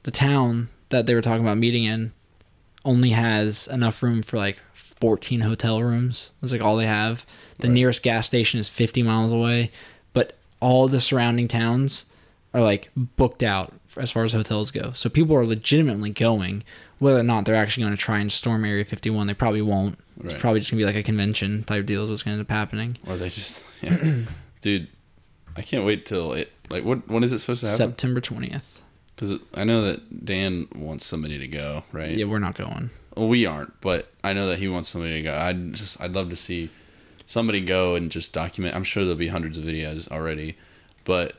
the 0.04 0.10
town 0.10 0.68
that 0.88 1.06
they 1.06 1.14
were 1.14 1.20
talking 1.22 1.44
about 1.44 1.58
meeting 1.58 1.84
in 1.84 2.12
only 2.84 3.10
has 3.10 3.68
enough 3.68 4.02
room 4.02 4.22
for 4.22 4.36
like 4.36 4.58
14 4.74 5.40
hotel 5.40 5.82
rooms. 5.82 6.30
That's 6.40 6.52
like 6.52 6.62
all 6.62 6.76
they 6.76 6.86
have. 6.86 7.24
The 7.58 7.68
Right. 7.68 7.74
nearest 7.74 8.02
gas 8.02 8.26
station 8.26 8.58
is 8.58 8.68
50 8.68 9.02
miles 9.02 9.32
away, 9.32 9.70
but 10.12 10.36
all 10.60 10.88
the 10.88 11.00
surrounding 11.00 11.48
towns 11.48 12.06
are 12.54 12.60
like 12.62 12.90
booked 12.96 13.42
out 13.42 13.72
as 13.96 14.10
far 14.10 14.24
as 14.24 14.32
hotels 14.32 14.70
go. 14.70 14.92
So 14.94 15.08
people 15.08 15.36
are 15.36 15.46
legitimately 15.46 16.10
going. 16.10 16.64
Whether 17.02 17.18
or 17.18 17.24
not 17.24 17.44
they're 17.44 17.56
actually 17.56 17.82
going 17.82 17.96
to 17.96 18.00
try 18.00 18.20
and 18.20 18.30
storm 18.30 18.64
Area 18.64 18.84
51, 18.84 19.26
they 19.26 19.34
probably 19.34 19.60
won't. 19.60 19.98
It's 20.22 20.34
probably 20.34 20.60
just 20.60 20.70
going 20.70 20.78
to 20.78 20.82
be 20.82 20.86
like 20.86 20.94
a 20.94 21.02
convention 21.02 21.64
type 21.64 21.84
deal 21.84 22.04
is 22.04 22.10
what's 22.10 22.22
going 22.22 22.36
to 22.36 22.40
end 22.40 22.46
up 22.46 22.50
happening. 22.50 22.96
Or 23.08 23.16
they 23.16 23.28
just, 23.28 23.64
yeah. 23.80 23.98
dude. 24.60 24.86
I 25.56 25.62
can't 25.62 25.84
wait 25.84 26.06
till 26.06 26.32
it. 26.32 26.54
Like, 26.70 26.84
what? 26.84 27.08
When 27.08 27.24
is 27.24 27.32
it 27.32 27.40
supposed 27.40 27.60
to 27.62 27.66
happen? 27.66 27.76
September 27.76 28.20
20th. 28.20 28.80
Because 29.16 29.40
I 29.52 29.64
know 29.64 29.82
that 29.82 30.24
Dan 30.24 30.68
wants 30.76 31.04
somebody 31.04 31.40
to 31.40 31.48
go, 31.48 31.82
right? 31.90 32.12
Yeah, 32.12 32.26
we're 32.26 32.38
not 32.38 32.54
going. 32.54 32.90
Well, 33.16 33.26
we 33.26 33.46
aren't, 33.46 33.80
but 33.80 34.12
I 34.22 34.32
know 34.32 34.46
that 34.46 34.60
he 34.60 34.68
wants 34.68 34.88
somebody 34.88 35.14
to 35.14 35.22
go. 35.22 35.34
I'd 35.34 35.74
just, 35.74 36.00
I'd 36.00 36.14
love 36.14 36.30
to 36.30 36.36
see 36.36 36.70
somebody 37.26 37.60
go 37.60 37.96
and 37.96 38.12
just 38.12 38.32
document. 38.32 38.76
I'm 38.76 38.84
sure 38.84 39.02
there'll 39.02 39.18
be 39.18 39.26
hundreds 39.26 39.58
of 39.58 39.64
videos 39.64 40.08
already, 40.08 40.56
but 41.04 41.34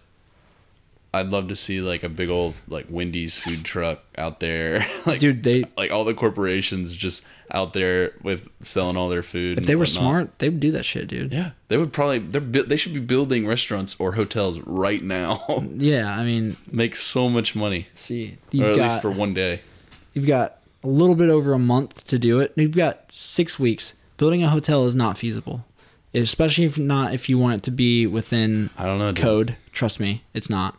I'd 1.14 1.28
love 1.30 1.48
to 1.50 1.56
see 1.56 1.80
like 1.80 2.02
a 2.04 2.10
big 2.10 2.30
old 2.30 2.56
like 2.68 2.88
Wendy's 2.90 3.38
food 3.38 3.64
truck 3.64 4.00
out 4.18 4.40
there, 4.40 4.86
like 5.06 5.20
Dude, 5.20 5.44
they 5.44 5.66
like 5.78 5.92
all 5.92 6.04
the 6.06 6.14
corporations 6.14 6.96
just 6.96 7.24
out 7.52 7.74
there 7.74 8.14
with 8.24 8.48
selling 8.62 8.98
all 8.98 9.10
their 9.10 9.22
food. 9.22 9.60
if 9.60 9.66
they 9.68 9.76
were 9.76 9.82
whatnot. 9.82 9.94
smart, 10.02 10.40
they 10.40 10.50
would 10.50 10.60
do 10.60 10.72
that 10.72 10.84
shit, 10.86 11.08
dude. 11.08 11.32
yeah, 11.32 11.52
they 11.68 11.78
would 11.78 11.94
probably 11.94 12.18
they're 12.20 12.42
they 12.64 12.78
should 12.78 12.94
be 12.96 13.00
building 13.00 13.46
restaurants 13.46 13.96
or 14.00 14.14
hotels 14.14 14.60
right 14.62 15.04
now. 15.04 15.46
Yeah, 15.78 16.18
I 16.18 16.24
mean, 16.24 16.58
Make 16.72 16.96
so 16.96 17.30
much 17.30 17.56
money, 17.56 17.88
see, 17.94 18.38
or 18.58 18.66
at 18.68 18.76
got 18.76 18.90
least 18.90 19.02
for 19.02 19.12
one 19.12 19.34
day. 19.36 19.62
you've 20.14 20.26
got 20.26 20.58
a 20.84 20.88
little 20.88 21.16
bit 21.16 21.30
over 21.30 21.54
a 21.54 21.60
month 21.60 22.06
to 22.08 22.18
do 22.18 22.40
it. 22.40 22.54
You've 22.56 22.76
got 22.76 23.12
six 23.12 23.60
weeks. 23.60 23.94
Building 24.18 24.44
a 24.44 24.50
hotel 24.50 24.86
is 24.86 24.96
not 24.96 25.18
feasible, 25.18 25.64
especially 26.14 26.66
if 26.66 26.78
not 26.80 27.14
if 27.14 27.30
you 27.30 27.38
want 27.38 27.56
it 27.58 27.64
to 27.64 27.72
be 27.72 28.08
within 28.08 28.70
I 28.78 28.86
don't 28.86 28.98
know. 29.00 29.12
dude. 29.12 29.24
code. 29.24 29.58
Trust 29.72 30.00
me, 30.00 30.24
it's 30.34 30.50
not. 30.50 30.76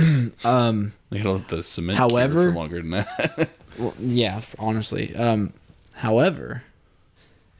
um, 0.44 0.92
They 1.10 1.18
gotta 1.18 1.32
let 1.32 1.48
the 1.48 1.62
cement 1.62 1.98
However- 1.98 2.50
for 2.50 2.56
longer 2.56 2.76
than 2.80 2.90
that. 2.90 3.48
well, 3.78 3.94
yeah, 4.00 4.40
honestly. 4.58 5.14
Um, 5.16 5.52
however, 5.94 6.62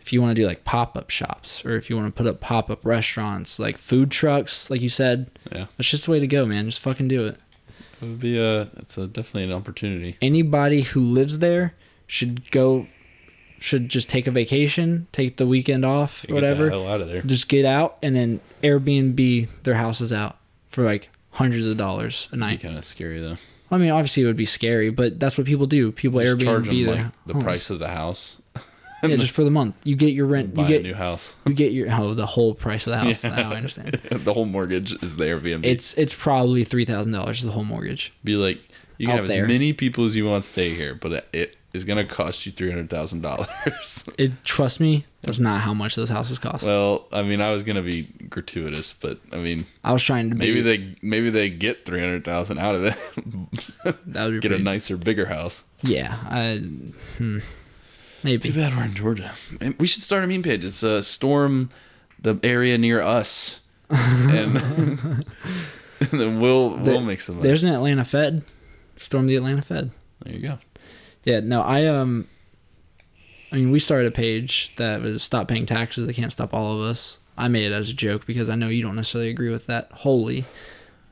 if 0.00 0.12
you 0.12 0.20
want 0.22 0.34
to 0.34 0.40
do 0.42 0.46
like 0.46 0.64
pop 0.64 0.96
up 0.96 1.10
shops 1.10 1.64
or 1.64 1.76
if 1.76 1.88
you 1.90 1.96
want 1.96 2.08
to 2.08 2.12
put 2.12 2.28
up 2.28 2.40
pop 2.40 2.70
up 2.70 2.84
restaurants, 2.84 3.58
like 3.58 3.78
food 3.78 4.10
trucks, 4.10 4.70
like 4.70 4.80
you 4.80 4.88
said, 4.88 5.30
yeah. 5.52 5.66
that's 5.76 5.88
just 5.90 6.06
the 6.06 6.10
way 6.10 6.20
to 6.20 6.26
go, 6.26 6.46
man. 6.46 6.66
Just 6.66 6.80
fucking 6.80 7.08
do 7.08 7.26
it. 7.26 7.38
It 8.02 8.06
would 8.06 8.20
be 8.20 8.38
a. 8.38 8.62
It's 8.78 8.96
a 8.96 9.06
definitely 9.06 9.44
an 9.44 9.52
opportunity. 9.52 10.16
Anybody 10.22 10.80
who 10.82 11.00
lives 11.02 11.38
there 11.40 11.74
should 12.06 12.50
go, 12.50 12.86
should 13.58 13.88
just 13.90 14.08
take 14.08 14.26
a 14.26 14.30
vacation, 14.30 15.06
take 15.12 15.36
the 15.36 15.46
weekend 15.46 15.84
off, 15.84 16.22
Get 16.22 16.32
whatever. 16.32 16.64
the 16.64 16.70
hell 16.70 16.88
out 16.88 17.02
of 17.02 17.08
there. 17.10 17.20
Just 17.22 17.48
get 17.48 17.66
out 17.66 17.98
and 18.02 18.16
then 18.16 18.40
Airbnb 18.62 19.48
their 19.64 19.74
houses 19.74 20.12
out 20.14 20.38
for 20.68 20.82
like 20.82 21.10
hundreds 21.32 21.64
of 21.64 21.76
dollars 21.76 22.28
a 22.32 22.36
night. 22.36 22.60
kind 22.60 22.76
of 22.76 22.84
scary 22.84 23.20
though. 23.20 23.36
I 23.70 23.78
mean, 23.78 23.90
obviously 23.90 24.24
it 24.24 24.26
would 24.26 24.36
be 24.36 24.46
scary, 24.46 24.90
but 24.90 25.20
that's 25.20 25.38
what 25.38 25.46
people 25.46 25.66
do. 25.66 25.92
People 25.92 26.20
Just 26.20 26.40
charge 26.40 26.66
Airbnb 26.66 26.68
them 26.68 26.84
their 26.86 26.94
like 27.04 27.26
the 27.26 27.32
homes. 27.34 27.44
price 27.44 27.70
of 27.70 27.78
the 27.78 27.88
house. 27.88 28.38
Yeah, 29.02 29.16
just 29.16 29.32
for 29.32 29.44
the 29.44 29.50
month. 29.50 29.76
You 29.84 29.96
get 29.96 30.12
your 30.12 30.26
rent. 30.26 30.54
Buy 30.54 30.62
You 30.62 30.68
get 30.68 30.80
a 30.80 30.88
new 30.88 30.94
house. 30.94 31.34
you 31.46 31.54
get 31.54 31.72
your 31.72 31.88
oh 31.90 32.12
the 32.14 32.26
whole 32.26 32.54
price 32.54 32.86
of 32.86 32.90
the 32.90 32.98
house. 32.98 33.24
Yeah. 33.24 33.36
Now 33.36 33.52
I 33.52 33.56
understand. 33.56 33.92
the 34.10 34.34
whole 34.34 34.44
mortgage 34.44 34.92
is 35.02 35.16
the 35.16 35.24
Airbnb. 35.24 35.64
It's 35.64 35.94
it's 35.94 36.12
probably 36.14 36.64
three 36.64 36.84
thousand 36.84 37.12
dollars 37.12 37.42
the 37.42 37.52
whole 37.52 37.64
mortgage. 37.64 38.12
be 38.24 38.34
like 38.34 38.60
you 38.98 39.06
can 39.06 39.14
out 39.14 39.20
have 39.20 39.28
there. 39.28 39.44
as 39.44 39.48
many 39.48 39.72
people 39.72 40.04
as 40.04 40.16
you 40.16 40.26
want 40.26 40.44
stay 40.44 40.74
here, 40.74 40.94
but 40.94 41.26
it 41.32 41.56
is 41.72 41.84
gonna 41.84 42.04
cost 42.04 42.44
you 42.44 42.52
three 42.52 42.68
hundred 42.68 42.90
thousand 42.90 43.22
dollars. 43.22 44.04
It 44.18 44.32
trust 44.44 44.80
me, 44.80 45.06
that's 45.22 45.38
not 45.38 45.60
how 45.60 45.74
much 45.74 45.96
those 45.96 46.08
houses 46.08 46.38
cost. 46.38 46.64
well, 46.66 47.06
I 47.12 47.22
mean, 47.22 47.40
I 47.40 47.50
was 47.52 47.62
gonna 47.62 47.82
be 47.82 48.08
gratuitous, 48.28 48.92
but 48.92 49.18
I 49.32 49.36
mean, 49.36 49.66
I 49.84 49.92
was 49.92 50.02
trying 50.02 50.30
to 50.30 50.34
be, 50.36 50.46
maybe 50.46 50.60
they 50.62 50.94
maybe 51.02 51.30
they 51.30 51.50
get 51.50 51.84
three 51.84 52.00
hundred 52.00 52.24
thousand 52.24 52.58
out 52.58 52.74
of 52.74 52.84
it. 52.84 52.96
that 54.06 54.24
would 54.24 54.34
be 54.34 54.40
get 54.40 54.52
a 54.52 54.58
nicer, 54.58 54.96
bigger 54.96 55.26
house. 55.26 55.62
yeah. 55.82 56.18
I, 56.28 56.56
hmm, 57.18 57.38
maybe 58.22 58.48
Too 58.50 58.54
bad 58.58 58.74
we're 58.76 58.84
in 58.84 58.94
Georgia. 58.94 59.32
We 59.78 59.86
should 59.86 60.02
start 60.02 60.24
a 60.24 60.26
meme 60.26 60.42
page. 60.42 60.64
It's 60.64 60.82
uh, 60.82 61.02
storm 61.02 61.68
the 62.20 62.38
area 62.42 62.76
near 62.78 63.00
us, 63.02 63.60
and, 63.90 64.56
and 66.00 66.10
then 66.10 66.40
we'll 66.40 66.76
The- 66.76 66.90
we'll 66.92 67.00
make 67.02 67.20
some. 67.20 67.36
money. 67.36 67.48
there's 67.48 67.62
an 67.62 67.72
Atlanta 67.74 68.04
Fed. 68.04 68.42
Storm 68.96 69.26
the 69.26 69.36
Atlanta 69.36 69.62
Fed. 69.62 69.90
There 70.22 70.34
you 70.34 70.40
go. 70.40 70.58
Yeah, 71.24 71.40
no, 71.40 71.60
I 71.62 71.86
um 71.86 72.26
I 73.52 73.56
mean 73.56 73.70
we 73.70 73.78
started 73.80 74.06
a 74.06 74.10
page 74.12 74.72
that 74.76 75.02
was 75.02 75.22
stop 75.22 75.48
paying 75.48 75.66
taxes, 75.66 76.06
they 76.06 76.12
can't 76.12 76.32
stop 76.32 76.54
all 76.54 76.74
of 76.74 76.80
us. 76.80 77.18
I 77.36 77.48
made 77.48 77.64
it 77.64 77.72
as 77.72 77.88
a 77.88 77.94
joke 77.94 78.26
because 78.26 78.50
I 78.50 78.54
know 78.54 78.68
you 78.68 78.82
don't 78.82 78.96
necessarily 78.96 79.30
agree 79.30 79.50
with 79.50 79.66
that 79.66 79.90
wholly. 79.92 80.44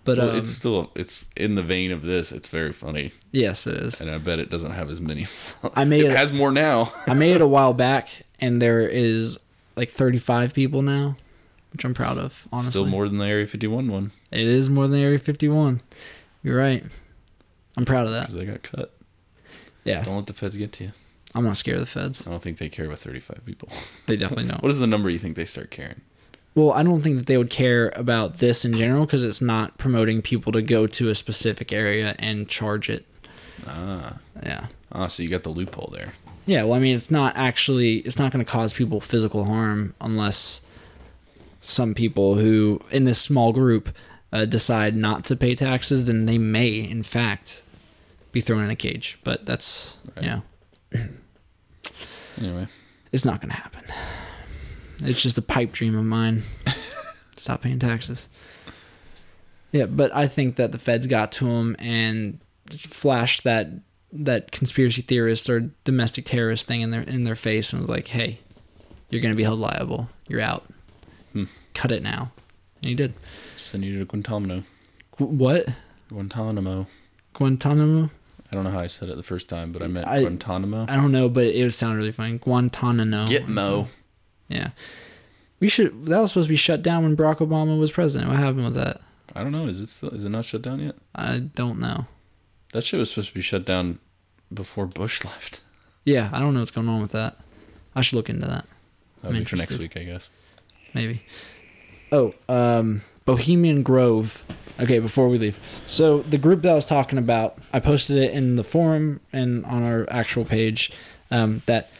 But 0.04 0.18
Well, 0.18 0.30
um, 0.30 0.36
it's 0.38 0.50
still 0.50 0.90
it's 0.94 1.26
in 1.36 1.54
the 1.54 1.62
vein 1.62 1.90
of 1.90 2.02
this. 2.02 2.32
It's 2.32 2.48
very 2.48 2.72
funny, 2.72 3.12
yes, 3.32 3.66
it 3.66 3.74
is. 3.76 4.00
and 4.00 4.10
I 4.10 4.18
bet 4.18 4.38
it 4.38 4.50
doesn't 4.50 4.70
have 4.72 4.88
as 4.90 5.00
many. 5.00 5.26
I 5.74 5.84
made 5.84 6.04
it 6.04 6.12
it- 6.12 6.16
has 6.16 6.32
more 6.32 6.52
now. 6.52 6.92
I 7.06 7.14
made 7.14 7.34
it 7.34 7.40
a 7.40 7.46
while 7.56 7.72
back 7.74 8.10
and 8.40 8.60
there 8.62 8.86
is 8.86 9.38
like 9.76 9.90
35 9.90 10.54
people 10.54 10.82
now, 10.82 11.16
which 11.72 11.84
I'm 11.84 11.94
proud 11.94 12.18
of, 12.18 12.46
honestly. 12.52 12.70
Still 12.70 12.86
more 12.86 13.08
than 13.08 13.18
the 13.18 13.26
Area 13.26 13.46
51 13.46 13.88
one 13.88 14.12
It 14.30 14.46
is 14.46 14.70
more 14.70 14.86
than 14.86 14.96
the 14.98 15.04
Area 15.04 15.18
51. 15.18 15.80
You're 16.42 16.58
right. 16.58 16.84
I'm 17.76 17.84
proud 17.84 18.06
of 18.06 18.12
that. 18.12 18.20
because 18.22 18.34
they 18.34 18.44
got 18.44 18.62
cut. 18.62 18.92
Yeah. 19.84 20.04
Don't 20.04 20.16
let 20.16 20.26
the 20.26 20.32
feds 20.34 20.56
get 20.56 20.72
to 20.74 20.84
you. 20.84 20.92
I'm 21.34 21.44
not 21.44 21.56
scared 21.56 21.76
of 21.76 21.82
the 21.82 21.86
feds. 21.86 22.26
I 22.26 22.30
don't 22.30 22.42
think 22.42 22.58
they 22.58 22.68
care 22.68 22.86
about 22.86 22.98
35 23.00 23.44
people. 23.44 23.68
They 24.06 24.16
definitely 24.16 24.46
don't. 24.46 24.62
What 24.62 24.70
is 24.70 24.78
the 24.78 24.86
number 24.86 25.10
you 25.10 25.18
think 25.18 25.36
they 25.36 25.44
start 25.44 25.70
caring? 25.70 26.00
Well, 26.54 26.72
I 26.72 26.82
don't 26.82 27.02
think 27.02 27.18
that 27.18 27.26
they 27.26 27.36
would 27.36 27.50
care 27.50 27.92
about 27.94 28.38
this 28.38 28.64
in 28.64 28.72
general 28.72 29.04
because 29.06 29.22
it's 29.22 29.40
not 29.40 29.78
promoting 29.78 30.22
people 30.22 30.50
to 30.52 30.62
go 30.62 30.86
to 30.86 31.08
a 31.10 31.14
specific 31.14 31.72
area 31.72 32.16
and 32.18 32.48
charge 32.48 32.88
it. 32.90 33.04
Ah, 33.66 34.18
Yeah. 34.42 34.66
ah, 34.90 35.06
so 35.06 35.22
you 35.22 35.28
got 35.28 35.42
the 35.44 35.50
loophole 35.50 35.92
there. 35.94 36.14
Yeah, 36.46 36.64
well, 36.64 36.72
I 36.74 36.78
mean, 36.78 36.96
it's 36.96 37.10
not 37.10 37.36
actually, 37.36 37.98
it's 37.98 38.18
not 38.18 38.32
going 38.32 38.44
to 38.44 38.50
cause 38.50 38.72
people 38.72 39.00
physical 39.00 39.44
harm 39.44 39.94
unless 40.00 40.62
some 41.60 41.94
people 41.94 42.36
who, 42.36 42.80
in 42.90 43.04
this 43.04 43.20
small 43.20 43.52
group, 43.52 43.90
uh, 44.32 44.44
decide 44.46 44.96
not 44.96 45.24
to 45.26 45.36
pay 45.36 45.54
taxes, 45.54 46.06
then 46.06 46.26
they 46.26 46.38
may, 46.38 46.78
in 46.78 47.02
fact, 47.02 47.62
be 48.32 48.40
thrown 48.40 48.64
in 48.64 48.70
a 48.70 48.76
cage. 48.76 49.18
But 49.24 49.44
that's, 49.46 49.96
Right. 50.16 50.24
you 50.24 50.30
know, 50.30 50.42
Anyway, 52.40 52.68
it's 53.10 53.24
not 53.24 53.40
going 53.40 53.50
to 53.50 53.56
happen. 53.56 53.82
It's 55.02 55.20
just 55.20 55.38
a 55.38 55.42
pipe 55.42 55.72
dream 55.72 55.96
of 55.96 56.04
mine. 56.04 56.42
Stop 57.36 57.62
paying 57.62 57.80
taxes. 57.80 58.28
Yeah, 59.72 59.86
but 59.86 60.14
I 60.14 60.28
think 60.28 60.54
that 60.56 60.70
the 60.72 60.78
feds 60.78 61.06
got 61.08 61.32
to 61.32 61.48
him 61.48 61.74
and 61.80 62.38
flashed 62.70 63.42
that 63.44 63.68
that 64.12 64.52
conspiracy 64.52 65.02
theorist 65.02 65.50
or 65.50 65.68
domestic 65.84 66.24
terrorist 66.26 66.66
thing 66.66 66.80
in 66.80 66.90
their 66.92 67.02
in 67.02 67.24
their 67.24 67.34
face 67.36 67.72
and 67.72 67.80
was 67.80 67.90
like, 67.90 68.06
"Hey, 68.08 68.38
you're 69.10 69.20
going 69.20 69.34
to 69.34 69.36
be 69.36 69.42
held 69.42 69.58
liable. 69.58 70.08
You're 70.28 70.40
out. 70.40 70.64
Hmm. 71.32 71.44
Cut 71.74 71.90
it 71.92 72.02
now." 72.04 72.30
And 72.82 72.90
he 72.90 72.94
did. 72.94 73.14
send 73.56 73.84
you 73.84 73.98
to 73.98 74.04
Guantanamo. 74.04 74.62
Gu- 75.16 75.24
What? 75.24 75.66
Guantanamo. 76.08 76.86
Guantanamo? 77.34 78.10
I 78.50 78.54
don't 78.54 78.64
know 78.64 78.70
how 78.70 78.78
I 78.80 78.86
said 78.86 79.08
it 79.10 79.16
the 79.16 79.22
first 79.22 79.48
time, 79.48 79.72
but 79.72 79.82
I 79.82 79.86
meant 79.88 80.06
I- 80.08 80.20
Guantanamo. 80.20 80.86
I 80.88 80.96
don't 80.96 81.12
know, 81.12 81.28
but 81.28 81.44
it 81.46 81.62
would 81.62 81.74
sound 81.74 81.98
really 81.98 82.12
funny. 82.12 82.38
Guantanamo. 82.38 83.26
Gitmo. 83.26 83.88
Yeah. 84.48 84.70
We 85.60 85.68
should. 85.68 86.06
That 86.06 86.20
was 86.20 86.30
supposed 86.30 86.46
to 86.46 86.52
be 86.52 86.56
shut 86.56 86.82
down 86.82 87.02
when 87.02 87.16
Barack 87.16 87.38
Obama 87.38 87.78
was 87.78 87.90
president. 87.92 88.30
What 88.30 88.38
happened 88.38 88.64
with 88.64 88.74
that? 88.74 89.00
I 89.34 89.42
don't 89.42 89.52
know. 89.52 89.66
Is 89.66 89.80
it 89.80 89.88
still? 89.88 90.10
Is 90.10 90.24
it 90.24 90.30
not 90.30 90.44
shut 90.44 90.62
down 90.62 90.80
yet? 90.80 90.94
I 91.14 91.38
don't 91.38 91.78
know. 91.78 92.06
That 92.72 92.84
shit 92.84 92.98
was 92.98 93.10
supposed 93.10 93.28
to 93.28 93.34
be 93.34 93.40
shut 93.40 93.64
down 93.64 93.98
before 94.54 94.86
Bush 94.86 95.24
left. 95.24 95.60
Yeah, 96.04 96.30
I 96.32 96.40
don't 96.40 96.54
know 96.54 96.60
what's 96.60 96.70
going 96.70 96.88
on 96.88 97.02
with 97.02 97.12
that. 97.12 97.36
I 97.94 98.00
should 98.02 98.16
look 98.16 98.30
into 98.30 98.46
that. 98.46 98.64
That'll 99.22 99.36
I'm 99.36 99.42
be 99.42 99.44
for 99.44 99.56
next 99.56 99.76
week, 99.78 99.96
I 99.96 100.04
guess. 100.04 100.30
Maybe. 100.94 101.20
Oh, 102.12 102.32
um, 102.48 103.02
Bohemian 103.24 103.82
Grove. 103.82 104.42
Okay, 104.80 104.98
before 104.98 105.28
we 105.28 105.38
leave. 105.38 105.58
So 105.86 106.20
the 106.22 106.38
group 106.38 106.62
that 106.62 106.72
I 106.72 106.74
was 106.74 106.86
talking 106.86 107.18
about, 107.18 107.58
I 107.72 107.80
posted 107.80 108.16
it 108.16 108.32
in 108.32 108.56
the 108.56 108.64
forum 108.64 109.20
and 109.32 109.64
on 109.66 109.82
our 109.82 110.06
actual 110.10 110.44
page. 110.44 110.92
Um, 111.30 111.62
that 111.66 111.90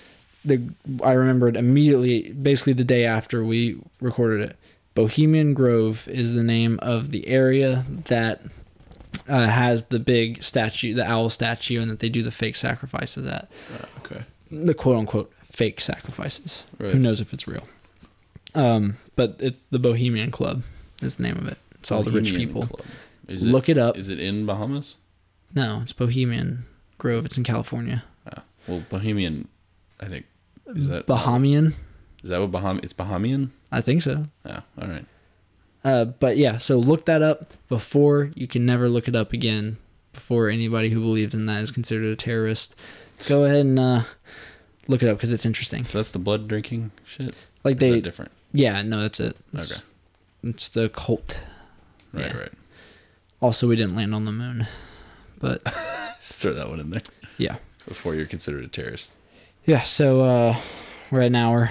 the 0.44 0.62
I 1.02 1.12
remembered 1.12 1.56
immediately, 1.56 2.32
basically 2.32 2.72
the 2.72 2.84
day 2.84 3.04
after 3.04 3.44
we 3.44 3.78
recorded 4.00 4.50
it. 4.50 4.56
Bohemian 4.94 5.54
Grove 5.54 6.08
is 6.08 6.34
the 6.34 6.42
name 6.42 6.78
of 6.82 7.10
the 7.10 7.28
area 7.28 7.84
that 8.06 8.42
uh, 9.28 9.46
has 9.46 9.86
the 9.86 9.98
big 9.98 10.42
statue, 10.42 10.94
the 10.94 11.08
owl 11.08 11.30
statue, 11.30 11.80
and 11.80 11.90
that 11.90 12.00
they 12.00 12.08
do 12.08 12.22
the 12.22 12.30
fake 12.30 12.56
sacrifices 12.56 13.26
at 13.26 13.48
okay. 13.98 14.24
the 14.50 14.74
quote 14.74 14.96
unquote 14.96 15.32
fake 15.44 15.80
sacrifices. 15.80 16.64
Right. 16.78 16.92
Who 16.92 16.98
knows 16.98 17.20
if 17.20 17.32
it's 17.32 17.46
real? 17.46 17.64
Um, 18.54 18.96
but 19.14 19.36
it's 19.38 19.60
the 19.70 19.78
Bohemian 19.78 20.30
Club 20.30 20.62
is 21.02 21.16
the 21.16 21.22
name 21.24 21.36
of 21.36 21.46
it. 21.46 21.58
It's 21.80 21.90
all 21.92 22.02
the 22.02 22.10
rich 22.10 22.34
people. 22.34 22.66
Club. 22.66 22.86
Is 23.28 23.42
Look 23.42 23.68
it 23.68 23.78
up. 23.78 23.96
Is 23.96 24.08
it 24.08 24.18
in 24.18 24.46
Bahamas? 24.46 24.96
No, 25.54 25.80
it's 25.82 25.92
Bohemian 25.92 26.64
Grove. 26.98 27.24
It's 27.26 27.36
in 27.36 27.44
California. 27.44 28.04
Ah, 28.30 28.42
well, 28.66 28.82
Bohemian. 28.88 29.48
I 30.00 30.06
think 30.06 30.26
is 30.66 30.88
that 30.88 31.06
Bahamian? 31.06 31.74
Is 32.22 32.30
that 32.30 32.40
what 32.40 32.50
Baham? 32.50 32.82
It's 32.82 32.92
Bahamian. 32.92 33.50
I 33.72 33.80
think 33.80 34.02
so. 34.02 34.26
Yeah. 34.44 34.60
All 34.80 34.88
right. 34.88 35.04
Uh, 35.84 36.04
but 36.06 36.36
yeah, 36.36 36.58
so 36.58 36.76
look 36.78 37.04
that 37.06 37.22
up 37.22 37.52
before 37.68 38.30
you 38.34 38.46
can 38.48 38.66
never 38.66 38.88
look 38.88 39.08
it 39.08 39.14
up 39.16 39.32
again. 39.32 39.78
Before 40.12 40.48
anybody 40.48 40.88
who 40.90 41.00
believes 41.00 41.34
in 41.34 41.46
that 41.46 41.62
is 41.62 41.70
considered 41.70 42.06
a 42.06 42.16
terrorist, 42.16 42.74
go 43.28 43.44
ahead 43.44 43.60
and 43.60 43.78
uh, 43.78 44.02
look 44.88 45.02
it 45.02 45.08
up 45.08 45.16
because 45.16 45.32
it's 45.32 45.46
interesting. 45.46 45.84
So 45.84 45.98
that's 45.98 46.10
the 46.10 46.18
blood 46.18 46.48
drinking 46.48 46.90
shit. 47.06 47.36
Like 47.62 47.78
they, 47.78 48.00
different. 48.00 48.32
yeah, 48.52 48.82
no, 48.82 49.02
that's 49.02 49.20
it. 49.20 49.36
It's, 49.52 49.72
Okay. 49.78 49.88
it's 50.44 50.68
the 50.68 50.88
cult. 50.88 51.38
Right, 52.12 52.26
Yeah. 52.26 52.36
right. 52.38 52.52
Also, 53.40 53.68
we 53.68 53.76
didn't 53.76 53.94
land 53.96 54.14
on 54.14 54.24
the 54.24 54.32
moon, 54.32 54.66
but 55.38 55.62
Just 56.20 56.40
throw 56.42 56.52
that 56.54 56.68
one 56.68 56.80
in 56.80 56.90
there 56.90 57.00
yeah, 57.36 57.58
before 57.86 58.14
you're 58.16 58.26
considered 58.26 58.64
a 58.64 58.68
terrorist. 58.68 59.12
yeah. 59.64 59.82
So 59.82 60.22
uh, 60.22 60.56
we're 61.10 61.20
at 61.20 61.26
an 61.28 61.36
hour. 61.36 61.70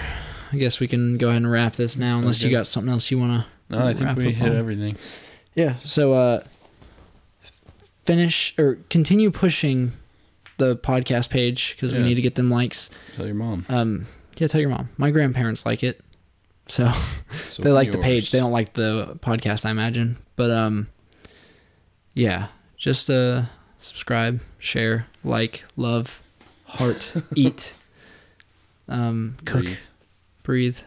I 0.54 0.56
guess 0.58 0.80
we 0.80 0.88
can 0.88 1.18
go 1.18 1.28
ahead 1.28 1.42
and 1.42 1.52
wrap 1.52 1.76
this 1.76 1.98
now, 1.98 2.12
Sounds 2.12 2.22
unless 2.22 2.44
you 2.44 2.52
got 2.52 2.68
something 2.68 2.90
else 2.92 3.12
you 3.12 3.20
want 3.20 3.44
to. 3.44 3.46
No, 3.78 3.86
I 3.86 3.94
think 3.94 4.16
we 4.18 4.32
hit 4.32 4.50
on- 4.52 4.56
everything. 4.56 4.96
Yeah. 5.56 5.76
So 5.84 6.14
uh 6.14 6.44
finish 8.06 8.54
or 8.58 8.78
continue 8.90 9.30
pushing 9.32 9.92
the 10.58 10.76
podcast 10.78 11.30
page 11.30 11.76
because 11.76 11.94
we 11.94 12.00
need 12.00 12.16
to 12.16 12.22
get 12.22 12.36
them 12.36 12.50
likes. 12.50 12.90
Tell 13.16 13.26
your 13.26 13.36
mom. 13.36 13.66
Um 13.70 14.08
yeah, 14.38 14.48
tell 14.48 14.62
your 14.62 14.70
mom. 14.70 14.90
My 14.98 15.12
grandparents 15.12 15.66
like 15.66 15.84
it. 15.84 16.00
So 16.68 16.90
So 17.48 17.62
they 17.64 17.72
like 17.72 17.92
the 17.92 17.98
page. 17.98 18.32
They 18.32 18.40
don't 18.40 18.52
like 18.54 18.74
the 18.74 19.18
podcast, 19.22 19.66
I 19.66 19.72
imagine. 19.72 20.18
But 20.38 20.52
um 20.52 20.88
yeah, 22.14 22.48
just 22.78 23.10
uh 23.10 23.44
subscribe, 23.80 24.40
share, 24.60 25.08
like, 25.24 25.66
love, 25.76 26.24
heart, 26.66 27.14
eat, 27.36 27.74
um 28.88 29.36
cook, 29.46 29.64
Breathe. 29.66 29.78
breathe. 30.44 30.80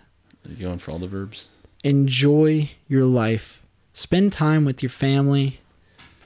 Are 0.46 0.50
you 0.50 0.56
going 0.56 0.78
for 0.78 0.90
all 0.92 0.98
the 0.98 1.06
verbs? 1.06 1.46
enjoy 1.82 2.68
your 2.88 3.04
life. 3.04 3.62
Spend 3.94 4.32
time 4.34 4.66
with 4.66 4.82
your 4.82 4.90
family 4.90 5.60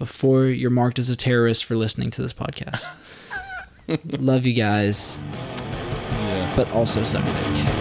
before 0.01 0.47
you're 0.47 0.69
marked 0.71 0.99
as 0.99 1.09
a 1.09 1.15
terrorist 1.15 1.65
for 1.65 1.77
listening 1.77 2.11
to 2.11 2.23
this 2.23 2.33
podcast. 2.33 2.85
Love 4.19 4.45
you 4.47 4.53
guys, 4.53 5.17
Yeah. 6.11 6.53
but 6.57 6.69
also 6.73 7.05
suck 7.05 7.25
a 7.25 7.55
dick. 7.55 7.74